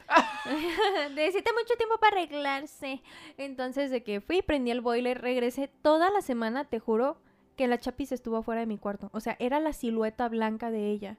necesita 1.15 1.51
mucho 1.53 1.77
tiempo 1.77 1.99
para 1.99 2.17
arreglarse. 2.17 3.03
Entonces, 3.37 3.91
de 3.91 4.03
que 4.03 4.21
fui, 4.21 4.43
prendí 4.43 4.71
el 4.71 4.81
boiler, 4.81 5.21
regresé 5.21 5.69
toda 5.83 6.11
la 6.11 6.23
semana, 6.23 6.65
te 6.65 6.79
juro 6.79 7.19
que 7.57 7.69
la 7.69 7.79
chapis 7.79 8.13
estuvo 8.13 8.39
afuera 8.39 8.61
de 8.61 8.67
mi 8.67 8.79
cuarto. 8.79 9.11
O 9.13 9.21
sea, 9.21 9.37
era 9.39 9.61
la 9.61 9.73
silueta 9.73 10.29
blanca 10.29 10.71
de 10.71 10.91
ella. 10.91 11.19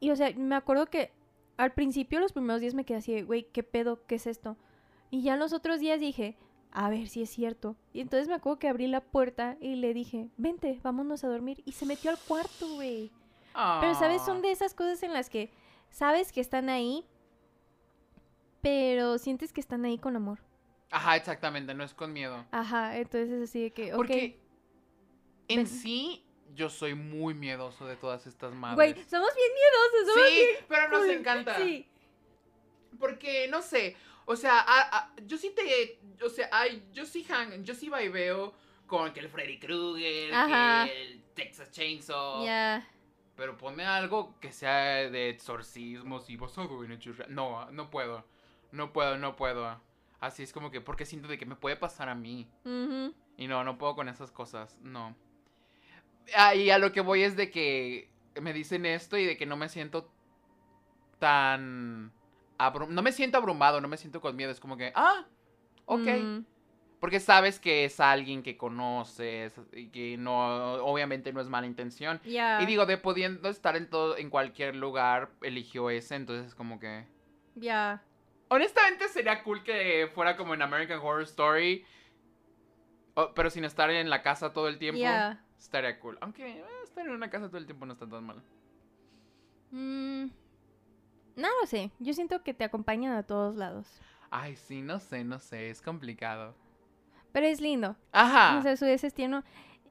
Y, 0.00 0.10
o 0.10 0.16
sea, 0.16 0.32
me 0.36 0.56
acuerdo 0.56 0.86
que 0.86 1.12
al 1.56 1.72
principio, 1.72 2.20
los 2.20 2.32
primeros 2.32 2.60
días 2.60 2.74
me 2.74 2.84
quedé 2.84 2.98
así, 2.98 3.22
güey, 3.22 3.44
¿qué 3.52 3.62
pedo? 3.62 4.04
¿Qué 4.06 4.16
es 4.16 4.26
esto? 4.26 4.56
Y 5.10 5.22
ya 5.22 5.36
los 5.36 5.52
otros 5.52 5.80
días 5.80 6.00
dije, 6.00 6.36
a 6.72 6.88
ver 6.90 7.08
si 7.08 7.22
es 7.22 7.30
cierto. 7.30 7.76
Y 7.92 8.00
entonces 8.00 8.28
me 8.28 8.34
acuerdo 8.34 8.58
que 8.58 8.68
abrí 8.68 8.86
la 8.86 9.00
puerta 9.02 9.56
y 9.60 9.76
le 9.76 9.92
dije, 9.94 10.28
vente, 10.36 10.78
vámonos 10.82 11.22
a 11.24 11.28
dormir. 11.28 11.62
Y 11.66 11.72
se 11.72 11.86
metió 11.86 12.10
al 12.10 12.18
cuarto, 12.18 12.66
güey. 12.74 13.10
Pero, 13.80 13.94
¿sabes? 13.94 14.22
Son 14.22 14.38
Ah. 14.38 14.40
de 14.40 14.50
esas 14.52 14.72
cosas 14.74 15.02
en 15.02 15.12
las 15.12 15.28
que 15.28 15.50
sabes 15.90 16.32
que 16.32 16.40
están 16.40 16.70
ahí, 16.70 17.04
pero 18.62 19.18
sientes 19.18 19.52
que 19.52 19.60
están 19.60 19.84
ahí 19.84 19.98
con 19.98 20.16
amor. 20.16 20.38
Ajá, 20.90 21.16
exactamente, 21.16 21.74
no 21.74 21.84
es 21.84 21.94
con 21.94 22.12
miedo. 22.12 22.44
Ajá, 22.50 22.96
entonces 22.98 23.30
es 23.30 23.48
así 23.48 23.62
de 23.62 23.70
que. 23.72 23.92
Porque 23.94 24.38
en 25.48 25.56
ven. 25.58 25.66
sí, 25.66 26.24
yo 26.54 26.68
soy 26.68 26.94
muy 26.94 27.34
miedoso 27.34 27.86
de 27.86 27.96
todas 27.96 28.26
estas 28.26 28.54
madres. 28.54 28.76
Güey, 28.76 29.04
somos 29.08 29.30
bien 29.34 29.48
miedosos, 29.54 30.14
somos 30.14 30.28
Sí, 30.28 30.34
bien 30.36 30.48
pero 30.68 30.88
nos 30.88 31.06
encanta. 31.08 31.56
Sí. 31.56 31.88
Porque, 32.98 33.48
no 33.48 33.62
sé, 33.62 33.96
o 34.26 34.36
sea, 34.36 34.60
a- 34.60 34.98
a- 34.98 35.12
yo 35.26 35.36
sí 35.36 35.52
te, 35.54 36.00
o 36.24 36.28
sea, 36.28 36.48
ay, 36.52 36.82
yo 36.92 37.04
sí 37.06 37.24
hang, 37.24 37.64
yo 37.64 37.74
sí 37.74 37.88
veo 37.88 38.54
con 38.86 39.12
que 39.12 39.20
el 39.20 39.28
Freddy 39.28 39.58
Krueger, 39.58 40.34
Ajá. 40.34 40.86
que 40.86 41.02
el 41.02 41.22
Texas 41.34 41.70
Chainsaw. 41.70 42.44
Ya. 42.44 42.86
Pero 43.36 43.56
ponme 43.56 43.84
algo 43.86 44.38
que 44.40 44.52
sea 44.52 45.08
de 45.10 45.30
exorcismos 45.30 46.28
y 46.28 46.36
basado 46.36 46.84
en 46.84 46.92
hechos. 46.92 47.16
No, 47.28 47.70
no 47.70 47.90
puedo. 47.90 48.26
No 48.70 48.92
puedo, 48.92 49.16
no 49.16 49.34
puedo. 49.36 49.80
Así 50.20 50.42
es 50.42 50.52
como 50.52 50.70
que, 50.70 50.80
porque 50.80 51.06
siento 51.06 51.28
de 51.28 51.38
que 51.38 51.46
me 51.46 51.56
puede 51.56 51.76
pasar 51.76 52.08
a 52.10 52.14
mí. 52.14 52.46
Y 53.38 53.46
no, 53.48 53.64
no 53.64 53.78
puedo 53.78 53.94
con 53.96 54.08
esas 54.08 54.30
cosas. 54.30 54.78
No. 54.82 55.16
Ah, 56.36 56.54
y 56.54 56.70
a 56.70 56.78
lo 56.78 56.92
que 56.92 57.00
voy 57.00 57.22
es 57.22 57.34
de 57.36 57.50
que 57.50 58.10
me 58.40 58.52
dicen 58.52 58.84
esto 58.86 59.16
y 59.16 59.24
de 59.24 59.36
que 59.36 59.46
no 59.46 59.56
me 59.56 59.68
siento 59.70 60.12
tan... 61.18 62.12
no 62.70 63.02
me 63.02 63.12
siento 63.12 63.38
abrumado, 63.38 63.80
no 63.80 63.88
me 63.88 63.96
siento 63.96 64.20
con 64.20 64.36
miedo. 64.36 64.50
Es 64.50 64.60
como 64.60 64.76
que, 64.76 64.92
ah, 64.94 65.26
ok. 65.86 66.06
Mm, 66.06 66.44
Porque 67.00 67.18
sabes 67.18 67.58
que 67.58 67.84
es 67.84 67.98
alguien 67.98 68.42
que 68.44 68.56
conoces 68.56 69.52
y 69.72 69.88
que 69.88 70.16
no, 70.16 70.74
obviamente 70.84 71.32
no 71.32 71.40
es 71.40 71.48
mala 71.48 71.66
intención. 71.66 72.20
Y 72.24 72.66
digo, 72.66 72.86
de 72.86 72.96
pudiendo 72.96 73.48
estar 73.48 73.76
en 73.76 73.90
todo, 73.90 74.16
en 74.16 74.30
cualquier 74.30 74.76
lugar, 74.76 75.30
eligió 75.42 75.90
ese, 75.90 76.14
entonces 76.14 76.46
es 76.48 76.54
como 76.54 76.78
que. 76.78 77.04
Ya. 77.56 78.02
Honestamente 78.48 79.08
sería 79.08 79.42
cool 79.42 79.62
que 79.64 80.10
fuera 80.14 80.36
como 80.36 80.54
en 80.54 80.62
American 80.62 81.00
Horror 81.00 81.22
Story. 81.22 81.84
pero 83.34 83.50
sin 83.50 83.64
estar 83.64 83.90
en 83.90 84.08
la 84.08 84.22
casa 84.22 84.52
todo 84.52 84.68
el 84.68 84.78
tiempo. 84.78 85.00
Ya. 85.00 85.44
Estaría 85.58 85.98
cool. 86.00 86.18
Aunque 86.20 86.58
eh, 86.58 86.64
estar 86.84 87.04
en 87.06 87.12
una 87.12 87.30
casa 87.30 87.48
todo 87.48 87.58
el 87.58 87.66
tiempo 87.66 87.84
no 87.86 87.92
está 87.94 88.08
tan 88.08 88.24
mal. 88.24 88.42
Mm, 89.70 90.26
no 91.36 91.48
lo 91.60 91.66
sé. 91.66 91.90
Yo 91.98 92.14
siento 92.14 92.42
que 92.42 92.54
te 92.54 92.64
acompañan 92.64 93.14
a 93.14 93.22
todos 93.22 93.56
lados. 93.56 93.88
Ay, 94.30 94.56
sí, 94.56 94.82
no 94.82 94.98
sé, 94.98 95.24
no 95.24 95.38
sé, 95.38 95.70
es 95.70 95.82
complicado. 95.82 96.54
Pero 97.32 97.46
es 97.46 97.60
lindo. 97.60 97.96
Ajá. 98.12 98.58
O 98.58 98.62
sea, 98.62 98.76
su 98.76 98.84
ese 98.84 99.10
tierno. 99.10 99.44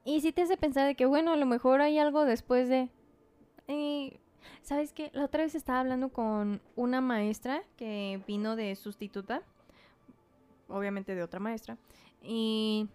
Y 0.04 0.20
sí 0.20 0.32
te 0.32 0.42
hace 0.42 0.56
pensar 0.56 0.86
de 0.86 0.94
que, 0.94 1.06
bueno, 1.06 1.32
a 1.32 1.36
lo 1.36 1.46
mejor 1.46 1.80
hay 1.80 1.98
algo 1.98 2.24
después 2.24 2.68
de... 2.68 2.88
Y, 3.68 4.18
¿Sabes 4.62 4.92
qué? 4.92 5.10
La 5.12 5.24
otra 5.24 5.42
vez 5.42 5.54
estaba 5.54 5.80
hablando 5.80 6.08
con 6.08 6.60
una 6.76 7.00
maestra 7.00 7.62
que 7.76 8.22
vino 8.26 8.56
de 8.56 8.74
sustituta. 8.76 9.42
Obviamente 10.68 11.14
de 11.14 11.22
otra 11.22 11.40
maestra. 11.40 11.76
Y 12.22 12.88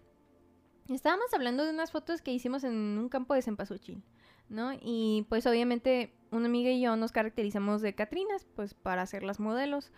estábamos 0.88 1.32
hablando 1.34 1.64
de 1.64 1.70
unas 1.70 1.90
fotos 1.92 2.22
que 2.22 2.32
hicimos 2.32 2.64
en 2.64 2.72
un 2.72 3.08
campo 3.08 3.34
de 3.34 3.42
cempasúchil, 3.42 4.02
¿no? 4.48 4.72
Y 4.80 5.26
pues 5.28 5.46
obviamente 5.46 6.14
una 6.30 6.46
amiga 6.46 6.70
y 6.70 6.80
yo 6.80 6.96
nos 6.96 7.12
caracterizamos 7.12 7.80
de 7.82 7.94
Catrinas, 7.94 8.46
pues 8.56 8.74
para 8.74 9.02
hacer 9.02 9.22
las 9.22 9.40
modelos. 9.40 9.92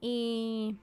Y 0.00 0.76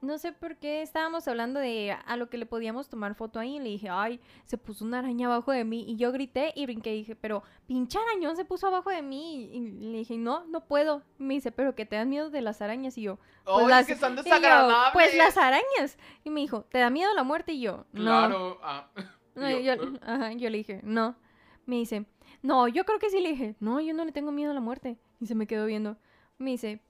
no 0.00 0.18
sé 0.18 0.32
por 0.32 0.56
qué 0.56 0.82
estábamos 0.82 1.28
hablando 1.28 1.60
de 1.60 1.92
a 1.92 2.16
lo 2.16 2.28
que 2.28 2.36
le 2.36 2.44
podíamos 2.46 2.88
tomar 2.88 3.14
foto 3.14 3.38
ahí. 3.38 3.56
Y 3.56 3.60
le 3.60 3.68
dije, 3.70 3.88
ay, 3.88 4.20
se 4.46 4.58
puso 4.58 4.84
una 4.84 4.98
araña 4.98 5.26
abajo 5.28 5.52
de 5.52 5.64
mí. 5.64 5.84
Y 5.86 5.94
yo 5.96 6.10
grité 6.10 6.52
y 6.56 6.66
brinqué. 6.66 6.92
Y 6.94 6.98
dije, 6.98 7.14
pero 7.14 7.44
pinche 7.68 7.98
arañón 7.98 8.34
se 8.36 8.44
puso 8.44 8.66
abajo 8.66 8.90
de 8.90 9.02
mí. 9.02 9.48
Y 9.52 9.60
le 9.92 9.98
dije, 9.98 10.18
no, 10.18 10.44
no 10.46 10.64
puedo. 10.66 11.02
Y 11.20 11.22
me 11.22 11.34
dice, 11.34 11.52
pero 11.52 11.76
que 11.76 11.86
te 11.86 11.94
dan 11.94 12.08
miedo 12.08 12.30
de 12.30 12.40
las 12.40 12.60
arañas. 12.62 12.98
Y 12.98 13.02
yo, 13.02 13.18
Oh, 13.44 13.54
pues 13.54 13.64
es 13.64 13.70
las- 13.70 13.86
que 13.86 13.96
son 13.96 14.16
yo, 14.16 14.22
desagradables. 14.24 14.92
pues 14.92 15.16
las 15.16 15.36
arañas. 15.36 15.96
Y 16.24 16.30
me 16.30 16.40
dijo, 16.40 16.62
¿te 16.64 16.78
da 16.78 16.90
miedo 16.90 17.14
la 17.14 17.22
muerte? 17.22 17.52
Y 17.52 17.60
yo, 17.60 17.86
no. 17.92 18.02
Claro. 18.02 18.58
ah. 18.62 18.88
No, 19.34 19.48
yo, 19.48 19.60
yo, 19.60 19.72
ajá, 20.02 20.32
yo 20.32 20.50
le 20.50 20.58
dije, 20.58 20.80
no. 20.84 21.16
Me 21.66 21.76
dice, 21.76 22.06
no, 22.42 22.66
yo 22.68 22.84
creo 22.84 22.98
que 22.98 23.10
sí 23.10 23.20
le 23.20 23.30
dije, 23.30 23.54
no, 23.60 23.80
yo 23.80 23.94
no 23.94 24.04
le 24.04 24.12
tengo 24.12 24.32
miedo 24.32 24.50
a 24.50 24.54
la 24.54 24.60
muerte. 24.60 24.98
Y 25.20 25.26
se 25.26 25.34
me 25.34 25.46
quedó 25.46 25.66
viendo. 25.66 25.96
Me 26.38 26.50
dice, 26.50 26.80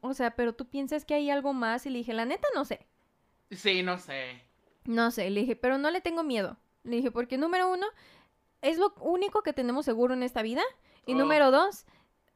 o 0.00 0.12
sea, 0.14 0.36
pero 0.36 0.54
tú 0.54 0.66
piensas 0.68 1.04
que 1.04 1.14
hay 1.14 1.30
algo 1.30 1.52
más. 1.52 1.86
Y 1.86 1.90
le 1.90 1.98
dije, 1.98 2.12
la 2.12 2.24
neta 2.26 2.46
no 2.54 2.64
sé. 2.64 2.86
Sí, 3.50 3.82
no 3.82 3.98
sé. 3.98 4.42
No 4.84 5.10
sé, 5.10 5.28
le 5.30 5.40
dije, 5.40 5.56
pero 5.56 5.78
no 5.78 5.90
le 5.90 6.00
tengo 6.00 6.22
miedo. 6.22 6.56
Le 6.84 6.96
dije, 6.96 7.10
porque 7.10 7.36
número 7.38 7.70
uno, 7.70 7.86
es 8.62 8.78
lo 8.78 8.94
único 9.00 9.42
que 9.42 9.52
tenemos 9.52 9.84
seguro 9.84 10.14
en 10.14 10.22
esta 10.22 10.42
vida. 10.42 10.62
Y 11.06 11.14
Oh. 11.14 11.18
número 11.18 11.50
dos, 11.50 11.86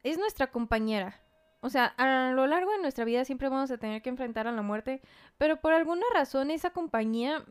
es 0.03 0.19
nuestra 0.19 0.51
compañera. 0.51 1.21
O 1.61 1.71
sea, 1.71 1.87
a 1.87 2.33
lo 2.33 2.47
largo 2.47 2.73
de 2.73 2.79
nuestra 2.83 3.05
vida 3.07 3.25
siempre 3.25 3.49
vamos 3.49 3.71
a 3.71 3.79
tener 3.79 4.03
que 4.03 4.11
enfrentar 4.11 4.47
a 4.47 4.53
la 4.53 4.61
muerte. 4.63 5.01
Pero 5.39 5.61
por 5.61 5.73
alguna 5.73 6.05
razón 6.13 6.51
esa 6.51 6.71
compañía 6.71 7.45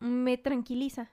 me 0.00 0.36
tranquiliza. 0.36 1.10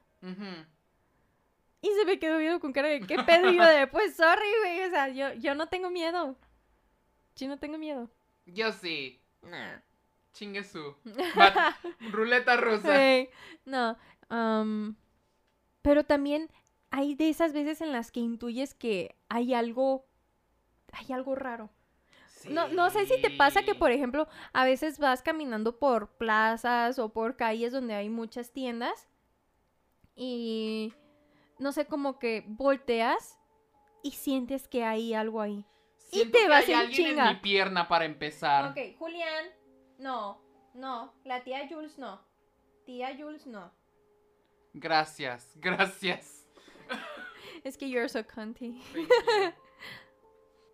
Y 1.85 1.89
se 1.99 2.05
me 2.05 2.17
quedó 2.17 2.37
viendo 2.39 2.59
con 2.59 2.73
cara 2.73 2.87
de 2.87 3.01
qué 3.01 3.17
pedo 3.23 3.51
y 3.51 3.57
yo 3.57 3.63
de 3.67 3.85
pues 3.87 4.15
sorry, 4.15 4.47
güey. 4.61 4.83
O 4.85 4.89
sea, 4.89 5.07
yo, 5.09 5.33
yo 5.33 5.53
no 5.53 5.67
tengo 5.67 5.89
miedo. 5.91 6.35
Yo 7.35 7.47
no 7.47 7.57
tengo 7.59 7.77
miedo. 7.77 8.09
Yo 8.45 8.71
sí. 8.71 9.19
Nah. 9.43 9.77
Chingue 10.33 10.63
su. 10.63 10.95
Bat- 11.35 11.75
Ruleta 12.11 12.57
rusa. 12.57 12.93
No. 13.65 13.97
am, 14.29 14.95
pero 15.81 16.03
también 16.03 16.49
hay 16.89 17.13
de 17.13 17.29
esas 17.29 17.53
veces 17.53 17.81
en 17.81 17.91
las 17.91 18.11
que 18.11 18.19
intuyes 18.21 18.73
que 18.73 19.15
hay 19.29 19.53
algo. 19.53 20.05
Hay 20.93 21.11
algo 21.13 21.35
raro. 21.35 21.69
No, 22.49 22.67
no 22.69 22.89
sé 22.89 23.05
si 23.05 23.19
te 23.21 23.31
pasa 23.31 23.63
que, 23.63 23.73
Sí. 23.73 23.77
por 23.77 23.91
ejemplo, 23.91 24.27
a 24.53 24.65
veces 24.65 24.99
vas 24.99 25.21
caminando 25.23 25.77
por 25.79 26.09
plazas 26.17 26.99
o 26.99 27.09
por 27.09 27.35
calles 27.35 27.73
donde 27.73 27.95
hay 27.95 28.07
muchas 28.09 28.51
tiendas 28.51 29.07
y 30.15 30.93
no 31.59 31.71
sé, 31.71 31.85
como 31.87 32.19
que 32.19 32.43
volteas 32.47 33.39
y 34.03 34.11
sientes 34.11 34.67
que 34.67 34.83
hay 34.83 35.13
algo 35.13 35.41
ahí. 35.41 35.65
y 36.11 36.25
te 36.25 36.31
que 36.31 36.47
vas 36.47 36.65
hay 36.65 36.73
en 36.73 36.79
alguien 36.79 37.07
chinga. 37.09 37.29
en 37.29 37.35
mi 37.35 37.41
pierna 37.41 37.87
para 37.87 38.05
empezar. 38.05 38.71
Ok, 38.71 38.97
Julián, 38.97 39.45
no, 39.97 40.41
no, 40.73 41.13
la 41.23 41.43
tía 41.43 41.67
Jules 41.69 41.97
no. 41.97 42.21
Tía 42.85 43.15
Jules 43.17 43.47
no. 43.47 43.71
Gracias, 44.73 45.53
gracias. 45.55 46.47
Es 47.63 47.77
que 47.77 47.89
you're 47.89 48.09
so 48.09 48.23
cunty. 48.25 48.79
You. 48.93 49.07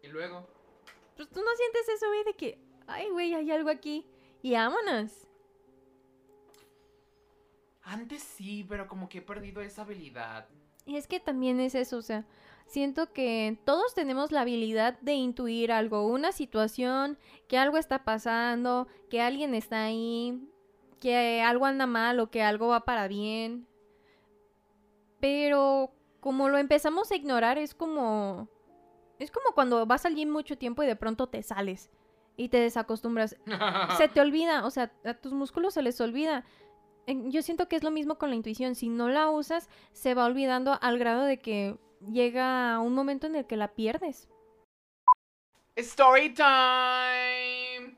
y 0.03 0.07
luego. 0.07 0.47
Pues 1.15 1.29
tú 1.29 1.39
no 1.41 1.51
sientes 1.55 1.87
eso, 1.89 2.07
güey, 2.07 2.23
de 2.23 2.33
que, 2.33 2.59
ay, 2.87 3.09
güey, 3.11 3.33
hay 3.35 3.51
algo 3.51 3.69
aquí. 3.69 4.05
Y 4.41 4.53
vámonos. 4.53 5.27
Antes 7.83 8.23
sí, 8.23 8.65
pero 8.67 8.87
como 8.87 9.07
que 9.09 9.19
he 9.19 9.21
perdido 9.21 9.61
esa 9.61 9.83
habilidad. 9.83 10.49
Y 10.85 10.97
es 10.97 11.07
que 11.07 11.19
también 11.19 11.59
es 11.59 11.75
eso, 11.75 11.97
o 11.97 12.01
sea, 12.01 12.25
siento 12.65 13.11
que 13.13 13.59
todos 13.65 13.93
tenemos 13.93 14.31
la 14.31 14.41
habilidad 14.41 14.97
de 15.01 15.13
intuir 15.13 15.71
algo, 15.71 16.07
una 16.07 16.31
situación, 16.31 17.17
que 17.47 17.57
algo 17.57 17.77
está 17.77 18.03
pasando, 18.03 18.87
que 19.09 19.21
alguien 19.21 19.53
está 19.53 19.83
ahí, 19.83 20.41
que 20.99 21.41
algo 21.41 21.65
anda 21.65 21.85
mal 21.85 22.19
o 22.19 22.29
que 22.29 22.41
algo 22.41 22.69
va 22.69 22.85
para 22.85 23.07
bien. 23.07 23.67
Pero 25.19 25.91
como 26.19 26.49
lo 26.49 26.57
empezamos 26.57 27.11
a 27.11 27.15
ignorar, 27.15 27.57
es 27.57 27.73
como... 27.73 28.47
Es 29.19 29.29
como 29.29 29.53
cuando 29.53 29.85
vas 29.85 30.05
al 30.05 30.15
gym 30.15 30.31
mucho 30.31 30.57
tiempo 30.57 30.81
y 30.81 30.87
de 30.87 30.95
pronto 30.95 31.27
te 31.27 31.43
sales 31.43 31.91
y 32.37 32.49
te 32.49 32.57
desacostumbras. 32.57 33.35
Se 33.97 34.07
te 34.07 34.19
olvida, 34.19 34.65
o 34.65 34.71
sea, 34.71 34.91
a 35.05 35.13
tus 35.13 35.33
músculos 35.33 35.75
se 35.75 35.83
les 35.83 36.01
olvida. 36.01 36.43
Yo 37.07 37.41
siento 37.41 37.67
que 37.67 37.75
es 37.75 37.83
lo 37.83 37.91
mismo 37.91 38.17
con 38.17 38.29
la 38.29 38.35
intuición. 38.35 38.75
Si 38.75 38.87
no 38.89 39.09
la 39.09 39.29
usas, 39.29 39.69
se 39.91 40.13
va 40.13 40.25
olvidando 40.25 40.77
al 40.81 40.97
grado 40.97 41.23
de 41.23 41.39
que 41.39 41.77
llega 42.11 42.79
un 42.79 42.93
momento 42.93 43.27
en 43.27 43.35
el 43.35 43.45
que 43.47 43.57
la 43.57 43.73
pierdes. 43.73 44.29
Story 45.75 46.33
time. 46.33 47.95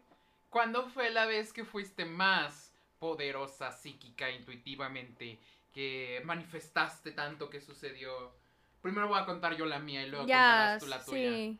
¿Cuándo 0.49 0.87
fue 0.89 1.09
la 1.09 1.25
vez 1.25 1.51
que 1.51 1.65
fuiste 1.65 2.05
más 2.05 2.73
poderosa, 2.99 3.71
psíquica, 3.71 4.29
intuitivamente? 4.29 5.39
Que 5.73 6.21
manifestaste 6.25 7.11
tanto 7.11 7.49
que 7.49 7.59
sucedió. 7.59 8.31
Primero 8.81 9.07
voy 9.07 9.19
a 9.19 9.25
contar 9.25 9.55
yo 9.57 9.65
la 9.65 9.79
mía 9.79 10.03
y 10.03 10.09
luego 10.09 10.25
Ya, 10.27 10.77
contarás 10.77 10.79
tú 10.83 10.87
la 10.87 11.03
tuya. 11.03 11.29
sí. 11.31 11.59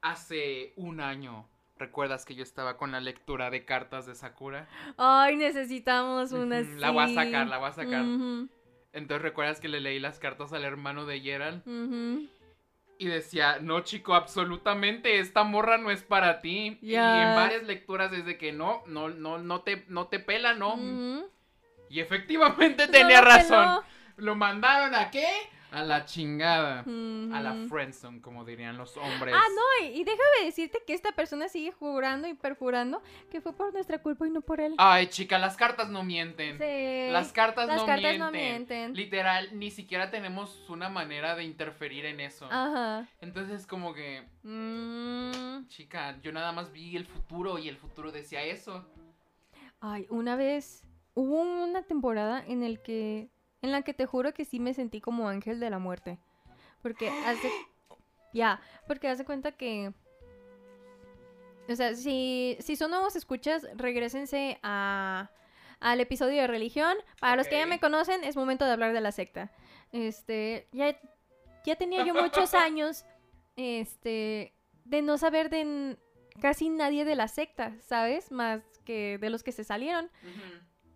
Hace 0.00 0.72
un 0.76 1.00
año. 1.00 1.48
¿Recuerdas 1.78 2.24
que 2.24 2.34
yo 2.34 2.42
estaba 2.42 2.76
con 2.76 2.92
la 2.92 3.00
lectura 3.00 3.50
de 3.50 3.64
cartas 3.64 4.06
de 4.06 4.14
Sakura? 4.14 4.68
Ay, 4.96 5.36
necesitamos 5.36 6.32
una 6.32 6.60
la 6.60 6.90
voy 6.90 7.04
a 7.04 7.14
sacar, 7.14 7.46
la 7.46 7.58
voy 7.58 7.68
a 7.68 7.72
sacar. 7.72 8.04
Entonces 8.92 9.22
recuerdas 9.22 9.60
que 9.60 9.68
le 9.68 9.80
leí 9.80 10.00
las 10.00 10.18
cartas 10.18 10.52
al 10.52 10.64
hermano 10.64 11.06
de 11.06 11.20
Gerald 11.20 11.62
y 12.98 13.06
decía, 13.06 13.58
no 13.60 13.80
chico, 13.80 14.14
absolutamente, 14.14 15.20
esta 15.20 15.44
morra 15.44 15.78
no 15.78 15.90
es 15.90 16.02
para 16.02 16.40
ti. 16.40 16.78
Y 16.82 16.94
en 16.94 17.34
varias 17.36 17.62
lecturas 17.62 18.10
desde 18.10 18.36
que 18.36 18.52
no, 18.52 18.82
no, 18.86 19.08
no, 19.08 19.38
no 19.38 19.60
te, 19.60 19.84
no 19.88 20.08
te 20.08 20.18
pela, 20.18 20.54
no. 20.54 20.76
Y 21.88 22.00
efectivamente 22.00 22.88
tenía 22.88 23.20
razón. 23.20 23.80
Lo 24.16 24.34
mandaron 24.34 24.96
a 24.96 25.10
qué? 25.10 25.28
A 25.70 25.82
la 25.82 26.04
chingada. 26.06 26.80
A 26.80 27.40
la 27.42 27.66
friendzone, 27.68 28.22
como 28.22 28.44
dirían 28.44 28.78
los 28.78 28.96
hombres. 28.96 29.34
Ah, 29.36 29.44
no, 29.54 29.86
y, 29.86 30.00
y 30.00 30.04
déjame 30.04 30.44
decirte 30.46 30.78
que 30.86 30.94
esta 30.94 31.12
persona 31.12 31.48
sigue 31.48 31.72
jurando 31.72 32.26
y 32.26 32.32
perjurando 32.34 33.02
que 33.30 33.40
fue 33.42 33.52
por 33.52 33.72
nuestra 33.74 33.98
culpa 34.00 34.26
y 34.26 34.30
no 34.30 34.40
por 34.40 34.60
él. 34.60 34.74
Ay, 34.78 35.08
chica, 35.08 35.38
las 35.38 35.56
cartas 35.58 35.90
no 35.90 36.04
mienten. 36.04 36.56
Sí. 36.58 37.12
Las 37.12 37.32
cartas, 37.32 37.66
Las 37.68 37.76
no, 37.82 37.86
cartas 37.86 38.02
mienten. 38.02 38.18
no 38.20 38.30
mienten. 38.32 38.94
Literal, 38.94 39.48
ni 39.58 39.70
siquiera 39.70 40.10
tenemos 40.10 40.68
una 40.70 40.88
manera 40.88 41.36
de 41.36 41.44
interferir 41.44 42.06
en 42.06 42.20
eso. 42.20 42.46
Ajá. 42.50 43.06
Entonces, 43.20 43.66
como 43.66 43.92
que, 43.92 44.26
Mm. 44.42 45.66
chica, 45.68 46.18
yo 46.22 46.32
nada 46.32 46.52
más 46.52 46.72
vi 46.72 46.96
el 46.96 47.04
futuro 47.06 47.58
y 47.58 47.68
el 47.68 47.76
futuro 47.76 48.10
decía 48.10 48.42
eso. 48.42 48.86
Ay, 49.80 50.06
una 50.08 50.34
vez 50.36 50.82
hubo 51.14 51.40
una 51.42 51.82
temporada 51.82 52.42
en 52.46 52.62
el 52.62 52.80
que 52.80 53.28
en 53.62 53.72
la 53.72 53.82
que 53.82 53.94
te 53.94 54.06
juro 54.06 54.32
que 54.34 54.44
sí 54.44 54.60
me 54.60 54.74
sentí 54.74 55.00
como 55.00 55.28
ángel 55.28 55.60
de 55.60 55.70
la 55.70 55.78
muerte. 55.78 56.18
Porque 56.82 57.08
hace 57.26 57.50
ya, 58.32 58.60
porque 58.86 59.08
hace 59.08 59.24
cuenta 59.24 59.52
que 59.52 59.92
o 61.68 61.76
sea, 61.76 61.94
si 61.94 62.56
si 62.60 62.76
son 62.76 62.90
nuevos 62.90 63.16
escuchas, 63.16 63.66
regresense 63.74 64.58
a 64.62 65.30
al 65.80 66.00
episodio 66.00 66.40
de 66.40 66.46
religión. 66.46 66.96
Para 67.20 67.36
los 67.36 67.46
que 67.46 67.58
ya 67.58 67.66
me 67.66 67.78
conocen, 67.78 68.24
es 68.24 68.36
momento 68.36 68.64
de 68.64 68.72
hablar 68.72 68.92
de 68.92 69.00
la 69.00 69.12
secta. 69.12 69.52
Este, 69.92 70.68
ya 70.72 70.98
ya 71.64 71.76
tenía 71.76 72.04
yo 72.04 72.14
muchos 72.14 72.54
años 72.54 73.04
este 73.56 74.54
de 74.84 75.02
no 75.02 75.18
saber 75.18 75.50
de 75.50 75.98
casi 76.40 76.70
nadie 76.70 77.04
de 77.04 77.14
la 77.14 77.28
secta, 77.28 77.76
¿sabes? 77.82 78.32
Más 78.32 78.62
que 78.84 79.18
de 79.18 79.30
los 79.30 79.42
que 79.42 79.52
se 79.52 79.64
salieron. 79.64 80.10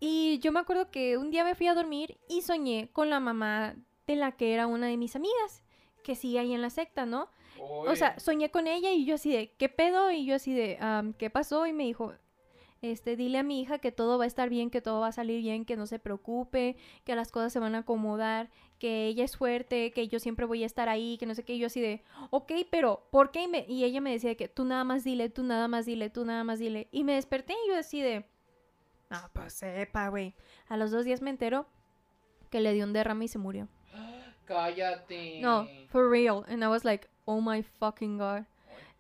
Y 0.04 0.40
yo 0.40 0.50
me 0.50 0.58
acuerdo 0.58 0.90
que 0.90 1.16
un 1.16 1.30
día 1.30 1.44
me 1.44 1.54
fui 1.54 1.68
a 1.68 1.74
dormir 1.74 2.18
y 2.28 2.42
soñé 2.42 2.88
con 2.92 3.08
la 3.08 3.20
mamá 3.20 3.76
de 4.08 4.16
la 4.16 4.32
que 4.32 4.52
era 4.52 4.66
una 4.66 4.88
de 4.88 4.96
mis 4.96 5.14
amigas, 5.14 5.62
que 6.02 6.16
sigue 6.16 6.40
ahí 6.40 6.52
en 6.52 6.60
la 6.60 6.70
secta, 6.70 7.06
¿no? 7.06 7.28
O 7.92 7.94
sea, 7.94 8.18
soñé 8.18 8.50
con 8.50 8.66
ella 8.66 8.90
y 8.90 9.04
yo 9.04 9.14
así 9.14 9.30
de, 9.30 9.52
¿qué 9.58 9.68
pedo? 9.68 10.10
Y 10.10 10.24
yo 10.24 10.34
así 10.34 10.52
de, 10.52 10.76
"Am, 10.80 11.12
¿qué 11.12 11.30
pasó? 11.30 11.68
Y 11.68 11.72
me 11.72 11.84
dijo, 11.84 12.12
este, 12.80 13.14
dile 13.14 13.38
a 13.38 13.42
mi 13.44 13.60
hija 13.60 13.78
que 13.78 13.92
todo 13.92 14.18
va 14.18 14.24
a 14.24 14.26
estar 14.26 14.48
bien, 14.48 14.70
que 14.70 14.80
todo 14.80 14.98
va 14.98 15.06
a 15.06 15.12
salir 15.12 15.40
bien, 15.40 15.64
que 15.64 15.76
no 15.76 15.86
se 15.86 16.00
preocupe, 16.00 16.74
que 17.04 17.14
las 17.14 17.30
cosas 17.30 17.52
se 17.52 17.60
van 17.60 17.76
a 17.76 17.78
acomodar, 17.78 18.50
que 18.80 19.06
ella 19.06 19.22
es 19.22 19.36
fuerte, 19.36 19.92
que 19.92 20.08
yo 20.08 20.18
siempre 20.18 20.46
voy 20.46 20.64
a 20.64 20.66
estar 20.66 20.88
ahí, 20.88 21.16
que 21.18 21.26
no 21.26 21.36
sé 21.36 21.44
qué. 21.44 21.54
Y 21.54 21.60
yo 21.60 21.68
así 21.68 21.80
de, 21.80 22.02
ok, 22.30 22.50
pero 22.72 23.06
¿por 23.12 23.30
qué? 23.30 23.44
Y, 23.44 23.46
me- 23.46 23.66
y 23.68 23.84
ella 23.84 24.00
me 24.00 24.10
decía 24.10 24.34
que 24.34 24.48
tú 24.48 24.64
nada 24.64 24.82
más 24.82 25.04
dile, 25.04 25.28
tú 25.30 25.44
nada 25.44 25.68
más 25.68 25.86
dile, 25.86 26.10
tú 26.10 26.24
nada 26.24 26.42
más 26.42 26.58
dile. 26.58 26.88
Y 26.90 27.04
me 27.04 27.14
desperté 27.14 27.52
y 27.64 27.68
yo 27.68 27.76
así 27.76 28.00
de, 28.00 28.24
ah, 29.12 29.30
pues 29.32 29.54
sepa, 29.54 30.08
güey. 30.08 30.34
A 30.68 30.76
los 30.76 30.90
dos 30.90 31.04
días 31.04 31.22
me 31.22 31.30
entero 31.30 31.66
que 32.50 32.60
le 32.60 32.72
dio 32.72 32.84
un 32.84 32.92
derrame 32.92 33.26
y 33.26 33.28
se 33.28 33.38
murió. 33.38 33.68
Cállate. 34.44 35.40
No, 35.40 35.66
for 35.88 36.10
real. 36.10 36.44
And 36.48 36.62
I 36.62 36.68
was 36.68 36.84
like, 36.84 37.08
oh 37.24 37.40
my 37.40 37.62
fucking 37.62 38.18
god. 38.18 38.44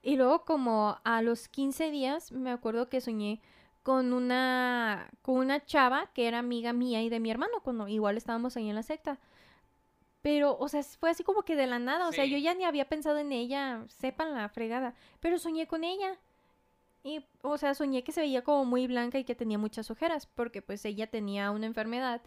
Y 0.02 0.16
luego 0.16 0.44
como 0.44 0.98
a 1.04 1.22
los 1.22 1.48
15 1.48 1.90
días 1.90 2.32
me 2.32 2.50
acuerdo 2.50 2.88
que 2.88 3.00
soñé 3.00 3.40
con 3.82 4.12
una 4.12 5.08
con 5.22 5.36
una 5.36 5.64
chava 5.64 6.10
que 6.12 6.28
era 6.28 6.38
amiga 6.38 6.72
mía 6.72 7.02
y 7.02 7.08
de 7.08 7.20
mi 7.20 7.30
hermano 7.30 7.60
cuando 7.62 7.88
igual 7.88 8.16
estábamos 8.16 8.56
ahí 8.56 8.68
en 8.68 8.74
la 8.74 8.82
secta. 8.82 9.18
Pero, 10.22 10.56
o 10.56 10.68
sea, 10.68 10.82
fue 10.84 11.10
así 11.10 11.24
como 11.24 11.42
que 11.42 11.56
de 11.56 11.66
la 11.66 11.80
nada, 11.80 12.08
o 12.08 12.12
sea, 12.12 12.24
yo 12.24 12.38
ya 12.38 12.54
ni 12.54 12.64
había 12.64 12.88
pensado 12.88 13.18
en 13.18 13.32
ella, 13.32 13.84
sepan 13.88 14.32
la 14.34 14.48
fregada, 14.48 14.94
pero 15.18 15.36
soñé 15.36 15.66
con 15.66 15.82
ella. 15.82 16.16
Y, 17.04 17.24
o 17.42 17.58
sea, 17.58 17.74
soñé 17.74 18.04
que 18.04 18.12
se 18.12 18.20
veía 18.20 18.42
como 18.44 18.64
muy 18.64 18.86
blanca 18.86 19.18
y 19.18 19.24
que 19.24 19.34
tenía 19.34 19.58
muchas 19.58 19.90
ojeras, 19.90 20.26
porque 20.26 20.62
pues 20.62 20.84
ella 20.84 21.08
tenía 21.08 21.50
una 21.50 21.66
enfermedad 21.66 22.22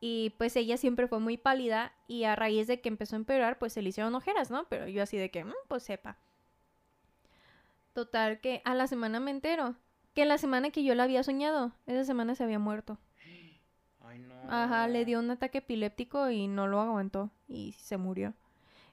y 0.00 0.30
pues 0.38 0.56
ella 0.56 0.76
siempre 0.76 1.08
fue 1.08 1.20
muy 1.20 1.36
pálida 1.36 1.92
y 2.06 2.24
a 2.24 2.36
raíz 2.36 2.66
de 2.66 2.80
que 2.80 2.88
empezó 2.88 3.16
a 3.16 3.18
empeorar, 3.18 3.58
pues 3.58 3.72
se 3.72 3.82
le 3.82 3.90
hicieron 3.90 4.14
ojeras, 4.14 4.50
¿no? 4.50 4.64
Pero 4.68 4.88
yo 4.88 5.02
así 5.02 5.16
de 5.16 5.30
que, 5.30 5.44
"Mm, 5.44 5.54
pues 5.68 5.82
sepa. 5.84 6.18
Total, 7.92 8.40
que 8.40 8.62
a 8.64 8.74
la 8.74 8.86
semana 8.86 9.20
me 9.20 9.30
entero 9.30 9.74
que 10.14 10.24
la 10.24 10.38
semana 10.38 10.70
que 10.70 10.84
yo 10.84 10.94
la 10.94 11.04
había 11.04 11.22
soñado, 11.22 11.72
esa 11.86 12.04
semana 12.04 12.34
se 12.34 12.44
había 12.44 12.58
muerto. 12.58 12.98
Ay, 14.00 14.18
no. 14.18 14.34
Ajá, 14.48 14.88
le 14.88 15.04
dio 15.04 15.18
un 15.18 15.30
ataque 15.30 15.58
epiléptico 15.58 16.30
y 16.30 16.48
no 16.48 16.66
lo 16.66 16.80
aguantó 16.80 17.30
y 17.48 17.72
se 17.72 17.96
murió. 17.96 18.34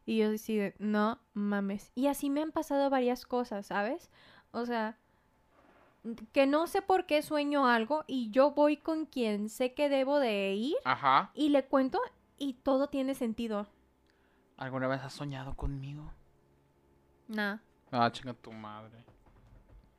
Y 0.05 0.17
yo 0.19 0.31
así 0.31 0.55
de, 0.57 0.75
no 0.79 1.19
mames. 1.33 1.91
Y 1.95 2.07
así 2.07 2.29
me 2.29 2.41
han 2.41 2.51
pasado 2.51 2.89
varias 2.89 3.25
cosas, 3.25 3.67
¿sabes? 3.67 4.09
O 4.51 4.65
sea, 4.65 4.97
que 6.31 6.45
no 6.45 6.67
sé 6.67 6.81
por 6.81 7.05
qué 7.05 7.21
sueño 7.21 7.67
algo 7.67 8.03
y 8.07 8.29
yo 8.31 8.51
voy 8.51 8.77
con 8.77 9.05
quien 9.05 9.49
sé 9.49 9.73
que 9.73 9.89
debo 9.89 10.19
de 10.19 10.53
ir 10.55 10.75
Ajá. 10.85 11.31
y 11.33 11.49
le 11.49 11.65
cuento 11.65 11.99
y 12.37 12.53
todo 12.53 12.87
tiene 12.87 13.13
sentido. 13.15 13.67
¿Alguna 14.57 14.87
vez 14.87 15.01
has 15.01 15.13
soñado 15.13 15.55
conmigo? 15.55 16.11
Nah, 17.27 17.57
Ah, 17.91 18.09
chinga 18.11 18.33
tu 18.33 18.51
madre. 18.51 19.03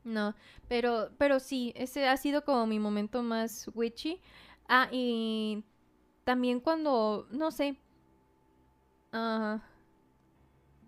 no. 0.04 0.34
Pero, 0.68 1.10
pero 1.18 1.40
sí, 1.40 1.72
ese 1.76 2.08
ha 2.08 2.16
sido 2.16 2.44
como 2.44 2.66
mi 2.66 2.78
momento 2.78 3.22
más 3.22 3.70
witchy. 3.74 4.20
Ah, 4.68 4.88
y 4.90 5.64
también 6.24 6.60
cuando, 6.60 7.26
no 7.30 7.50
sé, 7.50 7.78
ah, 9.12 9.60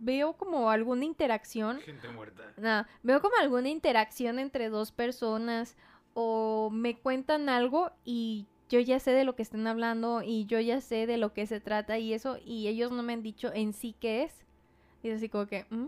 veo 0.01 0.33
como 0.33 0.71
alguna 0.71 1.05
interacción. 1.05 1.81
Gente 1.83 2.09
muerta. 2.09 2.53
Nah, 2.57 2.85
veo 3.03 3.21
como 3.21 3.37
alguna 3.41 3.69
interacción 3.69 4.39
entre 4.41 4.69
dos 4.69 4.91
personas 4.91 5.77
o 6.15 6.71
me 6.73 6.99
cuentan 6.99 7.49
algo 7.49 7.93
y 8.05 8.47
yo 8.69 8.81
ya 8.81 8.99
sé 8.99 9.13
de 9.13 9.25
lo 9.25 9.37
que 9.37 9.43
están 9.43 9.67
hablando 9.67 10.23
y 10.23 10.47
yo 10.47 10.59
ya 10.59 10.81
sé 10.81 11.07
de 11.07 11.17
lo 11.19 11.33
que 11.33 11.47
se 11.47 11.61
trata 11.61 11.99
y 11.99 12.13
eso 12.13 12.39
y 12.45 12.67
ellos 12.69 12.91
no 12.91 13.03
me 13.03 13.13
han 13.13 13.23
dicho 13.23 13.53
en 13.53 13.73
sí 13.73 13.95
qué 14.01 14.25
es. 14.25 14.45
Y 15.03 15.09
es 15.11 15.17
así 15.19 15.29
como 15.29 15.47
que... 15.47 15.67
mm. 15.71 15.87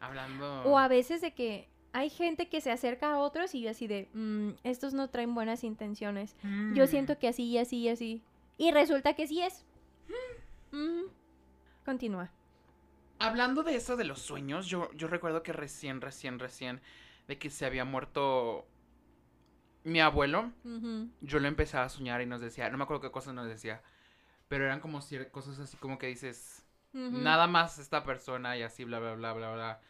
Hablando. 0.00 0.62
O 0.64 0.78
a 0.78 0.88
veces 0.88 1.20
de 1.20 1.32
que 1.34 1.68
hay 1.92 2.08
gente 2.08 2.48
que 2.48 2.60
se 2.60 2.70
acerca 2.70 3.12
a 3.12 3.18
otros 3.18 3.54
y 3.54 3.60
yo 3.62 3.70
así 3.70 3.86
de, 3.86 4.08
"Mm, 4.14 4.50
estos 4.64 4.94
no 4.94 5.10
traen 5.10 5.34
buenas 5.34 5.62
intenciones. 5.64 6.36
Yo 6.74 6.84
Mm. 6.84 6.88
siento 6.88 7.18
que 7.18 7.28
así 7.28 7.44
y 7.44 7.58
así 7.58 7.78
y 7.78 7.88
así. 7.88 8.22
Y 8.56 8.70
resulta 8.72 9.12
que 9.14 9.26
sí 9.26 9.42
es. 9.42 9.64
Mm. 10.72 11.02
Continúa. 11.84 12.30
Hablando 13.20 13.62
de 13.62 13.76
eso 13.76 13.96
de 13.96 14.04
los 14.04 14.20
sueños, 14.20 14.66
yo, 14.66 14.90
yo 14.94 15.06
recuerdo 15.06 15.42
que 15.42 15.52
recién, 15.52 16.00
recién, 16.00 16.38
recién, 16.40 16.80
de 17.28 17.38
que 17.38 17.50
se 17.50 17.66
había 17.66 17.84
muerto 17.84 18.66
mi 19.84 20.00
abuelo, 20.00 20.52
yo 21.20 21.38
lo 21.40 21.48
empezaba 21.48 21.84
a 21.84 21.88
soñar 21.88 22.22
y 22.22 22.26
nos 22.26 22.40
decía, 22.40 22.70
no 22.70 22.78
me 22.78 22.84
acuerdo 22.84 23.02
qué 23.02 23.10
cosas 23.10 23.34
nos 23.34 23.46
decía, 23.48 23.82
pero 24.48 24.64
eran 24.64 24.80
como 24.80 25.00
cosas 25.32 25.58
así 25.60 25.76
como 25.78 25.98
que 25.98 26.08
dices, 26.08 26.64
nada 26.94 27.46
más 27.46 27.78
esta 27.78 28.04
persona 28.04 28.56
y 28.56 28.62
así, 28.62 28.84
bla, 28.84 29.00
bla, 29.00 29.14
bla, 29.14 29.32
bla, 29.34 29.52
bla. 29.54 29.80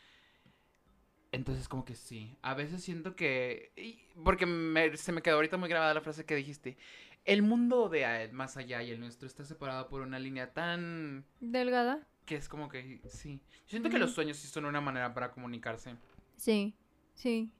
Entonces 1.33 1.69
como 1.69 1.85
que 1.85 1.95
sí, 1.95 2.37
a 2.43 2.55
veces 2.55 2.83
siento 2.83 3.15
que, 3.15 3.73
y- 3.77 4.01
porque 4.25 4.47
me- 4.47 4.97
se 4.97 5.13
me 5.13 5.23
quedó 5.23 5.37
ahorita 5.37 5.57
muy 5.57 5.69
grabada 5.69 5.95
la 5.95 6.01
frase 6.01 6.27
que 6.27 6.35
dijiste, 6.35 6.77
el 7.25 7.43
mundo 7.43 7.89
de 7.89 8.29
más 8.33 8.57
allá 8.57 8.83
y 8.83 8.91
el 8.91 8.99
nuestro 8.99 9.29
está 9.29 9.45
separado 9.45 9.89
por 9.89 10.01
una 10.03 10.19
línea 10.19 10.53
tan 10.53 11.25
Delgada. 11.41 12.07
Que 12.31 12.37
es 12.37 12.49
como 12.49 12.69
que 12.69 13.01
sí. 13.09 13.41
Yo 13.65 13.71
siento 13.71 13.91
que 13.91 13.99
los 13.99 14.13
sueños 14.13 14.37
sí 14.37 14.47
son 14.47 14.65
una 14.65 14.81
manera 14.81 15.13
para 15.13 15.33
comunicarse. 15.33 15.97
Sí, 16.37 16.77
sí. 17.15 17.51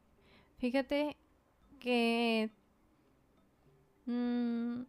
Fíjate 0.59 1.17
que 1.81 2.51
mm, 4.07 4.83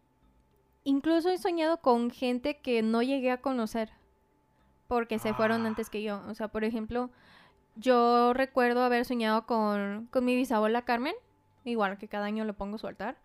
incluso 0.84 1.32
he 1.32 1.40
soñado 1.40 1.82
con 1.82 2.12
gente 2.12 2.60
que 2.60 2.84
no 2.84 3.02
llegué 3.02 3.32
a 3.32 3.42
conocer 3.42 3.90
porque 4.88 5.18
se 5.18 5.34
fueron 5.34 5.66
Ah. 5.66 5.70
antes 5.70 5.90
que 5.90 6.04
yo. 6.04 6.22
O 6.28 6.36
sea, 6.36 6.50
por 6.50 6.64
ejemplo, 6.64 7.10
yo 7.76 8.34
recuerdo 8.36 8.84
haber 8.84 9.04
soñado 9.06 9.48
con, 9.48 10.06
con 10.12 10.26
mi 10.26 10.36
bisabuela 10.36 10.84
Carmen, 10.86 11.16
igual 11.66 11.98
que 11.98 12.08
cada 12.08 12.26
año 12.26 12.46
le 12.46 12.54
pongo 12.54 12.78
su 12.78 12.86
altar. 12.86 13.18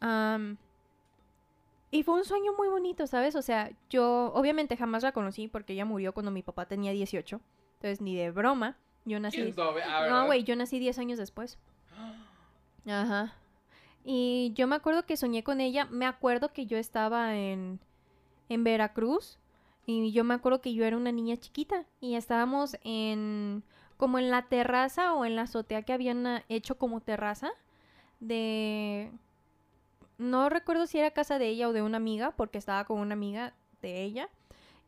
Am, 0.00 0.56
y 1.94 2.04
fue 2.04 2.14
un 2.14 2.24
sueño 2.24 2.54
muy 2.56 2.68
bonito, 2.68 3.06
¿sabes? 3.06 3.36
O 3.36 3.42
sea, 3.42 3.70
yo 3.90 4.32
obviamente 4.34 4.78
jamás 4.78 5.02
la 5.02 5.12
conocí 5.12 5.46
porque 5.46 5.74
ella 5.74 5.84
murió 5.84 6.14
cuando 6.14 6.30
mi 6.30 6.42
papá 6.42 6.64
tenía 6.64 6.90
18. 6.90 7.38
Entonces, 7.74 8.00
ni 8.00 8.16
de 8.16 8.30
broma. 8.30 8.78
Yo 9.04 9.20
nací... 9.20 9.54
No, 10.08 10.24
güey, 10.24 10.42
yo 10.42 10.56
nací 10.56 10.78
10 10.78 10.98
años 10.98 11.18
después. 11.18 11.58
Ajá. 12.86 13.34
Y 14.04 14.52
yo 14.54 14.66
me 14.66 14.76
acuerdo 14.76 15.04
que 15.04 15.18
soñé 15.18 15.44
con 15.44 15.60
ella. 15.60 15.84
Me 15.84 16.06
acuerdo 16.06 16.54
que 16.54 16.64
yo 16.64 16.78
estaba 16.78 17.36
en, 17.36 17.78
en 18.48 18.64
Veracruz. 18.64 19.38
Y 19.84 20.12
yo 20.12 20.24
me 20.24 20.32
acuerdo 20.32 20.62
que 20.62 20.72
yo 20.72 20.86
era 20.86 20.96
una 20.96 21.12
niña 21.12 21.36
chiquita. 21.36 21.84
Y 22.00 22.14
estábamos 22.14 22.78
en. 22.84 23.64
como 23.98 24.18
en 24.18 24.30
la 24.30 24.48
terraza 24.48 25.12
o 25.12 25.26
en 25.26 25.36
la 25.36 25.42
azotea 25.42 25.82
que 25.82 25.92
habían 25.92 26.26
ah, 26.26 26.44
hecho 26.48 26.78
como 26.78 27.02
terraza. 27.02 27.50
De. 28.18 29.12
No 30.22 30.48
recuerdo 30.48 30.86
si 30.86 30.98
era 30.98 31.10
casa 31.10 31.38
de 31.38 31.48
ella 31.48 31.68
o 31.68 31.72
de 31.72 31.82
una 31.82 31.96
amiga. 31.96 32.30
Porque 32.32 32.58
estaba 32.58 32.84
con 32.84 33.00
una 33.00 33.14
amiga 33.14 33.54
de 33.80 34.02
ella. 34.02 34.28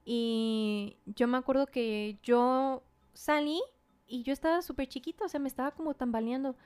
Y 0.04 0.96
yo 1.06 1.26
me 1.26 1.38
acuerdo 1.38 1.66
que 1.66 2.18
yo 2.22 2.82
salí 3.14 3.60
y 4.06 4.22
yo 4.22 4.32
estaba 4.32 4.62
súper 4.62 4.88
chiquita, 4.88 5.24
o 5.24 5.28
sea, 5.28 5.40
me 5.40 5.48
estaba 5.48 5.72
como 5.72 5.94
tambaleando. 5.94 6.56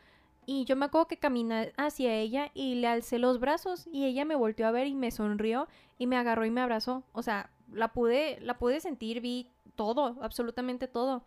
Y 0.45 0.65
yo 0.65 0.77
me 0.77 0.87
acuerdo 0.87 1.09
que 1.09 1.19
caminé 1.19 1.73
hacia 1.77 2.15
ella 2.15 2.51
y 2.55 2.77
le 2.77 2.89
alcé 2.89 3.19
los 3.19 3.39
brazos 3.39 3.87
y 3.93 4.07
ella 4.07 4.25
me 4.25 4.35
volteó 4.35 4.67
a 4.67 4.71
ver 4.71 4.87
y 4.87 4.95
me 4.95 5.11
sonrió 5.11 5.69
y 5.99 6.07
me 6.07 6.17
agarró 6.17 6.45
y 6.47 6.51
me 6.51 6.61
abrazó. 6.61 7.05
O 7.13 7.23
sea, 7.23 7.51
la 7.73 7.93
pude, 7.93 8.39
la 8.41 8.59
pude 8.59 8.81
sentir, 8.81 9.21
vi 9.21 9.51
todo, 9.77 10.17
absolutamente 10.23 10.89
todo. 10.89 11.23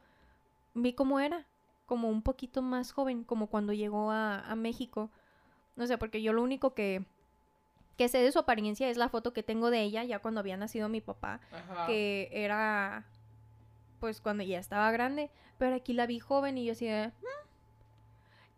Vi 0.74 0.94
cómo 0.94 1.20
era, 1.20 1.46
como 1.86 2.10
un 2.10 2.24
poquito 2.24 2.62
más 2.62 2.92
joven, 2.92 3.24
como 3.24 3.48
cuando 3.48 3.74
llegó 3.74 4.12
a, 4.12 4.40
a 4.40 4.56
México. 4.56 5.12
No 5.76 5.88
sé, 5.88 5.98
porque 5.98 6.22
yo 6.22 6.34
lo 6.34 6.44
único 6.44 6.74
que, 6.74 7.06
que 7.98 8.08
sé 8.10 8.20
de 8.20 8.32
su 8.32 8.40
apariencia 8.40 8.90
es 8.90 8.98
la 8.98 9.10
foto 9.10 9.34
que 9.34 9.44
tengo 9.44 9.70
de 9.70 9.82
ella 9.82 10.04
ya 10.04 10.20
cuando 10.20 10.40
había 10.40 10.58
nacido 10.58 10.90
mi 10.90 11.02
papá 11.02 11.40
Ajá. 11.52 11.86
que 11.88 12.30
era 12.32 13.06
pues 14.00 14.20
cuando 14.22 14.44
ya 14.44 14.58
estaba 14.60 14.90
grande, 14.92 15.30
pero 15.60 15.76
aquí 15.76 15.94
la 15.94 16.08
vi 16.08 16.20
joven 16.20 16.58
y 16.58 16.66
yo 16.66 16.72
así 16.72 16.88
de... 16.88 17.10
"Mm". 17.10 17.48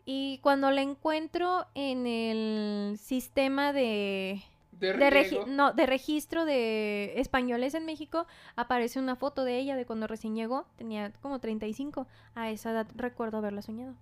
Y 0.05 0.39
cuando 0.41 0.71
la 0.71 0.81
encuentro 0.81 1.65
en 1.75 2.07
el 2.07 2.97
sistema 2.97 3.71
de, 3.73 4.41
De 4.71 4.93
de, 4.93 5.09
regi- 5.09 5.29
riego. 5.31 5.45
no, 5.47 5.73
de 5.73 5.85
registro 5.85 6.45
de 6.45 7.13
españoles 7.19 7.73
en 7.73 7.85
México, 7.85 8.25
aparece 8.55 8.99
una 8.99 9.15
foto 9.17 9.43
de 9.45 9.57
ella 9.59 9.75
de 9.75 9.85
cuando 9.85 10.07
recién 10.07 10.35
llegó, 10.35 10.65
tenía 10.77 11.11
como 11.21 11.39
35, 11.39 12.07
a 12.35 12.49
esa 12.49 12.71
edad 12.71 12.87
recuerdo 12.95 13.37
haberla 13.37 13.61
soñado. 13.61 13.95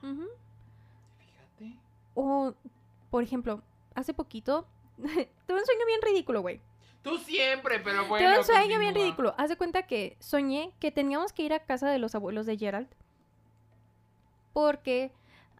Fíjate. 1.18 1.76
O, 2.14 2.54
por 3.10 3.22
ejemplo, 3.22 3.62
hace 3.94 4.14
poquito, 4.14 4.66
tuve 4.96 5.58
un 5.58 5.66
sueño 5.66 5.86
bien 5.86 6.00
ridículo, 6.02 6.42
güey. 6.42 6.60
Tú 7.02 7.18
siempre, 7.18 7.80
pero 7.80 8.06
bueno. 8.06 8.28
Tuve 8.28 8.38
un 8.38 8.44
sueño 8.44 8.66
bien 8.78 8.80
continúa. 8.80 9.04
ridículo. 9.04 9.34
Haz 9.36 9.48
de 9.50 9.56
cuenta 9.56 9.82
que 9.86 10.16
soñé 10.20 10.72
que 10.78 10.92
teníamos 10.92 11.32
que 11.32 11.42
ir 11.42 11.52
a 11.52 11.64
casa 11.64 11.90
de 11.90 11.98
los 11.98 12.14
abuelos 12.14 12.46
de 12.46 12.56
Gerald. 12.56 12.88
Porque 14.52 15.10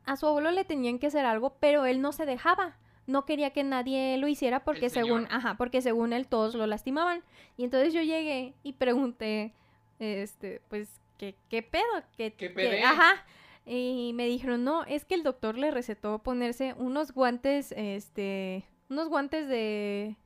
a 0.05 0.17
su 0.17 0.27
abuelo 0.27 0.51
le 0.51 0.65
tenían 0.65 0.99
que 0.99 1.09
hacer 1.09 1.25
algo, 1.25 1.57
pero 1.59 1.85
él 1.85 2.01
no 2.01 2.13
se 2.13 2.27
dejaba. 2.27 2.77
No 3.07 3.25
quería 3.25 3.51
que 3.51 3.65
nadie 3.65 4.17
lo 4.19 4.29
hiciera 4.29 4.63
porque 4.63 4.87
¿El 4.87 4.93
según, 4.93 5.27
ajá, 5.31 5.57
porque 5.57 5.83
según 5.83 6.13
él 6.13 6.29
todos 6.29 6.55
lo 6.55 6.67
lastimaban. 6.67 7.25
Y 7.57 7.65
entonces 7.65 7.93
yo 7.93 8.03
llegué 8.03 8.55
y 8.63 8.75
pregunté, 8.75 9.53
este, 9.99 10.61
pues, 10.69 11.01
¿qué, 11.19 11.35
qué 11.49 11.63
pedo? 11.63 11.83
¿Qué, 12.17 12.35
¿Qué 12.35 12.55
qué-? 12.55 12.83
Ajá. 12.85 13.25
Y 13.65 14.13
me 14.15 14.27
dijeron, 14.27 14.65
no, 14.65 14.85
es 14.85 15.05
que 15.05 15.15
el 15.15 15.23
doctor 15.23 15.57
le 15.57 15.71
recetó 15.71 16.19
ponerse 16.21 16.75
unos 16.77 17.13
guantes, 17.13 17.73
este, 17.77 18.65
unos 18.91 19.09
guantes 19.09 19.49
de, 19.49 20.17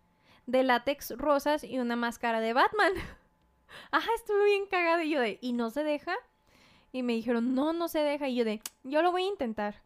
de 0.47 0.62
látex 0.62 1.16
rosas 1.16 1.62
y 1.62 1.78
una 1.78 1.97
máscara 1.97 2.41
de 2.41 2.55
Batman. 2.55 2.93
Ajá, 3.91 4.09
estuve 4.16 4.45
bien 4.47 4.66
cagada 4.66 5.05
y 5.05 5.11
yo 5.11 5.20
de, 5.20 5.39
¿y 5.43 5.53
no 5.53 5.70
se 5.70 5.84
deja? 5.84 6.14
Y 6.93 7.03
me 7.03 7.12
dijeron, 7.12 7.55
no, 7.55 7.72
no 7.72 7.89
se 7.89 7.99
deja. 7.99 8.28
Y 8.28 8.37
yo 8.37 8.45
de, 8.45 8.62
yo 8.84 9.03
lo 9.03 9.12
voy 9.12 9.24
a 9.24 9.28
intentar. 9.28 9.82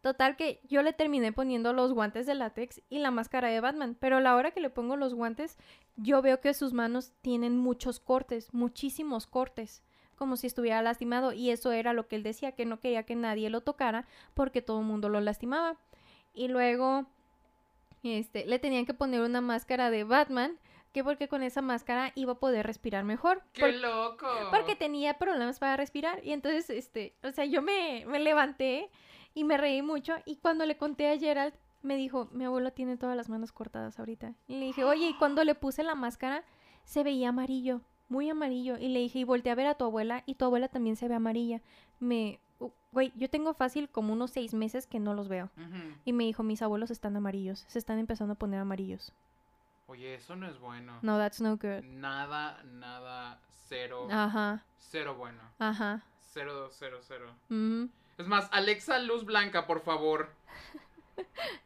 Total 0.00 0.36
que 0.36 0.60
yo 0.68 0.82
le 0.82 0.92
terminé 0.92 1.32
poniendo 1.32 1.72
los 1.72 1.92
guantes 1.92 2.26
de 2.26 2.36
látex 2.36 2.80
y 2.88 3.00
la 3.00 3.10
máscara 3.10 3.48
de 3.48 3.60
Batman. 3.60 3.96
Pero 3.98 4.18
a 4.18 4.20
la 4.20 4.36
hora 4.36 4.52
que 4.52 4.60
le 4.60 4.70
pongo 4.70 4.96
los 4.96 5.14
guantes, 5.14 5.58
yo 5.96 6.22
veo 6.22 6.40
que 6.40 6.54
sus 6.54 6.72
manos 6.72 7.12
tienen 7.22 7.58
muchos 7.58 7.98
cortes, 7.98 8.54
muchísimos 8.54 9.26
cortes. 9.26 9.82
Como 10.16 10.36
si 10.36 10.46
estuviera 10.46 10.82
lastimado. 10.82 11.32
Y 11.32 11.50
eso 11.50 11.72
era 11.72 11.92
lo 11.92 12.08
que 12.08 12.16
él 12.16 12.22
decía, 12.22 12.52
que 12.52 12.64
no 12.64 12.80
quería 12.80 13.04
que 13.04 13.14
nadie 13.14 13.50
lo 13.50 13.60
tocara 13.60 14.06
porque 14.34 14.62
todo 14.62 14.80
el 14.80 14.86
mundo 14.86 15.08
lo 15.08 15.20
lastimaba. 15.20 15.76
Y 16.34 16.48
luego, 16.48 17.06
este, 18.02 18.46
le 18.46 18.58
tenían 18.58 18.86
que 18.86 18.94
poner 18.94 19.20
una 19.20 19.40
máscara 19.40 19.90
de 19.90 20.04
Batman. 20.04 20.58
Que 20.92 21.04
porque 21.04 21.28
con 21.28 21.42
esa 21.42 21.60
máscara 21.60 22.12
iba 22.14 22.32
a 22.32 22.38
poder 22.38 22.66
respirar 22.66 23.04
mejor. 23.04 23.42
¡Qué 23.52 23.70
loco! 23.70 24.26
porque 24.50 24.76
tenía 24.76 25.18
problemas 25.18 25.58
para 25.58 25.76
respirar. 25.76 26.24
Y 26.24 26.32
entonces, 26.32 26.70
este, 26.70 27.14
o 27.22 27.30
sea, 27.32 27.44
yo 27.44 27.60
me, 27.60 28.04
me 28.06 28.18
levanté 28.18 28.88
y 29.34 29.44
me 29.44 29.58
reí 29.58 29.82
mucho. 29.82 30.14
Y 30.24 30.36
cuando 30.36 30.64
le 30.64 30.78
conté 30.78 31.12
a 31.12 31.18
Gerald, 31.18 31.52
me 31.82 31.96
dijo, 31.96 32.28
mi 32.32 32.44
abuelo 32.44 32.72
tiene 32.72 32.96
todas 32.96 33.16
las 33.16 33.28
manos 33.28 33.52
cortadas 33.52 33.98
ahorita. 33.98 34.34
Y 34.48 34.56
le 34.58 34.66
dije, 34.66 34.84
oye, 34.84 35.08
y 35.08 35.14
cuando 35.14 35.44
le 35.44 35.54
puse 35.54 35.82
la 35.82 35.94
máscara, 35.94 36.42
se 36.84 37.02
veía 37.02 37.28
amarillo, 37.30 37.80
muy 38.08 38.28
amarillo. 38.30 38.76
Y 38.78 38.88
le 38.88 39.00
dije, 39.00 39.20
y 39.20 39.24
volteé 39.24 39.52
a 39.52 39.56
ver 39.56 39.66
a 39.66 39.74
tu 39.74 39.84
abuela, 39.84 40.22
y 40.26 40.34
tu 40.34 40.44
abuela 40.44 40.68
también 40.68 40.96
se 40.96 41.08
ve 41.08 41.14
amarilla. 41.14 41.60
Me, 42.00 42.38
güey, 42.92 43.12
yo 43.16 43.28
tengo 43.30 43.54
fácil 43.54 43.88
como 43.88 44.12
unos 44.12 44.30
seis 44.30 44.54
meses 44.54 44.86
que 44.86 45.00
no 45.00 45.14
los 45.14 45.28
veo. 45.28 45.50
Y 46.04 46.12
me 46.12 46.24
dijo, 46.24 46.42
mis 46.42 46.62
abuelos 46.62 46.90
están 46.90 47.16
amarillos, 47.16 47.64
se 47.68 47.78
están 47.78 47.98
empezando 47.98 48.32
a 48.34 48.38
poner 48.38 48.60
amarillos. 48.60 49.12
Oye, 49.88 50.14
eso 50.16 50.34
no 50.34 50.48
es 50.48 50.58
bueno. 50.58 50.98
No, 51.02 51.16
that's 51.18 51.40
no 51.40 51.56
good. 51.56 51.84
Nada, 51.84 52.62
nada, 52.64 53.40
cero, 53.68 54.08
Ajá, 54.10 54.64
cero 54.78 55.14
bueno. 55.16 55.40
ajá. 55.58 56.02
Cero, 56.32 56.68
cero, 56.72 56.98
cero. 57.02 57.32
ujú. 57.50 57.88
Es 58.18 58.26
más, 58.26 58.48
Alexa 58.52 58.98
Luz 58.98 59.24
Blanca, 59.24 59.66
por 59.66 59.80
favor. 59.82 60.30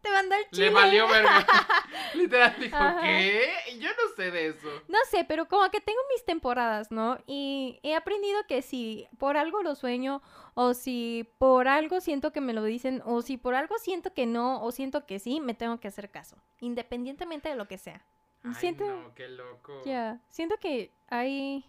Te 0.00 0.10
mandó 0.10 0.34
el 0.34 0.48
chile. 0.50 0.66
Le 0.66 0.72
valió 0.72 1.08
verga. 1.08 1.46
Literal 2.14 2.54
dijo, 2.58 2.76
Ajá. 2.76 3.02
¿qué? 3.02 3.50
Yo 3.78 3.88
no 3.90 4.14
sé 4.16 4.30
de 4.30 4.48
eso. 4.48 4.68
No 4.88 4.98
sé, 5.10 5.24
pero 5.24 5.46
como 5.46 5.70
que 5.70 5.80
tengo 5.80 5.98
mis 6.14 6.24
temporadas, 6.24 6.90
¿no? 6.90 7.18
Y 7.26 7.78
he 7.82 7.94
aprendido 7.94 8.38
que 8.48 8.62
si 8.62 9.06
por 9.18 9.36
algo 9.36 9.62
lo 9.62 9.74
sueño, 9.74 10.22
o 10.54 10.74
si 10.74 11.30
por 11.38 11.68
algo 11.68 12.00
siento 12.00 12.32
que 12.32 12.40
me 12.40 12.52
lo 12.54 12.64
dicen, 12.64 13.02
o 13.04 13.22
si 13.22 13.36
por 13.36 13.54
algo 13.54 13.78
siento 13.78 14.14
que 14.14 14.26
no, 14.26 14.62
o 14.62 14.72
siento 14.72 15.06
que 15.06 15.18
sí, 15.18 15.40
me 15.40 15.54
tengo 15.54 15.78
que 15.80 15.88
hacer 15.88 16.10
caso, 16.10 16.36
independientemente 16.60 17.48
de 17.50 17.56
lo 17.56 17.68
que 17.68 17.78
sea. 17.78 18.04
Ay, 18.42 18.54
siento, 18.54 18.86
no, 18.86 19.14
qué 19.14 19.28
loco. 19.28 19.82
ya, 19.84 20.18
siento 20.30 20.56
que 20.58 20.92
hay, 21.08 21.64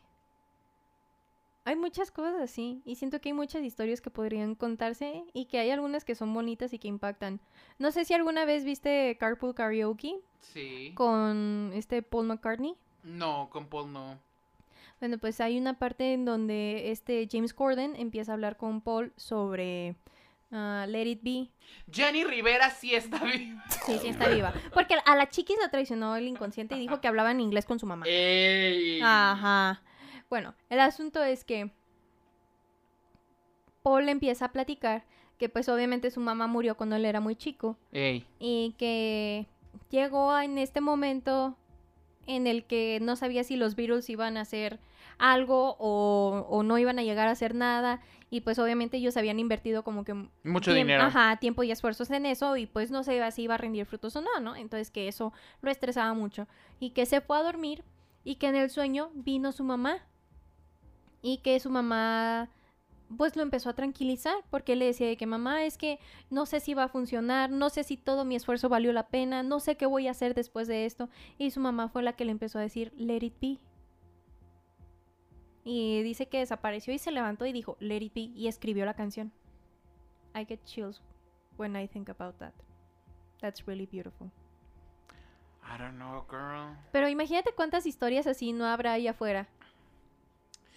hay 1.65 1.75
muchas 1.75 2.11
cosas 2.11 2.41
así, 2.41 2.81
y 2.85 2.95
siento 2.95 3.21
que 3.21 3.29
hay 3.29 3.33
muchas 3.33 3.63
historias 3.63 4.01
que 4.01 4.09
podrían 4.09 4.55
contarse, 4.55 5.23
y 5.33 5.45
que 5.45 5.59
hay 5.59 5.69
algunas 5.71 6.03
que 6.05 6.15
son 6.15 6.33
bonitas 6.33 6.73
y 6.73 6.79
que 6.79 6.87
impactan. 6.87 7.39
No 7.79 7.91
sé 7.91 8.05
si 8.05 8.13
alguna 8.13 8.45
vez 8.45 8.63
viste 8.65 9.17
Carpool 9.19 9.53
Karaoke 9.55 10.15
Sí. 10.41 10.91
con 10.95 11.71
este 11.73 12.01
Paul 12.01 12.27
McCartney. 12.27 12.75
No, 13.03 13.49
con 13.51 13.67
Paul 13.67 13.91
no. 13.93 14.19
Bueno, 14.99 15.17
pues 15.17 15.41
hay 15.41 15.57
una 15.57 15.79
parte 15.79 16.13
en 16.13 16.25
donde 16.25 16.91
este 16.91 17.27
James 17.31 17.53
Corden 17.55 17.95
empieza 17.95 18.31
a 18.31 18.35
hablar 18.35 18.57
con 18.57 18.81
Paul 18.81 19.13
sobre 19.17 19.95
ah, 20.51 20.85
Let 20.87 21.07
It 21.07 21.19
Be. 21.23 21.49
Jenny 21.91 22.23
Rivera 22.23 22.69
sí 22.69 22.93
está 22.93 23.17
viva. 23.23 23.63
Sí, 23.87 23.97
sí 23.99 24.07
está 24.09 24.29
viva. 24.29 24.53
Porque 24.73 24.95
a 25.03 25.15
la 25.15 25.27
chiquis 25.29 25.57
la 25.59 25.69
traicionó 25.71 26.15
el 26.15 26.27
inconsciente 26.27 26.75
y 26.75 26.79
dijo 26.79 27.01
que 27.01 27.07
hablaba 27.07 27.31
en 27.31 27.39
inglés 27.39 27.65
con 27.65 27.79
su 27.79 27.87
mamá. 27.87 28.05
¡Ey! 28.07 28.99
Ajá. 29.01 29.81
Bueno, 30.31 30.55
el 30.69 30.79
asunto 30.79 31.21
es 31.23 31.43
que 31.43 31.69
Paul 33.83 34.09
empieza 34.09 34.45
a 34.45 34.51
platicar 34.51 35.03
que 35.37 35.49
pues 35.49 35.67
obviamente 35.69 36.09
su 36.11 36.19
mamá 36.19 36.47
murió 36.47 36.75
cuando 36.77 36.95
él 36.95 37.05
era 37.05 37.19
muy 37.19 37.35
chico 37.35 37.77
¡Ey! 37.91 38.25
y 38.39 38.73
que 38.77 39.45
llegó 39.89 40.37
en 40.39 40.57
este 40.57 40.81
momento 40.81 41.57
en 42.27 42.47
el 42.47 42.63
que 42.65 42.99
no 43.01 43.15
sabía 43.15 43.43
si 43.43 43.55
los 43.57 43.75
Beatles 43.75 44.09
iban 44.09 44.37
a 44.37 44.41
hacer 44.41 44.79
algo 45.17 45.75
o, 45.79 46.45
o 46.49 46.63
no 46.63 46.77
iban 46.77 46.97
a 46.99 47.03
llegar 47.03 47.27
a 47.27 47.31
hacer 47.31 47.53
nada 47.55 47.99
y 48.29 48.41
pues 48.41 48.57
obviamente 48.59 48.97
ellos 48.97 49.17
habían 49.17 49.39
invertido 49.39 49.83
como 49.83 50.05
que 50.05 50.13
Mucho 50.43 50.71
tiemp- 50.71 50.75
dinero. 50.75 51.03
ajá, 51.03 51.35
tiempo 51.37 51.63
y 51.63 51.71
esfuerzos 51.71 52.09
en 52.11 52.25
eso 52.25 52.55
y 52.55 52.67
pues 52.67 52.89
no 52.91 53.03
sé 53.03 53.29
si 53.31 53.41
iba 53.43 53.55
a 53.55 53.57
rendir 53.57 53.85
frutos 53.85 54.15
o 54.15 54.21
no, 54.21 54.39
¿no? 54.39 54.55
Entonces 54.55 54.91
que 54.91 55.07
eso 55.07 55.33
lo 55.61 55.71
estresaba 55.71 56.13
mucho 56.13 56.47
y 56.79 56.91
que 56.91 57.05
se 57.05 57.19
fue 57.19 57.37
a 57.37 57.43
dormir 57.43 57.83
y 58.23 58.35
que 58.35 58.47
en 58.47 58.55
el 58.55 58.69
sueño 58.69 59.09
vino 59.15 59.51
su 59.51 59.63
mamá 59.63 59.97
y 61.21 61.37
que 61.37 61.59
su 61.59 61.69
mamá 61.69 62.49
pues 63.17 63.35
lo 63.35 63.41
empezó 63.41 63.69
a 63.69 63.73
tranquilizar 63.73 64.35
porque 64.49 64.73
él 64.73 64.79
le 64.79 64.85
decía 64.85 65.07
de 65.07 65.17
que 65.17 65.25
mamá 65.25 65.63
es 65.65 65.77
que 65.77 65.99
no 66.29 66.45
sé 66.45 66.59
si 66.59 66.73
va 66.73 66.83
a 66.83 66.89
funcionar, 66.89 67.49
no 67.49 67.69
sé 67.69 67.83
si 67.83 67.97
todo 67.97 68.25
mi 68.25 68.35
esfuerzo 68.35 68.69
valió 68.69 68.93
la 68.93 69.07
pena, 69.07 69.43
no 69.43 69.59
sé 69.59 69.75
qué 69.75 69.85
voy 69.85 70.07
a 70.07 70.11
hacer 70.11 70.33
después 70.33 70.67
de 70.67 70.85
esto. 70.85 71.09
Y 71.37 71.51
su 71.51 71.59
mamá 71.59 71.89
fue 71.89 72.03
la 72.03 72.13
que 72.13 72.25
le 72.25 72.31
empezó 72.31 72.59
a 72.59 72.61
decir, 72.61 72.93
let 72.95 73.17
it 73.17 73.35
be. 73.41 73.57
Y 75.63 76.01
dice 76.03 76.27
que 76.27 76.39
desapareció 76.39 76.93
y 76.93 76.97
se 76.97 77.11
levantó 77.11 77.45
y 77.45 77.51
dijo, 77.51 77.77
let 77.79 77.97
it 77.97 78.13
be, 78.13 78.21
y 78.21 78.47
escribió 78.47 78.85
la 78.85 78.95
canción. 78.95 79.31
I 80.33 80.45
get 80.45 80.63
chills 80.63 81.01
when 81.57 81.75
I 81.75 81.87
think 81.87 82.09
about 82.09 82.37
that. 82.37 82.53
That's 83.41 83.65
really 83.67 83.85
beautiful. 83.85 84.31
I 85.63 85.77
don't 85.77 85.97
know, 85.97 86.25
girl. 86.29 86.75
Pero 86.91 87.09
imagínate 87.09 87.53
cuántas 87.53 87.85
historias 87.85 88.25
así 88.27 88.53
no 88.53 88.65
habrá 88.65 88.93
ahí 88.93 89.07
afuera. 89.07 89.47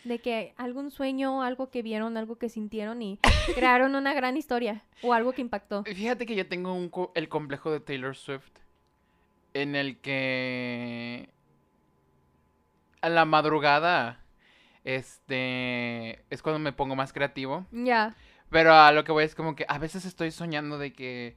De 0.04 0.18
que 0.20 0.52
algún 0.58 0.90
sueño, 0.90 1.42
algo 1.42 1.70
que 1.70 1.82
vieron, 1.82 2.16
algo 2.16 2.36
que 2.36 2.48
sintieron 2.48 3.00
y 3.02 3.18
crearon 3.54 3.94
una 3.94 4.12
gran 4.14 4.36
historia 4.36 4.82
o 5.02 5.12
algo 5.14 5.32
que 5.32 5.40
impactó. 5.40 5.82
Fíjate 5.84 6.26
que 6.26 6.34
yo 6.34 6.46
tengo 6.46 6.74
un 6.74 6.88
co- 6.90 7.10
el 7.14 7.28
complejo 7.28 7.70
de 7.70 7.80
Taylor 7.80 8.14
Swift 8.14 8.50
en 9.54 9.74
el 9.76 9.98
que 10.00 11.30
a 13.00 13.08
la 13.08 13.24
madrugada 13.24 14.20
este 14.84 16.22
es 16.30 16.42
cuando 16.42 16.58
me 16.58 16.72
pongo 16.72 16.94
más 16.96 17.12
creativo, 17.12 17.66
Ya. 17.72 18.14
pero 18.50 18.74
a 18.74 18.92
lo 18.92 19.04
que 19.04 19.12
voy 19.12 19.24
es 19.24 19.34
como 19.34 19.56
que 19.56 19.64
a 19.68 19.78
veces 19.78 20.04
estoy 20.04 20.30
soñando 20.30 20.78
de 20.78 20.92
que 20.92 21.36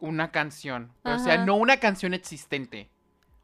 una 0.00 0.30
canción, 0.32 0.92
pero, 1.02 1.16
o 1.16 1.18
sea, 1.18 1.44
no 1.44 1.56
una 1.56 1.76
canción 1.78 2.14
existente, 2.14 2.88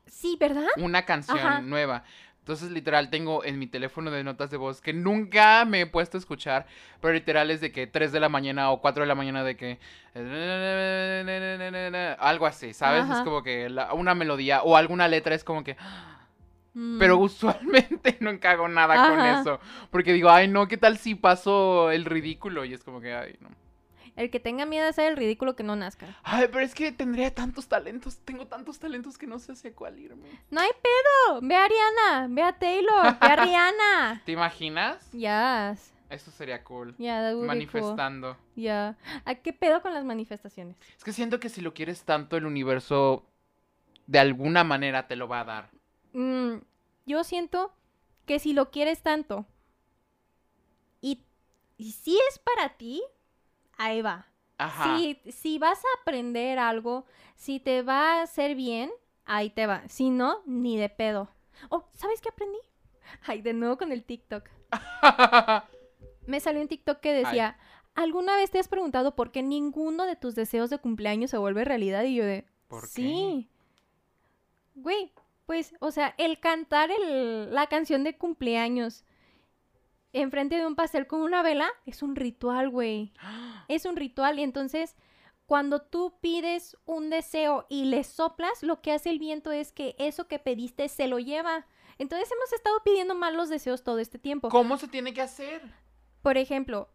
Sí, 0.06 0.36
¿verdad? 0.40 0.66
una 0.78 1.04
canción 1.04 1.38
Ajá. 1.38 1.60
nueva. 1.60 2.04
Entonces, 2.48 2.70
literal, 2.70 3.10
tengo 3.10 3.44
en 3.44 3.58
mi 3.58 3.66
teléfono 3.66 4.10
de 4.10 4.24
notas 4.24 4.48
de 4.50 4.56
voz 4.56 4.80
que 4.80 4.94
nunca 4.94 5.66
me 5.66 5.82
he 5.82 5.86
puesto 5.86 6.16
a 6.16 6.20
escuchar, 6.20 6.64
pero 6.98 7.12
literal 7.12 7.50
es 7.50 7.60
de 7.60 7.70
que 7.70 7.86
3 7.86 8.10
de 8.10 8.20
la 8.20 8.30
mañana 8.30 8.70
o 8.70 8.80
4 8.80 9.02
de 9.02 9.06
la 9.06 9.14
mañana 9.14 9.44
de 9.44 9.54
que... 9.54 9.78
Algo 12.18 12.46
así, 12.46 12.72
¿sabes? 12.72 13.04
Es 13.18 13.20
como 13.22 13.42
que 13.42 13.68
la- 13.68 13.92
una 13.92 14.14
melodía 14.14 14.62
o 14.62 14.78
alguna 14.78 15.08
letra 15.08 15.34
es 15.34 15.44
como 15.44 15.62
que... 15.62 15.76
Mm. 16.72 16.98
Pero 16.98 17.18
usualmente 17.18 18.16
nunca 18.20 18.52
hago 18.52 18.66
nada 18.66 18.94
con 19.10 19.20
eso. 19.40 19.60
Porque 19.90 20.14
digo, 20.14 20.30
ay, 20.30 20.48
no, 20.48 20.68
¿qué 20.68 20.78
tal 20.78 20.96
si 20.96 21.14
paso 21.16 21.90
el 21.90 22.06
ridículo? 22.06 22.64
Y 22.64 22.72
es 22.72 22.82
como 22.82 23.02
que, 23.02 23.12
ay, 23.12 23.36
no. 23.40 23.50
El 24.18 24.32
que 24.32 24.40
tenga 24.40 24.66
miedo 24.66 24.82
de 24.82 24.90
hacer 24.90 25.12
el 25.12 25.16
ridículo 25.16 25.54
que 25.54 25.62
no 25.62 25.76
nazca. 25.76 26.18
Ay, 26.24 26.48
pero 26.50 26.64
es 26.64 26.74
que 26.74 26.90
tendría 26.90 27.32
tantos 27.32 27.68
talentos, 27.68 28.18
tengo 28.24 28.48
tantos 28.48 28.80
talentos 28.80 29.16
que 29.16 29.28
no 29.28 29.38
sé 29.38 29.52
hacia 29.52 29.72
cuál 29.72 29.96
irme. 29.96 30.28
No 30.50 30.60
hay 30.60 30.70
pedo. 30.82 31.40
Ve 31.40 31.54
a 31.54 31.64
Ariana, 31.64 32.26
ve 32.28 32.42
a 32.42 32.58
Taylor, 32.58 33.16
ve 33.20 33.26
a 33.28 33.36
Rihanna. 33.36 34.22
¿Te 34.26 34.32
imaginas? 34.32 35.08
Yes. 35.12 35.94
Eso 36.10 36.32
sería 36.32 36.64
cool. 36.64 36.96
Yeah, 36.96 37.22
that 37.22 37.36
would 37.36 37.42
be 37.42 37.46
cool. 37.46 37.46
Manifestando. 37.46 38.36
Ya. 38.56 38.98
¿A 39.24 39.36
qué 39.36 39.52
pedo 39.52 39.82
con 39.82 39.94
las 39.94 40.04
manifestaciones? 40.04 40.76
Es 40.96 41.04
que 41.04 41.12
siento 41.12 41.38
que 41.38 41.48
si 41.48 41.60
lo 41.60 41.72
quieres 41.72 42.02
tanto, 42.02 42.36
el 42.36 42.44
universo 42.44 43.24
de 44.08 44.18
alguna 44.18 44.64
manera 44.64 45.06
te 45.06 45.14
lo 45.14 45.28
va 45.28 45.42
a 45.42 45.44
dar. 45.44 45.70
Mm, 46.12 46.56
yo 47.06 47.22
siento 47.22 47.72
que 48.26 48.40
si 48.40 48.52
lo 48.52 48.72
quieres 48.72 49.00
tanto 49.00 49.46
y, 51.00 51.22
y 51.76 51.92
si 51.92 52.18
es 52.28 52.40
para 52.40 52.70
ti, 52.70 53.00
ahí 53.78 54.02
va. 54.02 54.26
Ajá. 54.58 54.98
Si, 54.98 55.20
si 55.30 55.58
vas 55.58 55.78
a 55.78 56.00
aprender 56.02 56.58
algo, 56.58 57.06
si 57.36 57.60
te 57.60 57.82
va 57.82 58.14
a 58.18 58.22
hacer 58.22 58.54
bien, 58.54 58.90
ahí 59.24 59.50
te 59.50 59.66
va. 59.66 59.88
Si 59.88 60.10
no, 60.10 60.42
ni 60.46 60.76
de 60.76 60.88
pedo. 60.88 61.30
Oh, 61.70 61.84
¿sabes 61.94 62.20
qué 62.20 62.28
aprendí? 62.28 62.58
Ay, 63.26 63.40
de 63.40 63.52
nuevo 63.54 63.78
con 63.78 63.90
el 63.92 64.04
TikTok. 64.04 64.44
Me 66.26 66.40
salió 66.40 66.60
un 66.60 66.68
TikTok 66.68 67.00
que 67.00 67.12
decía, 67.14 67.56
¿alguna 67.94 68.36
vez 68.36 68.50
te 68.50 68.58
has 68.58 68.68
preguntado 68.68 69.14
por 69.16 69.30
qué 69.32 69.42
ninguno 69.42 70.04
de 70.04 70.16
tus 70.16 70.34
deseos 70.34 70.68
de 70.70 70.78
cumpleaños 70.78 71.30
se 71.30 71.38
vuelve 71.38 71.64
realidad? 71.64 72.02
Y 72.04 72.16
yo 72.16 72.24
de, 72.24 72.44
¿Por 72.68 72.82
qué? 72.82 72.88
sí. 72.88 73.48
Güey, 74.74 75.12
pues, 75.46 75.74
o 75.80 75.90
sea, 75.90 76.14
el 76.18 76.38
cantar 76.40 76.90
el- 76.90 77.52
la 77.54 77.66
canción 77.68 78.04
de 78.04 78.16
cumpleaños 78.16 79.04
enfrente 80.22 80.56
de 80.56 80.66
un 80.66 80.74
pastel 80.74 81.06
con 81.06 81.20
una 81.20 81.42
vela 81.42 81.70
es 81.86 82.02
un 82.02 82.16
ritual, 82.16 82.70
güey. 82.70 83.12
Es 83.68 83.84
un 83.84 83.96
ritual 83.96 84.38
y 84.38 84.42
entonces 84.42 84.96
cuando 85.44 85.82
tú 85.82 86.18
pides 86.20 86.76
un 86.84 87.10
deseo 87.10 87.66
y 87.68 87.86
le 87.86 88.04
soplas, 88.04 88.62
lo 88.62 88.80
que 88.80 88.92
hace 88.92 89.10
el 89.10 89.18
viento 89.18 89.50
es 89.52 89.72
que 89.72 89.94
eso 89.98 90.26
que 90.26 90.38
pediste 90.38 90.88
se 90.88 91.06
lo 91.06 91.18
lleva. 91.18 91.66
Entonces 91.98 92.30
hemos 92.30 92.52
estado 92.52 92.82
pidiendo 92.84 93.14
mal 93.14 93.36
los 93.36 93.48
deseos 93.48 93.82
todo 93.82 93.98
este 93.98 94.18
tiempo. 94.18 94.48
¿Cómo 94.48 94.76
se 94.76 94.88
tiene 94.88 95.12
que 95.14 95.22
hacer? 95.22 95.62
Por 96.22 96.36
ejemplo, 96.36 96.90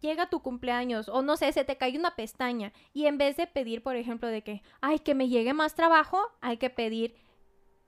llega 0.00 0.30
tu 0.30 0.40
cumpleaños 0.40 1.08
o 1.08 1.22
no 1.22 1.36
sé, 1.36 1.52
se 1.52 1.64
te 1.64 1.76
cae 1.76 1.98
una 1.98 2.16
pestaña 2.16 2.72
y 2.92 3.06
en 3.06 3.18
vez 3.18 3.36
de 3.36 3.46
pedir, 3.46 3.82
por 3.82 3.96
ejemplo, 3.96 4.28
de 4.28 4.42
que, 4.42 4.62
ay, 4.80 4.98
que 4.98 5.14
me 5.14 5.28
llegue 5.28 5.52
más 5.52 5.74
trabajo, 5.74 6.18
hay 6.40 6.56
que 6.56 6.70
pedir, 6.70 7.14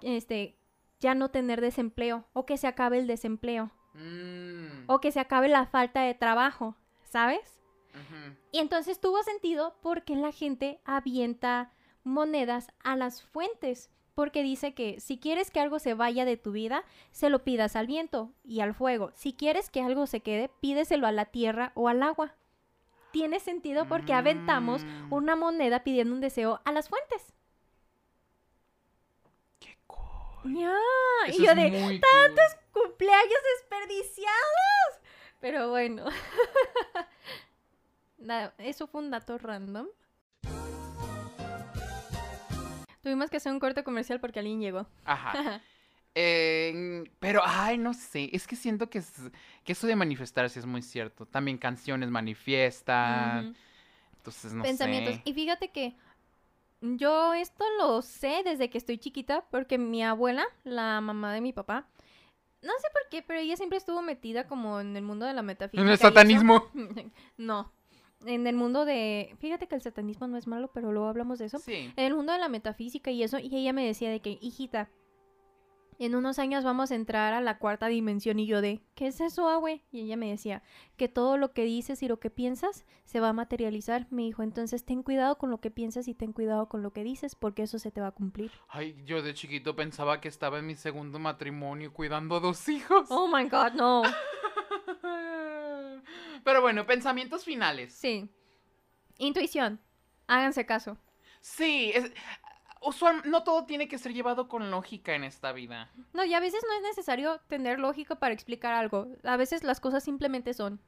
este, 0.03 0.59
ya 1.01 1.15
no 1.15 1.31
tener 1.31 1.61
desempleo 1.61 2.27
o 2.33 2.47
que 2.47 2.57
se 2.57 2.67
acabe 2.67 2.99
el 2.99 3.07
desempleo 3.07 3.71
Mm, 3.97 4.85
o 4.91 5.01
que 5.01 5.11
se 5.13 5.21
acabe 5.21 5.49
la 5.49 5.67
falta 5.67 6.03
de 6.03 6.15
trabajo, 6.15 6.77
¿sabes? 7.05 7.61
Y 8.53 8.59
entonces 8.59 9.01
tuvo 9.01 9.23
sentido 9.23 9.77
porque 9.83 10.15
la 10.17 10.31
gente 10.33 10.81
avienta 10.85 11.73
monedas 12.05 12.71
a 12.85 12.95
las 12.97 13.23
fuentes. 13.23 13.91
Porque 14.15 14.43
dice 14.43 14.75
que 14.75 14.99
si 15.01 15.19
quieres 15.19 15.51
que 15.51 15.61
algo 15.61 15.79
se 15.79 15.93
vaya 15.95 16.25
de 16.25 16.37
tu 16.39 16.53
vida, 16.53 16.85
se 17.11 17.29
lo 17.29 17.43
pidas 17.45 17.77
al 17.77 17.87
viento 17.87 18.33
y 18.45 18.61
al 18.61 18.75
fuego. 18.75 19.11
Si 19.15 19.33
quieres 19.35 19.69
que 19.71 19.83
algo 19.83 20.07
se 20.07 20.21
quede, 20.21 20.49
pídeselo 20.61 21.07
a 21.07 21.13
la 21.13 21.27
tierra 21.27 21.73
o 21.75 21.89
al 21.89 22.03
agua. 22.03 22.35
Tiene 23.13 23.41
sentido 23.41 23.87
porque 23.89 24.13
aventamos 24.15 24.85
Mm. 24.85 25.13
una 25.13 25.37
moneda 25.37 25.85
pidiendo 25.85 26.15
un 26.15 26.21
deseo 26.21 26.61
a 26.65 26.73
las 26.73 26.89
fuentes. 26.89 27.35
Qué 29.59 29.77
cool. 29.87 30.36
Ya. 30.49 30.75
Eso 31.27 31.43
Y 31.43 31.47
yo 31.47 31.55
de 31.55 32.01
tantos 32.01 32.57
cumpleaños 32.73 33.39
desperdiciados. 33.59 35.01
Pero 35.41 35.71
bueno. 35.71 36.05
Nada, 38.19 38.55
eso 38.59 38.87
fue 38.87 39.03
un 39.03 39.11
dato 39.11 39.39
random. 39.39 39.87
Tuvimos 43.03 43.31
que 43.31 43.37
hacer 43.37 43.53
un 43.53 43.61
corte 43.61 43.85
comercial 43.85 44.21
porque 44.21 44.41
alguien 44.41 44.61
llegó. 44.61 44.87
Ajá. 45.05 45.61
Eh, 46.19 47.05
pero, 47.19 47.43
ay, 47.45 47.77
no 47.77 47.93
sé. 47.93 48.31
Es 48.33 48.47
que 48.47 48.57
siento 48.57 48.89
que, 48.89 49.01
es- 49.01 49.31
que 49.65 49.73
eso 49.73 49.87
de 49.87 49.97
manifestarse 49.97 50.59
es 50.59 50.65
muy 50.65 50.81
cierto. 50.81 51.27
También 51.27 51.59
canciones 51.59 52.09
manifiestan. 52.09 53.55
Entonces, 54.17 54.55
no 54.55 54.63
Pensamientos. 54.63 55.17
sé. 55.17 55.23
Y 55.27 55.35
fíjate 55.35 55.71
que 55.73 55.95
yo 56.97 57.35
esto 57.35 57.65
lo 57.79 58.03
sé 58.03 58.43
desde 58.45 58.71
que 58.71 58.79
estoy 58.79 58.99
chiquita 58.99 59.45
porque 59.51 59.79
mi 59.79 60.05
abuela, 60.05 60.45
la 60.65 61.01
mamá 61.01 61.33
de 61.33 61.41
mi 61.41 61.53
papá, 61.53 61.89
no 62.63 62.73
sé 62.81 62.89
por 62.93 63.09
qué, 63.11 63.23
pero 63.23 63.41
ella 63.41 63.57
siempre 63.57 63.79
estuvo 63.79 64.03
metida 64.03 64.47
como 64.47 64.81
en 64.81 64.97
el 64.97 65.03
mundo 65.03 65.27
de 65.27 65.35
la 65.35 65.43
metafísica. 65.43 65.83
En 65.83 65.89
el 65.89 65.99
satanismo. 65.99 66.67
no. 67.37 67.73
En 68.25 68.47
el 68.47 68.57
mundo 68.57 68.85
de... 68.85 69.37
Fíjate 69.39 69.69
que 69.69 69.75
el 69.75 69.83
satanismo 69.83 70.27
no 70.27 70.37
es 70.37 70.47
malo, 70.47 70.71
pero 70.73 70.91
luego 70.91 71.09
hablamos 71.09 71.39
de 71.39 71.47
eso. 71.47 71.59
Sí. 71.59 71.93
En 71.97 72.05
el 72.05 72.15
mundo 72.15 72.33
de 72.33 72.39
la 72.39 72.49
metafísica 72.49 73.11
y 73.11 73.23
eso, 73.23 73.39
y 73.39 73.55
ella 73.55 73.73
me 73.73 73.87
decía 73.87 74.11
de 74.11 74.21
que, 74.21 74.39
hijita, 74.41 74.89
en 75.99 76.15
unos 76.15 76.39
años 76.39 76.65
vamos 76.65 76.91
a 76.91 76.95
entrar 76.95 77.33
a 77.33 77.41
la 77.41 77.59
cuarta 77.59 77.87
dimensión 77.87 78.39
y 78.39 78.47
yo 78.47 78.61
de, 78.61 78.83
¿qué 78.95 79.07
es 79.09 79.21
eso, 79.21 79.49
abue? 79.49 79.83
Y 79.91 80.01
ella 80.01 80.17
me 80.17 80.29
decía 80.31 80.63
que 80.97 81.09
todo 81.09 81.37
lo 81.37 81.53
que 81.53 81.65
dices 81.65 82.03
y 82.03 82.09
lo 82.09 82.21
que 82.21 82.31
piensas 82.31 82.85
se 83.05 83.21
va 83.21 83.31
a 83.31 83.33
materializar. 83.33 84.07
Me 84.11 84.23
dijo, 84.23 84.43
entonces 84.43 84.85
ten 84.85 85.03
cuidado 85.03 85.39
con 85.39 85.51
lo 85.51 85.59
que 85.59 85.71
piensas 85.71 86.09
y 86.09 86.15
ten 86.15 86.33
cuidado 86.33 86.69
con 86.69 86.83
lo 86.83 86.93
que 86.93 87.05
dices 87.05 87.35
porque 87.35 87.63
eso 87.63 87.79
se 87.79 87.91
te 87.91 88.01
va 88.01 88.09
a 88.09 88.13
cumplir. 88.13 88.51
Ay, 88.69 88.97
yo 89.05 89.23
de 89.23 89.35
chiquito 89.35 89.75
pensaba 89.77 90.21
que 90.21 90.29
estaba 90.29 90.59
en 90.59 90.67
mi 90.67 90.75
segundo 90.75 91.19
matrimonio 91.19 91.93
cuidando 91.93 92.41
dos 92.41 92.69
hijos. 92.69 93.07
Oh 93.11 93.29
my 93.29 93.49
god, 93.49 93.73
no. 93.73 94.03
Pero 96.45 96.61
bueno, 96.61 96.87
pensamientos 96.87 97.45
finales. 97.45 97.93
Sí. 97.95 98.29
Intuición. 99.19 99.81
Háganse 100.27 100.67
caso. 100.67 100.99
Sí, 101.41 101.93
es, 101.95 102.13
usual, 102.81 103.23
no 103.25 103.43
todo 103.43 103.65
tiene 103.65 103.89
que 103.89 103.99
ser 103.99 104.13
llevado 104.13 104.49
con 104.49 104.71
lógica 104.71 105.15
en 105.15 105.25
esta 105.25 105.53
vida. 105.53 105.91
No, 106.13 106.25
y 106.25 106.35
a 106.35 106.41
veces 106.41 106.63
no 106.67 106.75
es 106.75 106.83
necesario 106.83 107.41
tener 107.49 107.79
lógica 107.79 108.17
para 108.17 108.35
explicar 108.35 108.73
algo. 108.73 109.09
A 109.25 109.37
veces 109.37 109.65
las 109.65 109.81
cosas 109.81 110.05
simplemente 110.05 110.55
son. 110.55 110.81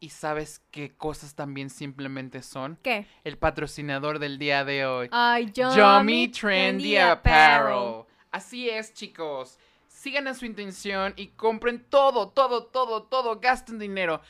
¿Y 0.00 0.10
sabes 0.10 0.60
qué 0.72 0.96
cosas 0.96 1.36
también 1.36 1.70
simplemente 1.70 2.42
son? 2.42 2.76
¿Qué? 2.82 3.06
El 3.22 3.38
patrocinador 3.38 4.18
del 4.18 4.36
día 4.36 4.64
de 4.64 4.84
hoy. 4.84 5.08
Ay, 5.12 5.52
Yummy 5.52 6.26
Trendy 6.28 6.96
Apparel. 6.96 8.04
Así 8.32 8.68
es, 8.68 8.92
chicos. 8.92 9.60
Sigan 9.86 10.26
a 10.26 10.34
su 10.34 10.44
intención 10.44 11.14
y 11.16 11.28
compren 11.28 11.84
todo, 11.88 12.30
todo, 12.30 12.66
todo, 12.66 13.04
todo. 13.04 13.38
Gasten 13.38 13.78
dinero. 13.78 14.20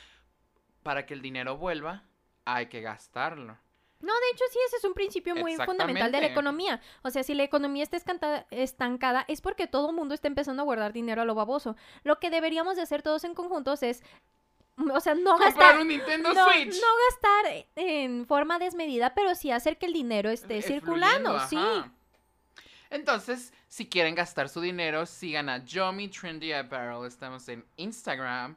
Para 0.83 1.07
que 1.07 1.15
el 1.15 1.23
dinero 1.23 1.57
vuelva, 1.57 2.05
hay 2.45 2.67
que 2.67 2.83
gastarlo. 2.83 3.57
No, 4.03 4.13
de 4.13 4.29
hecho 4.35 4.45
sí, 4.53 4.59
ese 4.67 4.77
es 4.77 4.85
un 4.85 4.95
principio 4.95 5.35
muy 5.37 5.55
fundamental 5.57 6.11
de 6.13 6.21
la 6.21 6.27
economía. 6.27 6.81
O 7.03 7.11
sea, 7.11 7.23
si 7.23 7.35
la 7.35 7.45
economía 7.45 7.85
está 7.85 7.97
estancada 8.51 9.25
es 9.29 9.41
porque 9.41 9.67
todo 9.67 9.91
el 9.91 9.97
mundo 9.97 10.15
está 10.15 10.29
empezando 10.29 10.63
a 10.63 10.65
guardar 10.65 10.93
dinero 10.93 11.23
a 11.23 11.25
lo 11.25 11.35
baboso. 11.35 11.77
Lo 12.05 12.19
que 12.19 12.29
deberíamos 12.31 12.77
de 12.77 12.83
hacer 12.83 13.03
todos 13.03 13.25
en 13.25 13.35
conjuntos 13.35 13.83
es 13.83 14.03
O 14.91 15.01
sea, 15.01 15.15
no 15.15 15.33
Comprar 15.33 15.53
gastar. 15.55 15.81
un 15.81 15.89
Nintendo 15.89 16.33
No, 16.35 16.45
Switch. 16.51 16.75
no 16.81 16.87
gastar 17.11 17.67
en 17.77 18.27
forma 18.27 18.59
desmedida, 18.59 19.15
pero 19.15 19.35
sí 19.35 19.51
hacer 19.51 19.79
que 19.79 19.87
el 19.87 19.93
dinero 19.93 20.31
esté 20.31 20.63
circulando, 20.63 21.39
fluyendo, 21.39 21.49
sí. 21.49 21.57
ajá. 21.57 21.93
Entonces, 22.91 23.53
si 23.69 23.89
quieren 23.89 24.15
gastar 24.15 24.49
su 24.49 24.61
dinero, 24.61 25.07
sigan 25.07 25.49
a 25.49 25.65
Yomi 25.65 26.09
Trendy 26.09 26.53
Apparel. 26.53 27.07
Estamos 27.07 27.49
en 27.49 27.65
Instagram, 27.77 28.57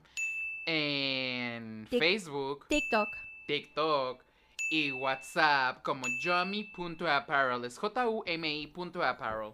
en 0.66 1.88
Tic- 1.90 2.00
Facebook, 2.00 2.66
TikTok. 2.68 3.08
TikTok 3.48 4.25
y 4.70 4.92
WhatsApp 4.92 5.82
como 5.84 6.04
Yomi.apparel. 6.22 7.66
Es 7.66 7.78
J-U-M-I.apparel. 7.78 9.54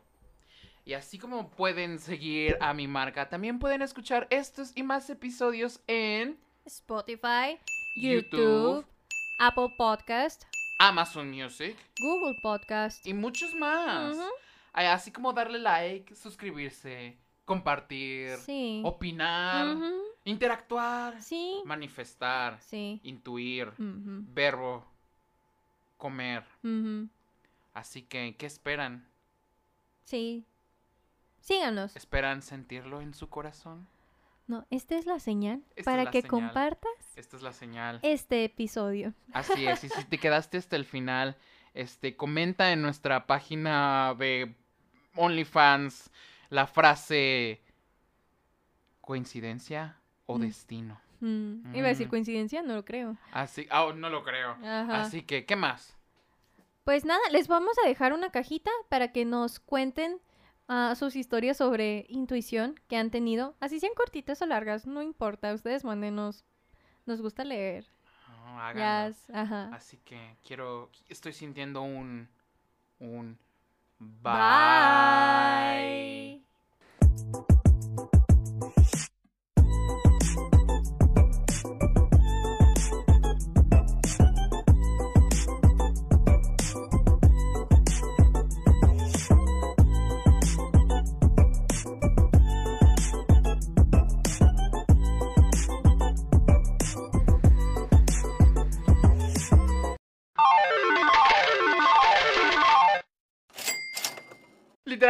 Y 0.83 0.93
así 0.93 1.17
como 1.19 1.49
pueden 1.51 1.99
seguir 1.99 2.57
a 2.59 2.73
mi 2.73 2.87
marca, 2.87 3.29
también 3.29 3.59
pueden 3.59 3.81
escuchar 3.81 4.27
estos 4.31 4.71
y 4.75 4.81
más 4.83 5.09
episodios 5.09 5.79
en 5.87 6.39
Spotify, 6.65 7.59
YouTube. 7.95 8.31
YouTube, 8.31 8.85
Apple 9.39 9.69
Podcast, 9.77 10.43
Amazon 10.79 11.29
Music 11.29 11.77
Google 11.99 12.35
Podcast. 12.41 13.05
y 13.05 13.13
muchos 13.13 13.53
más. 13.53 14.17
Así 14.73 15.11
como 15.11 15.33
darle 15.33 15.59
like, 15.59 16.15
suscribirse, 16.15 17.17
compartir, 17.45 18.37
Sí. 18.37 18.81
opinar, 18.83 19.77
interactuar, 20.23 21.21
Sí. 21.21 21.61
manifestar, 21.65 22.59
Sí. 22.61 22.99
intuir, 23.03 23.71
verbo, 23.77 24.85
comer. 26.01 26.43
Así 27.75 28.01
que, 28.01 28.35
¿qué 28.35 28.47
esperan? 28.47 29.07
Sí. 30.03 30.43
Síganos. 31.41 31.95
¿Esperan 31.95 32.41
sentirlo 32.41 33.01
en 33.01 33.13
su 33.13 33.29
corazón? 33.29 33.87
No, 34.47 34.65
esta 34.71 34.95
es 34.97 35.05
la 35.05 35.19
señal 35.19 35.63
Esta 35.75 35.91
para 35.91 36.03
la 36.05 36.11
que 36.11 36.21
señal. 36.21 36.29
compartas 36.31 36.91
Esta 37.15 37.37
es 37.37 37.43
la 37.43 37.53
señal. 37.53 37.99
este 38.01 38.43
episodio. 38.43 39.13
Así 39.31 39.65
es, 39.67 39.83
y 39.83 39.89
si 39.89 40.03
te 40.05 40.17
quedaste 40.17 40.57
hasta 40.57 40.75
el 40.75 40.85
final, 40.85 41.37
este, 41.75 42.17
comenta 42.17 42.71
en 42.73 42.81
nuestra 42.81 43.27
página 43.27 44.15
de 44.17 44.55
OnlyFans 45.15 46.09
la 46.49 46.65
frase 46.67 47.61
coincidencia 49.01 49.97
o 50.25 50.37
Mm. 50.37 50.41
destino. 50.41 50.99
Mm, 51.21 51.75
Iba 51.75 51.85
a 51.85 51.89
decir 51.89 52.07
Mm. 52.07 52.09
coincidencia, 52.09 52.61
no 52.63 52.73
lo 52.75 52.83
creo. 52.83 53.15
Así, 53.31 53.67
ah, 53.71 53.91
no 53.95 54.09
lo 54.09 54.23
creo. 54.23 54.51
Ajá. 54.63 55.01
Así 55.01 55.21
que, 55.21 55.45
¿qué 55.45 55.55
más? 55.55 55.95
Pues 56.83 57.05
nada, 57.05 57.21
les 57.31 57.47
vamos 57.47 57.77
a 57.83 57.87
dejar 57.87 58.11
una 58.11 58.31
cajita 58.31 58.71
para 58.89 59.11
que 59.11 59.23
nos 59.23 59.59
cuenten 59.59 60.19
ah, 60.67 60.95
sus 60.95 61.15
historias 61.15 61.57
sobre 61.57 62.05
intuición 62.09 62.75
que 62.87 62.97
han 62.97 63.11
tenido. 63.11 63.55
Así 63.59 63.79
sean 63.79 63.93
cortitas 63.95 64.41
o 64.41 64.45
largas, 64.45 64.87
no 64.87 65.01
importa. 65.01 65.53
Ustedes 65.53 65.83
mándenos. 65.83 66.43
Nos 67.05 67.21
gusta 67.21 67.43
leer. 67.43 67.85
Yes, 68.73 69.29
ajá. 69.33 69.69
Así 69.73 69.97
que 69.97 70.37
quiero, 70.45 70.89
estoy 71.09 71.33
sintiendo 71.33 71.81
un, 71.81 72.29
un 72.99 73.37
Bye. 73.99 74.33
bye. 76.41 76.50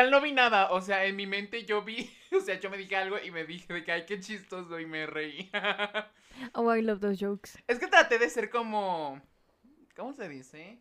Literal 0.01 0.11
no 0.11 0.21
vi 0.21 0.31
nada, 0.33 0.71
o 0.71 0.81
sea, 0.81 1.05
en 1.05 1.15
mi 1.15 1.27
mente 1.27 1.65
yo 1.65 1.81
vi, 1.83 2.09
o 2.31 2.39
sea, 2.41 2.59
yo 2.59 2.69
me 2.69 2.77
dije 2.77 2.95
algo 2.95 3.17
y 3.19 3.31
me 3.31 3.45
dije 3.45 3.71
de 3.73 3.83
que 3.83 3.91
ay, 3.91 4.05
qué 4.05 4.19
chistoso 4.19 4.79
y 4.79 4.85
me 4.85 5.05
reí. 5.05 5.49
Oh, 6.53 6.73
I 6.73 6.81
love 6.81 7.01
those 7.01 7.17
jokes. 7.23 7.59
es 7.67 7.77
que 7.77 7.87
traté 7.87 8.17
de 8.17 8.29
ser 8.29 8.49
como, 8.49 9.21
¿cómo 9.95 10.13
se 10.13 10.27
dice? 10.29 10.79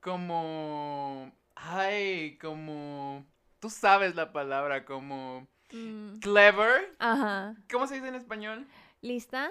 Como, 0.00 1.32
ay, 1.56 2.38
como, 2.38 3.24
tú 3.58 3.70
sabes 3.70 4.14
la 4.14 4.32
palabra, 4.32 4.84
como 4.84 5.48
Mm, 5.72 6.18
clever. 6.20 6.94
Ajá. 6.98 7.56
¿Cómo 7.70 7.86
se 7.86 7.94
dice 7.94 8.08
en 8.08 8.14
español? 8.14 8.66
¿Lista? 9.00 9.50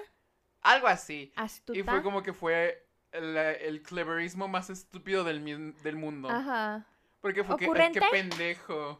Algo 0.62 0.86
así. 0.86 1.32
¿Astuta? 1.34 1.76
Y 1.78 1.82
fue 1.82 2.00
como 2.02 2.22
que 2.22 2.32
fue 2.32 2.86
el, 3.10 3.36
el 3.36 3.82
cleverismo 3.82 4.46
más 4.46 4.70
estúpido 4.70 5.24
del, 5.24 5.74
del 5.82 5.96
mundo. 5.96 6.30
Ajá. 6.30 6.86
Porque 7.22 7.44
fue 7.44 7.56
que, 7.56 7.66
qué 7.92 8.00
pendejo. 8.10 8.98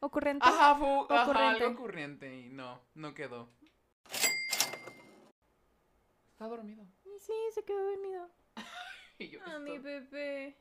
¿Ocurrente? 0.00 0.44
Ajá, 0.48 0.74
fue 0.76 0.88
ajá, 1.16 1.22
Ocurrente. 1.24 1.64
algo 1.64 1.74
ocurrente 1.74 2.34
y 2.40 2.48
no, 2.48 2.80
no 2.94 3.14
quedó. 3.14 3.50
Está 6.32 6.46
dormido. 6.48 6.86
Sí, 7.20 7.32
se 7.54 7.64
quedó 7.64 7.90
dormido. 7.90 8.28
Y 9.20 9.30
yo, 9.30 9.40
Ah, 9.44 9.58
mi 9.58 9.78
bebé. 9.78 10.56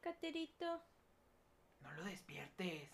Caterito. 0.00 0.82
No 1.80 1.92
lo 1.92 2.04
despiertes. 2.04 2.90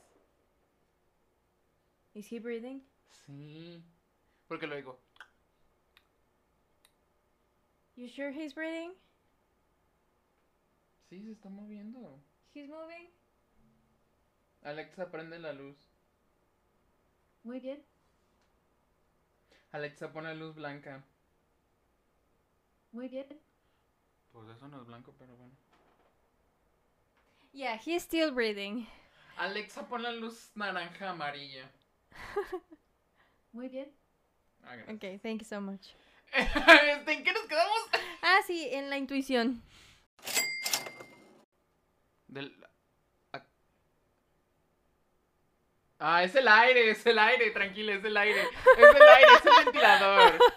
Is 2.13 2.31
he 2.31 2.39
breathing? 2.39 2.87
Sí. 3.25 3.83
Porque 4.47 4.67
lo 4.67 4.77
digo. 4.77 5.01
You 7.97 8.09
sure 8.09 8.31
he's 8.31 8.55
breathing? 8.55 8.93
Sí, 11.09 11.23
se 11.25 11.33
está 11.33 11.49
moviendo. 11.49 12.23
He's 12.55 12.69
moving. 12.69 13.09
Alexa, 14.63 15.11
prende 15.11 15.39
la 15.39 15.53
luz. 15.53 15.77
Muy 17.45 17.61
bien. 17.61 17.83
Alexa, 19.73 20.13
pone 20.13 20.35
luz 20.35 20.55
blanca. 20.55 21.03
Muy 22.93 23.09
bien. 23.09 23.27
Pues 24.33 24.49
eso 24.49 24.69
no 24.69 24.81
es 24.81 24.87
blanco, 24.87 25.15
pero 25.19 25.37
bueno. 25.37 25.53
Yeah, 27.53 27.77
he's 27.77 28.03
still 28.03 28.31
breathing. 28.31 28.87
Alexa, 29.39 29.89
pon 29.89 30.03
la 30.03 30.13
luz 30.13 30.51
naranja 30.55 31.11
amarilla. 31.11 31.71
Muy 33.53 33.69
bien. 33.69 33.91
Ah, 34.63 34.77
gracias. 34.77 34.97
Okay, 34.97 35.19
thank 35.19 35.41
you 35.41 35.47
so 35.47 35.61
much. 35.61 35.95
Este, 36.33 37.13
¿En 37.13 37.25
qué 37.25 37.33
nos 37.33 37.47
quedamos? 37.47 37.89
Ah, 38.23 38.41
sí, 38.47 38.69
en 38.73 38.89
la 38.89 38.97
intuición. 38.97 39.63
Del... 42.33 42.57
Ah, 46.05 46.25
es 46.25 46.35
el 46.35 46.49
aire, 46.49 46.91
es 46.91 47.07
el 47.07 47.19
aire, 47.19 47.51
tranquila, 47.53 47.93
es 47.95 48.05
el 48.05 48.17
aire. 48.17 48.41
Es 48.41 48.95
el 48.97 49.03
aire, 49.03 49.29
es 49.39 49.47
el 49.47 49.65
ventilador. 49.65 50.39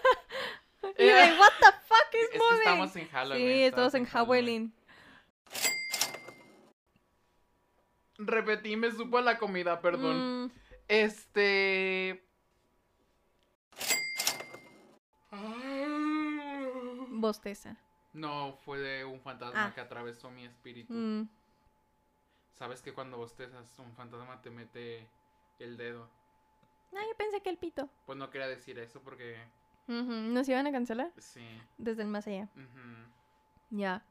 Y 1.00 1.04
de, 1.04 1.38
what 1.40 1.52
the 1.60 1.72
fuck 1.88 2.14
is 2.14 2.22
Es 2.26 2.30
que 2.30 2.38
moving? 2.38 2.58
estamos 2.60 2.96
en 2.96 3.08
Halloween. 3.10 3.48
sí, 3.48 3.64
estamos 3.64 3.94
en 3.96 4.06
Halloween. 4.06 4.74
Repetí, 8.20 8.78
me 8.78 8.92
supo 8.92 9.20
la 9.20 9.38
comida, 9.40 9.82
perdón. 9.82 10.46
Mm, 10.46 10.52
Este. 10.88 12.24
bosteza. 17.10 17.78
No, 18.14 18.54
fue 18.64 18.80
de 18.80 19.06
un 19.06 19.20
fantasma 19.22 19.66
Ah. 19.68 19.72
que 19.74 19.82
atravesó 19.82 20.30
mi 20.32 20.46
espíritu. 20.46 20.94
Mm, 20.94 21.28
Sabes 22.56 22.82
que 22.82 22.94
cuando 22.94 23.18
bostezas, 23.18 23.68
un 23.80 23.94
fantasma 23.96 24.42
te 24.42 24.50
mete 24.50 25.06
el 25.60 25.76
dedo. 25.78 26.08
Ah, 26.94 27.04
yo 27.06 27.18
pensé 27.18 27.42
que 27.42 27.50
el 27.50 27.58
pito. 27.58 27.90
Pues 28.06 28.18
no 28.18 28.30
quería 28.30 28.48
decir 28.48 28.80
eso 28.80 29.02
porque. 29.02 29.38
Ujú, 29.88 30.12
¿Nos 30.12 30.48
iban 30.48 30.66
a 30.66 30.72
cancelar? 30.72 31.12
Sí. 31.18 31.46
Desde 31.78 32.04
el 32.04 32.08
más 32.08 32.28
allá. 32.28 32.48
Ya. 33.70 34.02